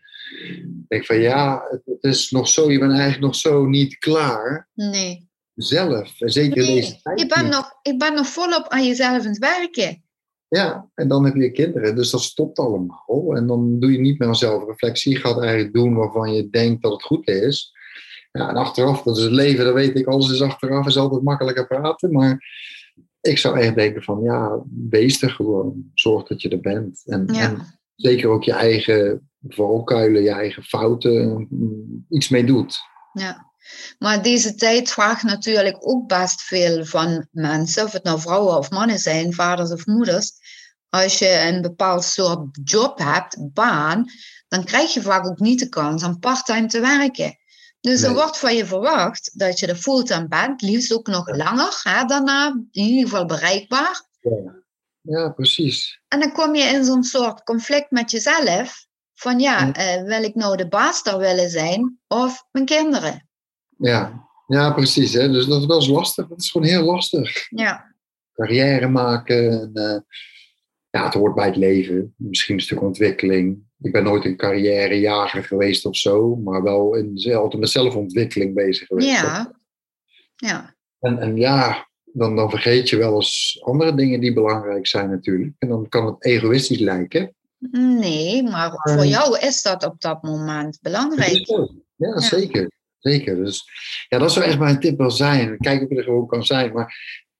Ik 0.43 0.87
denk 0.87 1.05
van 1.05 1.19
ja, 1.19 1.63
het, 1.85 2.03
is 2.03 2.31
nog 2.31 2.47
zo, 2.47 2.71
je 2.71 2.79
bent 2.79 2.91
eigenlijk 2.91 3.21
nog 3.21 3.35
zo 3.35 3.65
niet 3.65 3.97
klaar 3.97 4.69
nee. 4.73 5.29
zelf. 5.55 6.11
Zeker 6.17 6.57
in 6.57 6.75
deze 6.75 6.91
Nee, 6.91 6.99
tijd. 7.03 7.19
je 7.19 7.25
bent 7.25 7.43
niet. 7.43 7.53
nog, 7.53 7.71
ik 7.81 7.99
ben 7.99 8.13
nog 8.13 8.27
volop 8.27 8.65
aan 8.67 8.85
jezelf 8.85 9.19
aan 9.19 9.25
het 9.29 9.37
werken. 9.37 10.01
Ja, 10.47 10.89
en 10.93 11.07
dan 11.07 11.25
heb 11.25 11.35
je 11.35 11.51
kinderen, 11.51 11.95
dus 11.95 12.09
dat 12.09 12.21
stopt 12.21 12.59
allemaal. 12.59 13.33
En 13.35 13.47
dan 13.47 13.79
doe 13.79 13.91
je 13.91 13.99
niet 13.99 14.19
meer 14.19 14.27
aan 14.27 14.35
zelfreflectie. 14.35 15.11
Je 15.11 15.19
gaat 15.19 15.39
eigenlijk 15.41 15.73
doen 15.73 15.95
waarvan 15.95 16.33
je 16.33 16.49
denkt 16.49 16.81
dat 16.81 16.91
het 16.91 17.03
goed 17.03 17.27
is. 17.27 17.75
Ja, 18.31 18.49
en 18.49 18.55
achteraf, 18.55 19.01
dat 19.03 19.17
is 19.17 19.23
het 19.23 19.31
leven, 19.31 19.65
dat 19.65 19.73
weet 19.73 19.97
ik, 19.97 20.07
alles 20.07 20.31
is 20.31 20.41
achteraf, 20.41 20.87
is 20.87 20.97
altijd 20.97 21.21
makkelijker 21.23 21.67
praten. 21.67 22.11
Maar 22.11 22.43
ik 23.21 23.37
zou 23.37 23.59
echt 23.59 23.75
denken 23.75 24.03
van, 24.03 24.21
ja, 24.23 24.61
wees 24.89 25.21
er 25.21 25.29
gewoon. 25.29 25.91
Zorg 25.93 26.27
dat 26.27 26.41
je 26.41 26.49
er 26.49 26.59
bent. 26.59 27.03
En, 27.05 27.23
Ja. 27.33 27.39
en 27.49 27.79
zeker 27.95 28.29
ook 28.29 28.43
je 28.43 28.51
eigen 28.53 29.26
valkuilen, 29.47 30.21
je 30.21 30.31
eigen 30.31 30.63
fouten, 30.63 31.47
mm, 31.49 32.05
iets 32.09 32.29
mee 32.29 32.45
doet. 32.45 32.77
Ja. 33.13 33.45
Maar 33.99 34.21
deze 34.23 34.55
tijd 34.55 34.91
vraagt 34.91 35.23
natuurlijk 35.23 35.77
ook 35.79 36.07
best 36.07 36.41
veel 36.41 36.85
van 36.85 37.27
mensen, 37.31 37.83
of 37.83 37.91
het 37.91 38.03
nou 38.03 38.19
vrouwen 38.19 38.57
of 38.57 38.71
mannen 38.71 38.99
zijn, 38.99 39.33
vaders 39.33 39.71
of 39.71 39.85
moeders. 39.85 40.31
Als 40.89 41.19
je 41.19 41.39
een 41.39 41.61
bepaald 41.61 42.03
soort 42.03 42.59
job 42.63 42.97
hebt, 42.97 43.53
baan, 43.53 44.05
dan 44.47 44.63
krijg 44.63 44.93
je 44.93 45.01
vaak 45.01 45.25
ook 45.27 45.39
niet 45.39 45.59
de 45.59 45.69
kans 45.69 46.03
om 46.03 46.19
parttime 46.19 46.67
te 46.67 46.79
werken. 46.79 47.37
Dus 47.79 48.01
er 48.01 48.13
wordt 48.13 48.37
van 48.37 48.55
je 48.55 48.65
verwacht 48.65 49.39
dat 49.39 49.59
je 49.59 49.67
er 49.67 49.75
fulltime 49.75 50.27
bent, 50.27 50.61
liefst 50.61 50.93
ook 50.93 51.07
nog 51.07 51.35
langer 51.35 51.79
hè, 51.83 52.05
daarna, 52.05 52.47
in 52.71 52.83
ieder 52.83 53.09
geval 53.09 53.25
bereikbaar. 53.25 54.05
Ja, 54.19 54.55
ja 55.01 55.29
precies. 55.29 56.01
En 56.07 56.19
dan 56.19 56.31
kom 56.31 56.55
je 56.55 56.63
in 56.63 56.85
zo'n 56.85 57.03
soort 57.03 57.43
conflict 57.43 57.91
met 57.91 58.11
jezelf. 58.11 58.86
Van 59.19 59.39
ja, 59.39 59.65
Ja. 59.65 59.73
eh, 59.73 60.03
wil 60.03 60.23
ik 60.23 60.35
nou 60.35 60.57
de 60.57 60.67
baas 60.67 61.03
daar 61.03 61.17
willen 61.17 61.49
zijn 61.49 61.99
of 62.07 62.43
mijn 62.51 62.65
kinderen? 62.65 63.27
Ja, 63.77 64.27
ja 64.47 64.73
precies. 64.73 65.13
Hè? 65.13 65.31
Dus 65.31 65.45
dat, 65.45 65.67
dat 65.67 65.81
is 65.81 65.87
lastig. 65.87 66.27
Dat 66.27 66.39
is 66.39 66.51
gewoon 66.51 66.67
heel 66.67 66.83
lastig. 66.83 67.47
Ja, 67.49 67.95
carrière 68.33 68.87
maken. 68.87 69.51
En, 69.61 69.71
eh, 69.73 69.99
ja, 70.89 71.03
het 71.05 71.13
hoort 71.13 71.35
bij 71.35 71.45
het 71.45 71.55
leven. 71.55 72.13
Misschien 72.17 72.55
een 72.55 72.61
stuk 72.61 72.81
ontwikkeling. 72.81 73.59
Ik 73.81 73.91
ben 73.91 74.03
nooit 74.03 74.25
een 74.25 74.37
carrièrejager 74.37 75.43
geweest 75.43 75.85
of 75.85 75.95
zo, 75.95 76.35
maar 76.35 76.63
wel 76.63 76.95
in, 76.95 77.35
altijd 77.35 77.61
met 77.61 77.69
zelfontwikkeling 77.69 78.53
bezig 78.53 78.87
geweest. 78.87 79.07
ja, 79.09 79.51
ja. 80.35 80.75
En, 80.99 81.19
en 81.19 81.35
ja, 81.37 81.87
dan, 82.03 82.35
dan 82.35 82.49
vergeet 82.49 82.89
je 82.89 82.97
wel 82.97 83.15
eens 83.15 83.61
andere 83.63 83.95
dingen 83.95 84.19
die 84.19 84.33
belangrijk 84.33 84.87
zijn 84.87 85.09
natuurlijk. 85.09 85.53
En 85.57 85.67
dan 85.67 85.89
kan 85.89 86.05
het 86.05 86.25
egoïstisch 86.25 86.79
lijken. 86.79 87.35
Nee, 87.71 88.43
maar 88.43 88.69
voor 88.71 89.01
Eh. 89.01 89.09
jou 89.09 89.39
is 89.39 89.61
dat 89.61 89.85
op 89.85 90.01
dat 90.01 90.23
moment 90.23 90.79
belangrijk. 90.81 91.45
Ja, 91.95 92.19
zeker. 92.19 92.71
Zeker. 92.99 93.35
Dus 93.35 93.63
ja, 94.07 94.17
dat 94.17 94.31
zou 94.31 94.45
echt 94.45 94.59
mijn 94.59 94.79
tip 94.79 94.97
wel 94.97 95.11
zijn. 95.11 95.57
Kijk 95.57 95.81
of 95.83 95.89
je 95.89 95.95
er 95.95 96.03
gewoon 96.03 96.27
kan 96.27 96.45
zijn. 96.45 96.73
Maar 96.73 96.95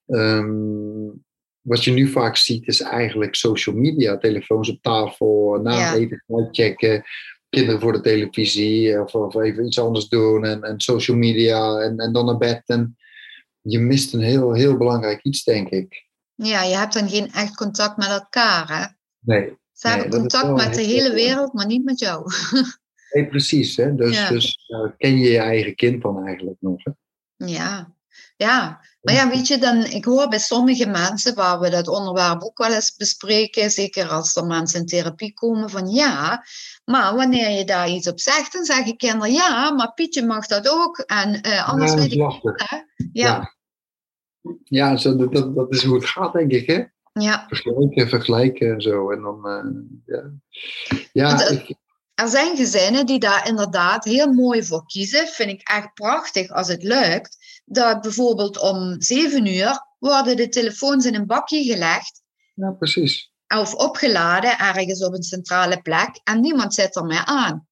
ehm, 0.06 1.10
wat 1.60 1.84
je 1.84 1.90
nu 1.92 2.08
vaak 2.08 2.36
ziet 2.36 2.66
is 2.66 2.80
eigenlijk 2.80 3.34
social 3.34 3.76
media. 3.76 4.18
Telefoons 4.18 4.70
op 4.70 4.82
tafel, 4.82 5.60
na 5.62 5.78
Ja. 5.78 5.94
eten 5.94 6.24
uitchecken. 6.26 7.04
Kinderen 7.48 7.80
voor 7.80 7.92
de 7.92 8.00
televisie 8.00 9.00
of, 9.00 9.14
of 9.14 9.34
even 9.34 9.66
iets 9.66 9.78
anders 9.78 10.08
doen. 10.08 10.44
En, 10.44 10.62
en 10.62 10.80
social 10.80 11.16
media 11.16 11.78
en, 11.78 11.98
en 11.98 12.12
dan 12.12 12.26
naar 12.26 12.36
bed. 12.38 12.62
En 12.66 12.96
je 13.60 13.78
mist 13.78 14.14
een 14.14 14.20
heel, 14.20 14.52
heel 14.52 14.76
belangrijk 14.76 15.22
iets, 15.22 15.44
denk 15.44 15.68
ik. 15.68 16.06
Ja, 16.34 16.62
je 16.62 16.76
hebt 16.76 16.92
dan 16.94 17.08
geen 17.08 17.32
echt 17.32 17.54
contact 17.56 17.96
met 17.96 18.08
elkaar. 18.08 18.78
Hè? 18.78 18.86
Nee, 19.34 19.56
Ze 19.78 19.88
hebben 19.88 20.10
contact 20.10 20.64
met 20.64 20.74
de 20.74 20.82
hele 20.82 21.12
wereld, 21.12 21.52
maar 21.52 21.66
niet 21.66 21.84
met 21.84 21.98
jou. 21.98 22.30
nee 23.12 23.26
precies. 23.28 23.76
Hè? 23.76 23.94
Dus, 23.94 24.16
Ja. 24.16 24.28
dus 24.28 24.58
eh, 24.68 24.90
ken 24.96 25.18
je 25.18 25.30
je 25.30 25.38
eigen 25.38 25.74
kind 25.74 26.02
dan 26.02 26.26
eigenlijk 26.26 26.56
nog? 26.60 26.84
Hè? 26.84 26.90
Ja, 27.36 27.92
ja. 28.36 28.80
Maar 29.00 29.14
ja, 29.14 29.28
weet 29.28 29.46
je, 29.46 29.58
dan, 29.58 29.84
ik 29.84 30.04
hoor 30.04 30.28
bij 30.28 30.38
sommige 30.38 30.86
mensen, 30.86 31.34
waar 31.34 31.60
we 31.60 31.70
dat 31.70 31.88
onderwerp 31.88 32.42
ook 32.42 32.58
wel 32.58 32.72
eens 32.72 32.96
bespreken, 32.96 33.70
zeker 33.70 34.08
als 34.08 34.36
er 34.36 34.46
mensen 34.46 34.80
in 34.80 34.86
therapie 34.86 35.34
komen, 35.34 35.70
van 35.70 35.88
ja, 35.88 36.44
maar 36.84 37.14
wanneer 37.14 37.50
je 37.50 37.64
daar 37.64 37.88
iets 37.88 38.08
op 38.08 38.20
zegt, 38.20 38.52
dan 38.52 38.64
zeggen 38.64 38.96
kinderen 38.96 39.32
ja, 39.32 39.70
maar 39.70 39.92
Pietje 39.94 40.26
mag 40.26 40.46
dat 40.46 40.68
ook. 40.68 40.98
En 40.98 41.40
eh, 41.40 41.68
anders 41.68 41.90
Ja, 41.92 41.96
weet 41.98 42.06
is 42.06 42.12
ik 42.12 42.18
lastig. 42.18 42.70
hè? 42.70 42.76
Ja, 42.76 42.84
Ja, 43.12 43.54
ja 44.64 44.96
zo, 44.96 45.16
dat, 45.16 45.32
dat, 45.32 45.54
dat 45.54 45.74
is 45.74 45.84
hoe 45.84 45.94
het 45.94 46.06
gaat, 46.06 46.32
denk 46.32 46.50
ik. 46.52 46.66
Hè? 46.66 46.84
Ja. 47.20 47.44
Vergelijken, 47.48 48.08
vergelijken 48.08 48.72
en 48.72 48.80
zo. 48.80 49.10
En 49.10 49.22
dan, 49.22 49.48
eh, 49.48 50.14
ja. 50.14 50.30
Ja, 51.12 51.26
Want, 51.28 51.48
eh, 51.48 51.52
ik, 51.52 51.76
Er 52.14 52.28
zijn 52.28 52.56
gezinnen 52.56 53.06
die 53.06 53.18
daar 53.18 53.48
inderdaad 53.48 54.04
heel 54.04 54.32
mooi 54.32 54.64
voor 54.64 54.86
kiezen. 54.86 55.26
Vind 55.26 55.50
ik 55.50 55.68
echt 55.68 55.94
prachtig 55.94 56.48
als 56.48 56.68
het 56.68 56.82
lukt. 56.82 57.62
Dat 57.64 58.00
bijvoorbeeld 58.00 58.58
om 58.58 59.00
zeven 59.02 59.46
uur 59.46 59.86
worden 59.98 60.36
de 60.36 60.48
telefoons 60.48 61.06
in 61.06 61.14
een 61.14 61.26
bakje 61.26 61.62
gelegd 61.62 62.22
ja, 62.54 62.70
precies. 62.70 63.32
of 63.48 63.74
opgeladen 63.74 64.58
ergens 64.58 65.04
op 65.04 65.14
een 65.14 65.22
centrale 65.22 65.82
plek 65.82 66.20
en 66.24 66.40
niemand 66.40 66.74
zit 66.74 66.96
er 66.96 67.04
meer 67.04 67.24
aan. 67.24 67.67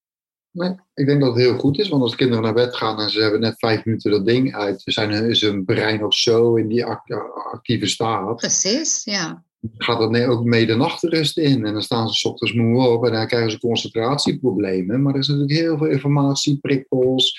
Nee, 0.56 0.74
ik 0.94 1.06
denk 1.06 1.20
dat 1.20 1.28
het 1.34 1.38
heel 1.42 1.58
goed 1.58 1.78
is, 1.78 1.88
want 1.88 2.02
als 2.02 2.14
kinderen 2.14 2.42
naar 2.44 2.54
bed 2.54 2.76
gaan 2.76 3.00
en 3.00 3.10
ze 3.10 3.20
hebben 3.20 3.40
net 3.40 3.58
vijf 3.58 3.84
minuten 3.84 4.10
dat 4.10 4.26
ding 4.26 4.54
uit, 4.54 4.82
zijn 4.84 5.10
hun, 5.10 5.28
is 5.30 5.40
hun 5.40 5.64
brein 5.64 6.00
nog 6.00 6.14
zo 6.14 6.54
in 6.54 6.68
die 6.68 6.84
act- 6.84 7.12
actieve 7.52 7.86
staat, 7.86 8.36
Precies, 8.36 9.04
ja. 9.04 9.44
gaat 9.78 9.98
dat 9.98 10.24
ook 10.26 10.44
mee 10.44 10.66
de 10.66 10.74
nachtrust 10.76 11.38
in. 11.38 11.64
En 11.66 11.72
dan 11.72 11.82
staan 11.82 12.08
ze 12.08 12.14
's 12.14 12.24
ochtends 12.24 12.54
moe 12.54 12.86
op 12.88 13.04
en 13.06 13.12
dan 13.12 13.26
krijgen 13.26 13.50
ze 13.50 13.58
concentratieproblemen. 13.58 15.02
Maar 15.02 15.12
er 15.14 15.20
is 15.20 15.28
natuurlijk 15.28 15.58
heel 15.58 15.78
veel 15.78 15.86
informatie, 15.90 16.58
prikkels, 16.60 17.38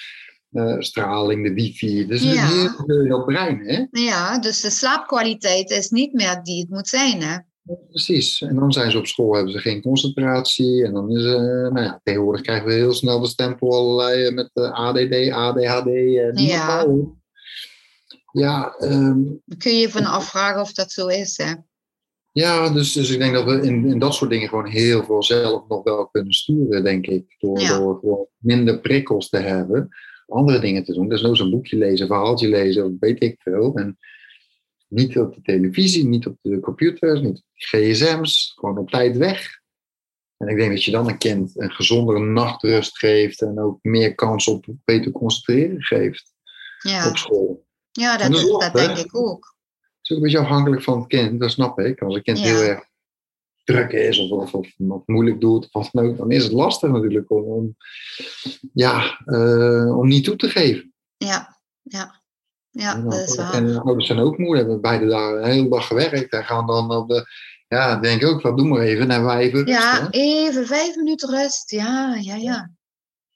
eh, 0.52 0.76
straling, 0.80 1.44
de 1.48 1.54
wifi. 1.54 2.06
Is 2.10 2.24
Ja. 2.24 2.48
heel 2.48 2.70
veel 2.86 3.24
brein, 3.26 3.60
hè? 3.60 3.86
Ja, 4.02 4.40
dus 4.40 4.62
de 4.62 4.70
slaapkwaliteit 4.70 5.70
is 5.70 5.90
niet 5.90 6.14
meer 6.14 6.40
die 6.44 6.60
het 6.60 6.70
moet 6.70 6.88
zijn, 6.88 7.22
hè? 7.22 7.38
Precies. 7.90 8.42
En 8.42 8.56
dan 8.56 8.72
zijn 8.72 8.92
ze 8.92 8.98
op 8.98 9.08
school, 9.08 9.34
hebben 9.34 9.52
ze 9.52 9.60
geen 9.60 9.82
concentratie. 9.82 10.86
En 10.86 10.94
dan 10.94 11.12
is 11.12 11.26
eh, 11.26 11.42
nou 11.42 11.82
ja, 11.82 12.00
tegenwoordig 12.04 12.42
krijgen 12.42 12.68
we 12.68 12.74
heel 12.74 12.94
snel 12.94 13.20
de 13.20 13.28
stempel 13.28 13.74
allerlei 13.74 14.26
eh, 14.26 14.34
met 14.34 14.50
eh, 14.54 14.72
ADD, 14.72 15.32
ADHD. 15.32 15.86
noem 15.86 16.46
Ja. 16.46 16.88
Ja, 18.32 18.76
ehm, 18.78 19.24
kun 19.58 19.72
je 19.72 19.80
je 19.80 19.90
van 19.90 20.06
afvragen 20.06 20.62
of 20.62 20.74
dat 20.74 20.92
zo 20.92 21.08
is, 21.08 21.38
hè? 21.38 21.54
ja 22.32 22.70
dus, 22.70 22.94
dus 22.94 23.10
ik 23.10 23.20
denk 23.20 23.34
dat 23.34 23.46
we 23.46 23.62
in, 23.62 23.86
in 23.86 24.00
dat 24.00 24.14
soort 24.14 24.30
dingen 24.32 24.50
gewoon 24.50 24.66
heel 24.68 25.04
veel 25.04 25.24
zelf 25.24 25.68
nog 25.68 25.84
wel 25.84 26.08
kunnen 26.08 26.34
sturen, 26.34 26.84
denk 26.84 27.08
ik. 27.08 27.36
Door, 27.40 27.60
Ja. 27.60 27.78
door 27.78 28.00
gewoon 28.00 28.28
minder 28.38 28.80
prikkels 28.80 29.30
te 29.30 29.38
hebben, 29.38 29.90
andere 30.28 30.60
dingen 30.60 30.84
te 30.84 30.94
doen. 30.94 31.10
Dus 31.10 31.22
nooit 31.22 31.40
een 31.40 31.50
boekje 31.50 31.78
lezen, 31.78 32.02
een 32.02 32.08
verhaaltje 32.08 32.48
lezen, 32.50 32.98
weet 33.00 33.24
ik 33.24 33.42
veel. 33.42 33.76
En 33.76 33.98
niet 34.88 35.18
op 35.18 35.36
de 35.36 35.42
televisie, 35.42 36.06
niet 36.06 36.26
op 36.28 36.38
de 36.42 36.60
computers, 36.60 37.22
niet 37.22 37.38
op 37.38 37.44
de 37.54 37.94
gsm's. 37.94 38.54
Gewoon 38.56 38.78
op 38.78 38.90
tijd 38.90 39.18
weg. 39.18 39.60
En 40.38 40.48
ik 40.48 40.58
denk 40.58 40.72
dat 40.72 40.84
je 40.84 40.92
dan 40.92 41.08
een 41.08 41.18
kind 41.18 41.52
een 41.60 41.72
gezondere 41.72 42.20
nachtrust 42.20 42.98
geeft 42.98 43.42
en 43.42 43.60
ook 43.60 43.80
meer 43.82 44.16
kans 44.16 44.48
op 44.48 44.66
beter 44.86 45.12
concentreren 45.12 45.84
geeft 45.84 46.34
Ja, 46.80 47.10
op 47.10 47.18
school. 47.18 47.66
ja 47.92 48.18
dat, 48.18 48.32
dat 48.32 48.40
is 48.42 48.48
dat 48.48 48.52
lastig. 48.52 48.86
denk 48.86 48.98
ik 48.98 49.16
ook. 49.16 49.56
Het 49.80 50.02
is 50.02 50.12
ook 50.12 50.18
een 50.18 50.24
beetje 50.24 50.40
afhankelijk 50.40 50.84
van 50.84 51.00
het 51.00 51.08
kind, 51.08 51.40
dat 51.40 51.52
snap 51.52 51.80
ik. 51.80 52.02
Als 52.02 52.16
een 52.16 52.24
kind 52.24 52.38
Ja. 52.40 52.44
heel 52.46 52.62
erg 52.62 52.86
druk 53.64 53.92
is 53.92 54.20
of, 54.20 54.54
of, 54.54 54.72
moeilijk 55.06 55.42
doet, 55.42 55.64
of 55.66 55.72
wat 55.72 55.90
dan 55.92 56.06
ook, 56.06 56.18
dan 56.18 56.32
is 56.32 56.44
het 56.44 56.52
lastig 56.52 56.90
natuurlijk 56.90 57.32
om, 57.32 57.44
om 57.44 57.76
ja, 58.74 59.20
eh, 59.26 59.98
om 59.98 60.08
niet 60.08 60.24
toe 60.24 60.36
te 60.36 60.50
geven. 60.50 60.94
Ja, 61.18 61.58
ja. 61.82 62.17
Ja, 62.80 63.02
dat 63.02 63.14
is 63.14 63.36
waar. 63.36 63.54
en 63.54 63.66
de 63.66 63.82
ouders 63.82 64.08
zijn 64.08 64.20
ook 64.20 64.38
moe, 64.38 64.58
hebben 64.58 64.82
beide 64.82 65.08
dagen 65.08 65.38
een 65.38 65.52
hele 65.52 65.70
dag 65.70 65.88
gewerkt 65.88 66.32
en 66.32 66.46
gaan 66.46 66.68
dan 66.68 66.92
op 66.92 67.10
de, 67.10 67.26
ja, 67.68 67.96
denk 67.96 68.22
ik 68.22 68.28
ook, 68.28 68.42
wat 68.42 68.58
doen 68.58 68.68
maar 68.68 68.82
even, 68.82 69.08
dan 69.08 69.24
wij 69.24 69.40
even 69.40 69.60
rust, 69.60 69.70
Ja, 69.70 70.02
hè. 70.02 70.08
even 70.10 70.68
vijf 70.68 70.96
minuten 70.96 71.30
rust. 71.30 71.72
Ja, 71.72 72.16
ja, 72.22 72.36
ja. 72.36 72.72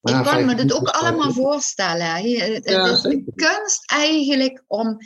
Ik 0.01 0.23
kan 0.23 0.45
me 0.45 0.55
dit 0.55 0.73
ook 0.73 0.87
allemaal 0.87 1.31
voorstellen. 1.31 2.05
Het 2.05 2.23
Ja, 2.63 2.83
het 2.83 2.93
is 2.93 3.01
zeker. 3.01 3.33
kunst 3.35 3.91
eigenlijk 3.91 4.63
om 4.67 4.97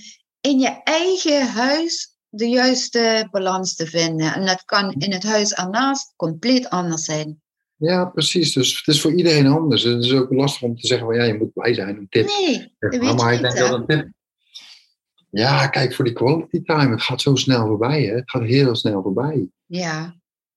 in 0.42 0.60
je 0.60 0.82
eigen 0.84 1.48
huis 1.48 2.18
de 2.30 2.50
juiste 2.50 3.28
balans 3.32 3.76
te 3.76 3.88
vinden. 3.88 4.34
En 4.34 4.46
dat 4.46 4.64
kan 4.66 4.92
in 4.92 5.12
het 5.12 5.24
huis 5.24 5.54
ernaast 5.54 6.14
compleet 6.16 6.70
anders 6.70 7.04
zijn. 7.06 7.42
Ja, 7.78 8.06
precies. 8.06 8.54
Dus 8.54 8.78
het 8.78 8.96
is 8.96 9.02
voor 9.02 9.12
iedereen 9.12 9.48
anders. 9.48 9.84
Het 9.84 10.04
is 10.04 10.14
ook 10.14 10.34
lastig 10.34 10.62
om 10.62 10.80
te 10.80 10.88
zeggen, 10.88 11.08
van, 11.08 11.16
ja, 11.16 11.24
je 11.24 11.38
moet 11.38 11.54
blij 11.54 11.74
zijn, 11.74 11.98
een 11.98 12.08
tip. 12.10 12.28
Nee, 12.28 12.74
dat 12.80 12.94
zeg 12.94 13.02
weet 13.02 13.16
maar, 13.16 13.34
ik 13.34 13.42
denk 13.42 13.58
dat 13.58 13.74
een 13.74 13.86
tip... 13.86 14.14
Ja, 15.38 15.68
kijk, 15.68 15.96
voor 15.96 16.06
die 16.06 16.14
quality 16.14 16.62
time, 16.64 16.92
het 16.92 17.02
gaat 17.02 17.22
zo 17.22 17.36
snel 17.36 17.68
voorbij, 17.68 18.04
hè. 18.04 18.16
Het 18.16 18.30
gaat 18.30 18.44
heel 18.44 18.76
snel 18.76 19.02
voorbij. 19.02 19.48
Ja, 19.66 20.16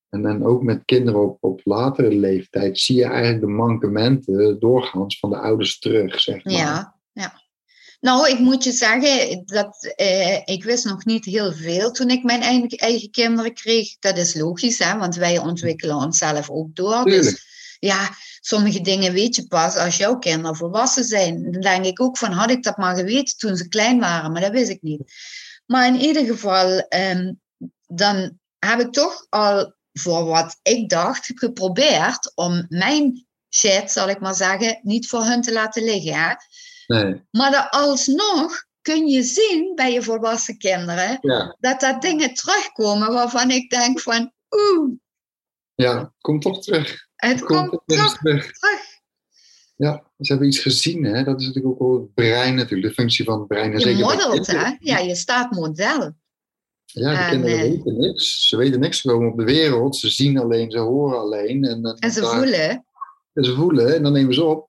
En 0.09 0.23
dan 0.23 0.45
ook 0.45 0.63
met 0.63 0.85
kinderen 0.85 1.23
op, 1.23 1.37
op 1.41 1.61
latere 1.65 2.15
leeftijd 2.15 2.79
zie 2.79 2.97
je 2.97 3.05
eigenlijk 3.05 3.41
de 3.41 3.47
mankementen 3.47 4.61
doorgaans 4.61 5.19
van 5.19 5.31
de 5.31 5.39
ouders 5.39 5.79
terug, 5.79 6.21
zeg 6.21 6.45
maar. 6.45 6.55
ja, 6.55 6.95
ja. 7.13 7.43
Nou, 8.01 8.29
ik 8.31 8.39
moet 8.39 8.65
je 8.65 8.73
zeggen, 8.73 9.43
dat, 9.47 9.93
eh, 9.97 10.41
ik 10.45 10.65
wist 10.65 10.85
nog 10.85 11.05
niet 11.05 11.25
heel 11.25 11.53
veel 11.53 11.91
toen 11.91 12.09
ik 12.09 12.23
mijn 12.23 12.41
eigen, 12.41 12.69
eigen 12.69 13.11
kinderen 13.11 13.55
kreeg. 13.55 13.99
Dat 13.99 14.17
is 14.17 14.35
logisch, 14.35 14.79
hè, 14.79 14.99
want 14.99 15.17
wij 15.17 15.39
ontwikkelen 15.39 15.97
onszelf 15.97 16.51
ook 16.51 16.75
door. 16.75 17.05
Dus 17.05 17.47
ja, 17.79 18.11
sommige 18.41 18.81
dingen 18.81 19.13
weet 19.13 19.37
je 19.37 19.47
pas 19.47 19.77
als 19.77 19.97
jouw 19.97 20.19
kinderen 20.19 20.57
volwassen 20.57 21.05
zijn. 21.05 21.53
Dan 21.53 21.61
denk 21.61 21.85
ik 21.85 22.01
ook 22.01 22.19
van, 22.19 22.33
had 22.33 22.51
ik 22.51 22.63
dat 22.63 22.77
maar 22.77 22.97
geweten 22.97 23.37
toen 23.37 23.57
ze 23.57 23.69
klein 23.69 24.01
waren, 24.01 24.33
maar 24.33 24.41
dat 24.41 24.53
wist 24.53 24.71
ik 24.71 24.83
niet. 24.83 25.13
Maar 25.67 25.87
in 25.87 26.01
ieder 26.01 26.25
geval, 26.25 26.79
ehm, 26.79 27.33
dan 27.87 28.39
heb 28.59 28.81
ik 28.81 28.93
toch 28.93 29.27
al 29.29 29.77
voor 29.93 30.25
wat 30.25 30.59
ik 30.63 30.89
dacht 30.89 31.33
geprobeerd 31.35 32.33
om 32.35 32.67
mijn 32.69 33.27
shit, 33.55 33.91
zal 33.91 34.09
ik 34.09 34.21
maar 34.21 34.35
zeggen, 34.35 34.81
niet 34.83 35.09
voor 35.09 35.25
hun 35.25 35.43
te 35.43 35.53
laten 35.53 35.85
liggen. 35.85 36.15
Hè? 36.15 36.35
Nee, 36.87 37.23
Maar 37.31 37.69
alsnog 37.69 38.67
kun 38.81 39.07
je 39.07 39.23
zien 39.23 39.73
bij 39.75 39.93
je 39.93 40.03
volwassen 40.03 40.59
kinderen 40.59 41.19
ja. 41.21 41.57
dat 41.61 41.81
dat 41.81 42.03
dingen 42.03 42.35
terugkomen 42.35 43.13
waarvan 43.13 43.51
ik 43.51 43.71
denk 43.71 44.01
van, 44.01 44.33
oeh, 44.51 44.93
Ja, 45.75 46.13
komt 46.21 46.43
toch 46.43 46.63
terug. 46.63 47.08
Het 47.19 47.45
Komt 47.45 47.69
komt 47.69 47.71
toch 47.87 47.99
toch 47.99 48.17
terug. 48.19 48.53
terug. 48.53 48.53
Ja, 49.77 50.05
ze 50.19 50.31
hebben 50.33 50.49
iets 50.49 50.59
gezien, 50.59 51.05
hè. 51.05 51.25
Dat 51.25 51.41
is 51.41 51.47
natuurlijk 51.47 51.75
ook 51.75 51.89
wel 51.89 52.01
het 52.01 52.15
brein 52.15 52.55
natuurlijk, 52.55 52.89
de 52.89 52.95
functie 52.95 53.25
van 53.25 53.39
het 53.39 53.49
brein. 53.49 53.73
En 53.73 53.79
Je 53.79 53.85
zeker 53.85 54.05
modelt, 54.05 54.47
hè? 54.47 54.71
Ja, 54.79 54.99
je 54.99 55.15
staat 55.15 55.51
model. 55.51 56.13
Ja, 56.85 57.11
de 57.13 57.19
En, 57.19 57.31
kinderen 57.31 57.59
eh, 57.59 57.63
weten 57.71 57.99
niks. 57.99 58.49
Ze 58.49 58.57
weten 58.57 58.81
niks. 58.81 59.01
Ze 59.01 59.09
komen 59.09 59.31
op 59.33 59.39
de 59.39 59.45
wereld. 59.45 59.97
Ze 59.97 60.09
zien 60.09 60.39
alleen, 60.39 60.71
ze 60.71 60.79
horen 60.79 61.19
alleen. 61.19 61.65
En, 61.65 61.83
dan- 61.83 61.97
En 61.97 62.11
ze 62.11 62.21
daar- 62.21 62.31
voelen. 62.37 62.85
En 63.33 63.45
ze 63.45 63.55
voelen 63.55 63.95
en 63.95 64.03
dan 64.03 64.13
nemen 64.13 64.35
ze 64.35 64.45
op. 64.45 64.68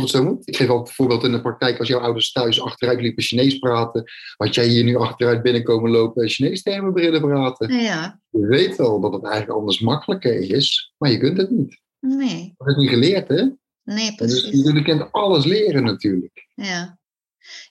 Het. 0.00 0.48
Ik 0.48 0.56
geef 0.56 0.68
altijd 0.68 0.88
een 0.88 0.94
voorbeeld 0.94 1.24
in 1.24 1.32
de 1.32 1.40
praktijk. 1.40 1.78
Als 1.78 1.88
jouw 1.88 2.00
ouders 2.00 2.32
thuis 2.32 2.62
achteruit 2.62 3.00
liepen 3.00 3.22
Chinees 3.22 3.58
praten. 3.58 4.04
Had 4.36 4.54
jij 4.54 4.66
hier 4.66 4.84
nu 4.84 4.96
achteruit 4.96 5.42
binnenkomen 5.42 5.90
lopen 5.90 6.28
Chinees 6.28 6.62
tegen 6.62 6.80
mijn 6.82 6.92
brillen 6.92 7.20
praten. 7.20 7.74
Ja, 7.74 8.20
Je 8.30 8.46
weet 8.46 8.76
wel 8.76 9.00
dat 9.00 9.12
het 9.12 9.24
eigenlijk 9.24 9.58
anders 9.58 9.80
makkelijker 9.80 10.50
is. 10.50 10.92
Maar 10.98 11.10
je 11.10 11.18
kunt 11.18 11.36
het 11.36 11.50
niet. 11.50 11.80
nee, 12.00 12.54
Dat 12.56 12.74
je 12.74 12.80
niet 12.80 12.90
geleerd 12.90 13.28
hè. 13.28 13.42
nee, 13.82 14.16
Dus 14.16 14.34
je 14.34 14.40
precies. 14.40 14.62
kunt 14.62 14.76
een 14.76 14.84
kind 14.84 15.12
alles 15.12 15.44
leren 15.44 15.84
natuurlijk. 15.84 16.46
Ja, 16.54 16.98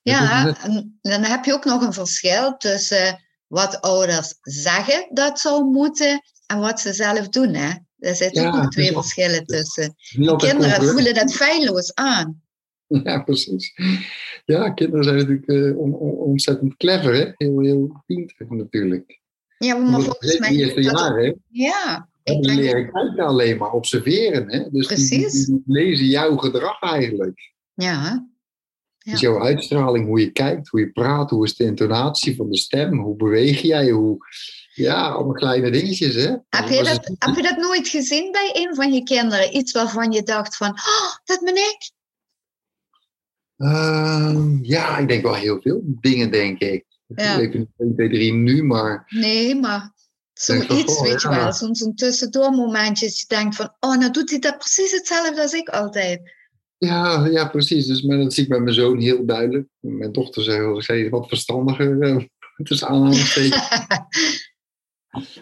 ja 0.02 0.48
is 0.48 0.56
en 0.64 1.00
dan 1.02 1.24
heb 1.24 1.46
je 1.46 1.54
ook 1.54 1.66
nog 1.66 1.82
een 1.82 1.94
verschil 1.94 2.58
tussen 2.58 3.24
wat 3.48 3.82
ouders 3.82 4.34
zeggen 4.42 5.08
dat 5.14 5.40
zou 5.40 5.64
moeten 5.64 6.22
en 6.46 6.60
wat 6.60 6.80
ze 6.80 6.94
zelf 6.94 7.30
doen. 7.30 7.54
Hè? 7.54 7.72
Er 8.02 8.16
zitten 8.16 8.44
Ja, 8.44 8.64
ook 8.64 8.72
twee 8.72 8.92
wel- 8.92 9.02
verschillen 9.02 9.46
tussen. 9.46 9.96
Niet 10.16 10.30
altijd 10.30 10.52
Kinderen 10.52 10.84
voelen 10.90 11.14
dat 11.14 11.34
feilloos 11.34 11.94
aan. 11.94 12.42
Ja, 12.88 13.22
precies. 13.24 13.74
Ja, 14.46 14.70
kinderen 14.70 15.04
zijn 15.04 15.16
natuurlijk 15.16 15.48
eh, 15.48 15.78
on- 15.78 15.94
on- 15.96 16.18
ontzettend 16.18 16.78
clever. 16.78 17.14
Hè? 17.14 17.32
Heel, 17.38 17.60
heel 17.60 18.04
pinter 18.06 18.46
natuurlijk. 18.50 19.20
Ja, 19.58 19.76
maar 19.76 19.86
Omdat 19.86 20.04
volgens 20.04 20.40
mij... 20.40 20.50
de 20.50 20.56
eerste 20.56 20.82
ja, 21.50 22.10
ik 22.24 22.34
Die 22.34 22.42
denk 22.42 22.60
leren 22.60 22.92
kijken 22.92 23.24
alleen 23.26 23.58
maar, 23.58 23.72
observeren. 23.72 24.52
Hè? 24.52 24.70
Dus 24.70 24.88
die- 24.88 24.98
die, 24.98 25.20
Precies. 25.20 25.46
die 25.46 25.62
lezen 25.66 26.06
jouw 26.06 26.38
gedrag 26.38 26.82
eigenlijk. 26.82 27.54
Ja, 27.74 28.28
Ja. 29.04 29.12
Dus 29.12 29.22
jouw 29.22 29.42
uitstraling, 29.42 30.06
hoe 30.06 30.20
je 30.20 30.32
kijkt, 30.32 30.68
hoe 30.68 30.80
je 30.80 30.92
praat, 30.92 31.30
hoe 31.30 31.46
is 31.46 31.56
de 31.56 31.64
intonatie 31.64 32.36
van 32.36 32.50
de 32.50 32.58
stem, 32.58 33.00
hoe 33.00 33.16
beweeg 33.16 33.62
jij, 33.62 33.90
hoe... 33.90 34.18
Ja, 34.74 35.10
allemaal 35.10 35.34
kleine 35.34 35.72
dingetjes, 35.72 36.16
hè? 36.16 36.36
heb 36.50 36.70
je, 36.70 36.84
dat, 36.84 37.16
heb 37.18 37.36
je 37.36 37.42
dat 37.42 37.58
nooit 37.58 37.88
gezien 37.88 38.32
bij 38.32 38.50
een 38.54 38.76
van 38.76 38.94
je 38.94 39.04
kinderen? 39.04 39.56
Iets 39.56 39.72
waarvan 39.72 40.12
je 40.12 40.24
dacht 40.24 40.58
van, 40.58 40.70
oh, 40.70 41.16
dat 41.24 41.40
ben 41.44 41.56
ik? 41.56 41.92
Ehm, 43.58 44.64
ja, 44.64 44.98
ik 44.98 45.08
denk 45.08 45.24
wel 45.24 45.36
heel 45.36 45.62
veel 45.62 45.82
dingen, 45.84 46.32
denk 46.32 46.60
ik. 46.60 46.86
Ja. 47.08 47.34
Ik 47.34 47.38
weet 47.38 47.54
niet 47.54 47.68
1, 47.78 47.96
2, 47.96 48.10
3 48.10 48.34
nu, 48.34 48.64
maar 48.64 49.06
Nee, 49.08 49.56
maar 49.56 49.94
zoiets, 50.34 50.94
goh, 50.94 51.02
weet 51.02 51.22
je 51.22 51.30
wel. 51.30 51.54
Zo'n 51.54 51.76
zo'n 51.76 51.96
tussendoormomentje. 51.96 53.06
dat 53.06 53.20
Je 53.20 53.26
denkt 53.28 53.56
van, 53.56 53.76
oh, 53.80 53.98
nou 53.98 54.12
doet 54.12 54.30
hij 54.30 54.40
dat 54.40 54.58
precies 54.58 54.92
hetzelfde 54.92 55.42
als 55.42 55.54
ik 55.54 55.70
altijd. 55.70 56.22
Ja, 56.88 57.26
ja, 57.26 57.48
precies. 57.48 57.86
Dus, 57.88 58.02
maar 58.02 58.18
dat 58.18 58.34
zie 58.34 58.44
ik 58.44 58.50
bij 58.50 58.60
mijn 58.60 58.76
zoon 58.76 59.00
heel 59.00 59.26
duidelijk. 59.26 59.68
Mijn 59.80 60.12
dochter 60.12 60.44
zegt 60.44 60.58
wel, 60.60 60.82
zij 60.82 61.00
is 61.02 61.10
wat 61.10 61.28
verstandiger, 61.28 62.02
eh, 62.02 62.18
tussen 62.64 62.88
aanhalingstekens. 62.88 63.70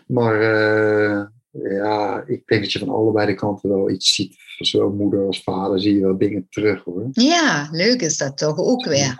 Maar 0.08 0.42
eh, 0.42 1.26
ja, 1.52 2.24
ik 2.28 2.42
denk 2.48 2.62
dat 2.62 2.72
je 2.72 2.80
van 2.80 2.90
allebei 2.90 3.26
de 3.28 3.34
kanten 3.34 3.70
wel 3.70 3.90
iets 3.90 4.14
ziet. 4.14 4.38
Zowel 4.58 4.90
moeder 4.92 5.26
als 5.26 5.44
vader 5.44 5.82
zie 5.82 5.94
je 5.96 6.02
wel 6.02 6.18
dingen 6.18 6.48
terug 6.50 6.84
hoor. 6.84 7.08
ja, 7.12 7.68
leuk 7.72 8.02
is 8.02 8.18
dat 8.18 8.38
toch 8.38 8.58
ook 8.58 8.86
weer. 8.86 9.16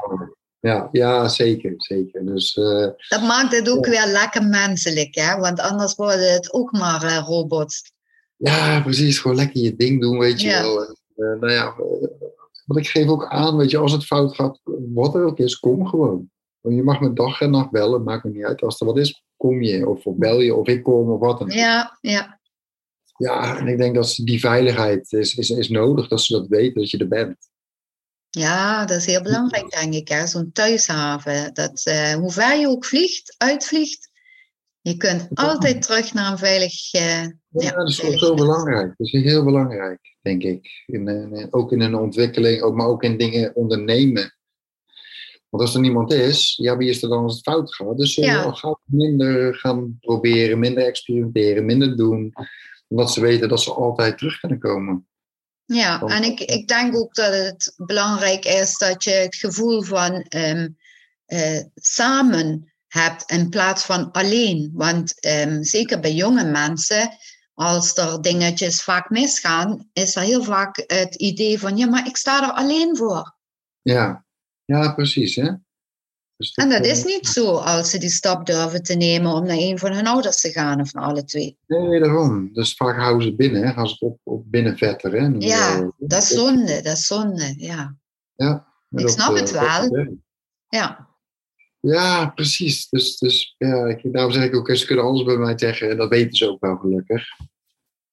Ja, 0.60 0.90
ja 0.92 1.28
zeker, 1.28 1.74
zeker. 1.78 2.26
Dus 2.26 2.58
eh, 2.58 2.88
Dat 3.10 3.22
maakt 3.22 3.56
het 3.56 3.70
ook 3.70 3.86
weer 3.86 4.06
lekker 4.08 4.44
menselijk, 4.48 5.16
hè? 5.16 5.38
Want 5.38 5.60
anders 5.60 5.96
worden 5.96 6.34
het 6.34 6.54
ook 6.54 6.72
maar 6.72 7.04
eh, 7.04 7.24
robots. 7.26 7.92
ja, 8.38 8.82
precies. 8.82 9.20
Gewoon 9.20 9.38
lekker 9.38 9.62
je 9.62 9.76
ding 9.76 10.02
doen, 10.02 10.18
weet 10.20 10.42
je 10.42 10.48
Ja. 10.48 10.62
wel. 10.62 10.98
Eh, 11.20 11.40
nou 11.40 11.52
ja, 11.52 11.66
eh, 11.66 12.08
want 12.66 12.80
ik 12.80 12.88
geef 12.88 13.08
ook 13.08 13.28
aan, 13.28 13.58
weet 13.58 13.72
je, 13.72 13.78
als 13.78 13.92
het 13.92 14.06
fout 14.06 14.36
gaat, 14.36 14.60
wat 14.94 15.16
er 15.16 15.24
ook 15.24 15.38
is, 15.38 15.60
kom 15.60 15.88
gewoon. 15.88 16.30
Want 16.62 16.76
je 16.76 16.84
mag 16.84 17.00
me 17.00 17.14
dag 17.14 17.42
en 17.42 17.52
nacht 17.52 17.72
bellen, 17.72 18.04
maakt 18.04 18.24
me 18.24 18.32
niet 18.32 18.44
uit. 18.44 18.62
Als 18.62 18.80
er 18.80 18.86
wat 18.86 18.98
is, 18.98 19.24
kom 19.38 19.62
je. 19.62 19.88
Of, 19.88 20.04
bel 20.06 20.40
je, 20.40 20.56
of 20.56 20.68
ik 20.68 20.84
kom, 20.84 21.10
of 21.10 21.20
wat 21.20 21.40
dan 21.40 21.48
ook. 21.48 21.54
Ja, 21.54 21.98
ja, 22.02 22.40
Ja, 23.18 23.58
en 23.58 23.68
ik 23.68 23.78
denk 23.78 23.96
dat 23.96 24.20
die 24.24 24.40
veiligheid 24.40 25.12
is, 25.14 25.36
is, 25.36 25.50
is 25.50 25.70
nodig, 25.70 26.08
dat 26.08 26.22
ze 26.22 26.34
dat 26.34 26.48
weten, 26.48 26.82
dat 26.82 26.90
je 26.90 26.98
er 26.98 27.08
bent. 27.08 27.38
ja, 28.30 28.86
dat 28.86 28.98
is 28.98 29.06
heel 29.06 29.22
belangrijk, 29.22 29.70
denk 29.70 29.94
ik. 29.94 30.28
Zo'n 30.28 30.52
thuishaven. 30.52 31.54
Dat, 31.54 31.86
eh, 31.86 32.14
hoe 32.14 32.32
ver 32.32 32.60
je 32.60 32.68
ook 32.68 32.86
vliegt, 32.86 33.36
uitvliegt, 33.38 34.09
je 34.90 34.98
kunt 34.98 35.28
altijd 35.34 35.82
terug 35.82 36.14
naar 36.14 36.32
een 36.32 36.38
veilig... 36.38 36.94
eh, 36.94 37.24
Ja, 37.24 37.32
Ja, 37.50 37.72
dat 37.72 37.90
is 37.90 37.96
zo 37.98 38.34
belangrijk. 38.34 38.88
Dat 38.98 39.08
is 39.08 39.12
heel 39.12 39.44
belangrijk, 39.44 40.16
denk 40.22 40.44
ik. 40.44 40.84
In, 40.86 41.08
in- 41.08 41.48
ook 41.54 41.72
in 41.72 41.82
een 41.82 41.96
ontwikkeling, 41.96 42.62
ook, 42.62 42.76
maar 42.76 42.88
ook 42.88 43.04
in 43.04 43.18
dingen 43.18 43.56
ondernemen. 43.56 44.34
Want 45.50 45.64
als 45.64 45.76
er 45.76 45.82
niemand 45.82 46.14
is, 46.14 46.56
ja, 46.62 46.78
wie 46.78 46.90
is 46.90 47.02
er 47.04 47.10
dan 47.10 47.24
als 47.24 47.34
het 47.34 47.44
fout 47.44 47.76
gaat? 47.76 47.98
Dus 47.98 48.14
ze 48.14 48.22
Ja. 48.22 48.52
gaan 48.52 48.78
minder 48.86 49.56
gaan 49.56 49.98
proberen, 50.00 50.60
minder 50.60 50.86
experimenteren, 50.86 51.66
minder 51.66 51.98
doen. 51.98 52.34
Omdat 52.88 53.12
ze 53.12 53.22
weten 53.22 53.50
dat 53.50 53.62
ze 53.62 53.74
altijd 53.74 54.18
terug 54.18 54.40
kunnen 54.40 54.60
komen. 54.60 55.08
Ja, 55.66 56.02
en 56.02 56.24
ik, 56.24 56.40
ik 56.40 56.68
denk 56.68 56.96
ook 56.96 57.16
dat 57.16 57.34
het 57.34 57.74
belangrijk 57.78 58.46
is 58.46 58.78
dat 58.78 59.04
je 59.04 59.12
het 59.12 59.36
gevoel 59.36 59.82
van 59.82 60.22
ehm, 60.22 60.68
eh, 61.26 61.60
samen 61.76 62.74
hebt 62.90 63.32
in 63.32 63.50
plaats 63.50 63.84
van 63.86 64.12
alleen. 64.12 64.72
Want 64.74 65.20
ehm, 65.20 65.64
zeker 65.64 66.00
bij 66.00 66.14
jonge 66.14 66.44
mensen, 66.44 67.10
als 67.54 67.98
er 67.98 68.22
dingetjes 68.22 68.84
vaak 68.84 69.10
misgaan, 69.10 69.90
is 69.94 70.16
er 70.16 70.22
heel 70.22 70.44
vaak 70.44 70.84
het 70.88 71.16
idee 71.16 71.60
van, 71.60 71.78
ja, 71.78 71.88
maar 71.88 72.08
ik 72.08 72.18
sta 72.18 72.44
er 72.44 72.52
alleen 72.54 72.98
voor. 72.98 73.36
Ja, 73.82 74.26
ja 74.66 74.94
precies. 74.94 75.36
Hè? 75.36 75.52
Dus 76.38 76.54
En 76.54 76.70
dat 76.70 76.82
eh, 76.84 76.92
is 76.92 77.04
niet 77.04 77.28
zo 77.28 77.56
als 77.56 77.90
ze 77.90 77.98
die 77.98 78.10
stap 78.10 78.46
durven 78.46 78.84
te 78.84 78.94
nemen 78.94 79.34
om 79.34 79.46
naar 79.46 79.58
een 79.58 79.80
van 79.80 79.94
hun 79.94 80.08
ouders 80.08 80.42
te 80.42 80.52
gaan 80.52 80.82
of 80.82 80.94
naar 80.94 81.04
alle 81.04 81.24
twee. 81.24 81.58
Nee, 81.68 82.00
daarom. 82.00 82.54
Dus 82.54 82.74
vaak 82.74 82.98
houden 82.98 83.28
ze 83.28 83.36
binnen, 83.36 83.64
hè? 83.68 83.74
gaan 83.74 83.88
ze 83.88 83.94
het 83.94 84.02
op, 84.02 84.20
op 84.24 84.44
binnenvetten. 84.52 85.12
Hè? 85.12 85.48
Ja, 85.48 85.78
eh, 85.80 85.88
Dat 85.98 86.22
is 86.24 86.28
zonde, 86.30 86.82
dat 86.82 86.98
is 86.98 87.06
zonde, 87.06 87.54
ja. 87.58 87.96
Ja, 88.36 88.68
Ik 88.90 89.08
snap 89.10 89.36
het 89.36 89.54
eh, 89.54 89.80
wel. 89.80 89.90
dat- 89.90 90.08
Ja, 90.68 91.09
Ja, 91.80 92.30
precies. 92.30 92.90
Dus, 92.90 93.18
dus 93.18 93.56
ja, 93.58 93.86
ik, 93.86 94.14
daarom 94.14 94.32
zeg 94.32 94.44
ik 94.44 94.56
ook, 94.56 94.76
ze 94.76 94.86
kunnen 94.86 95.06
alles 95.06 95.24
bij 95.24 95.38
mij 95.38 95.58
zeggen. 95.58 95.90
En 95.90 95.98
dat 95.98 96.10
weten 96.10 96.36
ze 96.36 96.50
ook 96.50 96.62
wel 96.62 96.78
gelukkig. 96.78 97.28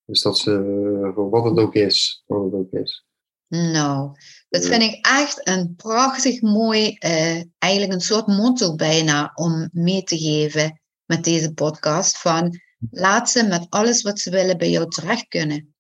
Dus 0.04 0.22
dat 0.22 0.38
ze, 0.38 1.10
voor 1.14 1.30
wat 1.30 1.44
het 1.44 1.58
ook 1.58 1.74
is, 1.74 2.22
wat 2.26 2.44
het 2.44 2.52
ook 2.52 2.72
is. 2.72 3.04
Nou, 3.48 4.16
dat 4.48 4.66
vind 4.66 4.82
ik 4.82 5.06
echt 5.06 5.48
een 5.48 5.74
prachtig 5.76 6.40
mooi, 6.40 6.94
eh, 6.98 7.42
eigenlijk 7.58 7.92
een 7.92 8.00
soort 8.00 8.26
motto 8.26 8.74
bijna 8.74 9.30
om 9.34 9.68
mee 9.72 10.02
te 10.02 10.18
geven 10.18 10.80
met 11.04 11.24
deze 11.24 11.52
podcast. 11.52 12.18
Van 12.18 12.60
laat 12.90 13.30
ze 13.30 13.46
met 13.46 13.66
alles 13.68 14.02
wat 14.02 14.18
ze 14.18 14.30
willen 14.30 14.58
bij 14.58 14.70
jou 14.70 14.88
terecht 14.90 15.28
kunnen. 15.28 15.74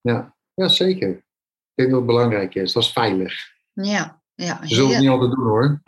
Ja, 0.00 0.36
ja 0.54 0.68
zeker. 0.68 1.08
Ik 1.08 1.22
denk 1.74 1.90
dat 1.90 1.98
het 1.98 2.06
belangrijk 2.06 2.54
is. 2.54 2.72
Dat 2.72 2.82
is 2.82 2.92
veilig. 2.92 3.34
Ja, 3.72 4.19
ja. 4.44 4.58
Ze 4.62 4.74
zullen 4.74 4.90
het 4.90 5.00
niet 5.00 5.08
altijd 5.08 5.30
doen 5.30 5.44
hoor. 5.44 5.82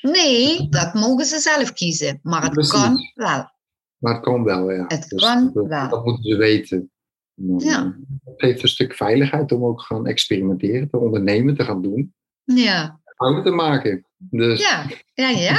Nee, 0.00 0.68
dat 0.68 0.94
mogen 0.94 1.24
ze 1.24 1.38
zelf 1.38 1.72
kiezen. 1.72 2.18
Maar 2.22 2.42
het 2.42 2.52
Precies. 2.52 2.72
kan 2.72 2.98
wel. 3.14 3.50
Maar 3.98 4.14
het 4.14 4.22
kan 4.22 4.44
wel, 4.44 4.72
ja. 4.72 4.84
Het 4.88 5.08
Dus 5.08 5.22
kan 5.22 5.50
dat, 5.54 5.66
wel. 5.66 5.88
Dat 5.88 6.04
moeten 6.04 6.24
ze 6.24 6.36
weten. 6.36 6.90
Ja. 7.58 7.84
eh, 7.84 7.84
Het 8.24 8.34
geeft 8.36 8.62
een 8.62 8.68
stuk 8.68 8.94
veiligheid 8.94 9.52
om 9.52 9.64
ook 9.64 9.78
te 9.78 9.84
gaan 9.84 10.06
experimenteren, 10.06 10.88
te 10.90 10.98
ondernemen, 10.98 11.56
te 11.56 11.64
gaan 11.64 11.82
doen. 11.82 12.14
Ja, 12.44 13.00
Fouten 13.16 13.42
te 13.44 13.50
maken. 13.50 14.06
Dus 14.18 14.60
ja, 14.60 14.84
ja, 15.14 15.28
ja. 15.28 15.58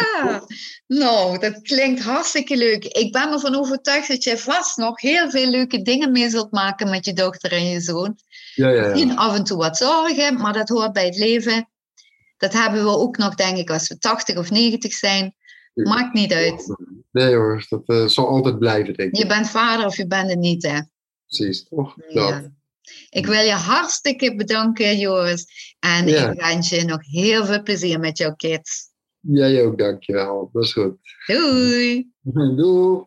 Nou, 0.87 1.39
dat 1.39 1.61
klinkt 1.61 2.03
hartstikke 2.03 2.57
leuk. 2.57 2.85
Ik 2.85 3.11
ben 3.11 3.31
ervan 3.31 3.55
overtuigd 3.55 4.07
dat 4.07 4.23
je 4.23 4.37
vast 4.37 4.77
nog 4.77 5.01
heel 5.01 5.29
veel 5.29 5.49
leuke 5.49 5.81
dingen 5.81 6.11
mee 6.11 6.29
zult 6.29 6.51
maken 6.51 6.89
met 6.89 7.05
je 7.05 7.13
dochter 7.13 7.51
en 7.51 7.65
je 7.65 7.79
zoon. 7.79 8.17
ja, 8.55 8.69
ja, 8.69 8.75
ja. 8.75 8.81
Misschien 8.89 9.17
af 9.17 9.35
en 9.37 9.43
toe 9.43 9.57
wat 9.57 9.77
zorgen, 9.77 10.37
maar 10.37 10.53
dat 10.53 10.69
hoort 10.69 10.93
bij 10.93 11.05
het 11.05 11.17
leven. 11.17 11.69
Dat 12.37 12.53
hebben 12.53 12.83
we 12.83 12.89
ook 12.89 13.17
nog, 13.17 13.35
denk 13.35 13.57
ik, 13.57 13.69
als 13.69 13.87
we 13.87 13.97
80 13.97 14.37
of 14.37 14.51
90 14.51 14.93
zijn. 14.93 15.35
Maakt 15.73 16.13
niet 16.13 16.33
uit. 16.33 16.75
Nee 17.11 17.35
hoor, 17.35 17.65
dat 17.69 17.83
eh, 17.85 18.05
zal 18.05 18.27
altijd 18.27 18.59
blijven, 18.59 18.93
denk 18.93 19.09
ik. 19.11 19.17
Je 19.17 19.27
bent 19.27 19.49
vader 19.49 19.85
of 19.85 19.97
je 19.97 20.07
bent 20.07 20.29
het 20.29 20.39
niet, 20.39 20.63
hè? 20.63 20.79
Precies, 21.27 21.63
toch? 21.69 21.95
Ja. 22.07 22.31
Dat. 22.41 22.49
Ik 23.09 23.25
wil 23.25 23.41
je 23.41 23.51
hartstikke 23.51 24.35
bedanken, 24.35 24.97
Joris. 24.97 25.45
En 25.79 26.07
Ja. 26.07 26.31
ik 26.31 26.39
wens 26.41 26.69
je 26.69 26.83
nog 26.83 26.99
heel 27.01 27.45
veel 27.45 27.63
plezier 27.63 27.99
met 27.99 28.17
jouw 28.17 28.35
kids. 28.35 28.85
Jij 29.19 29.65
ook, 29.65 29.77
dankjewel. 29.77 30.49
Dat 30.53 30.63
is 30.63 30.73
goed. 30.73 30.97
Doei! 31.25 32.11
Doei. 32.55 33.03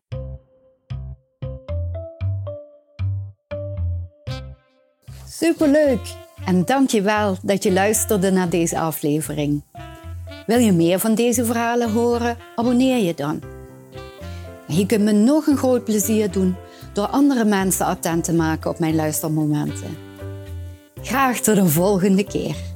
Superleuk! 5.27 6.01
En 6.45 6.65
dank 6.65 6.91
je 6.91 7.03
wel 7.03 7.37
dat 7.43 7.63
je 7.63 7.73
luisterde 7.73 8.31
naar 8.31 8.49
deze 8.49 8.79
aflevering. 8.79 9.63
Wil 10.47 10.59
je 10.59 10.73
meer 10.73 10.99
van 10.99 11.15
deze 11.15 11.45
verhalen 11.45 11.93
horen? 11.93 12.37
Abonneer 12.57 13.05
je 13.05 13.15
dan. 13.15 13.41
Je 14.67 14.87
kunt 14.87 15.05
me 15.05 15.13
nog 15.13 15.47
een 15.47 15.57
groot 15.57 15.85
plezier 15.85 16.31
doen 16.31 16.57
door 16.93 17.07
andere 17.07 17.45
mensen 17.45 17.87
attent 17.87 18.25
te 18.25 18.33
maken 18.33 18.71
op 18.71 18.79
mijn 18.79 18.95
luistermomenten. 18.95 19.97
Graag 21.03 21.39
tot 21.39 21.55
de 21.55 21.69
volgende 21.69 22.25
keer. 22.25 22.70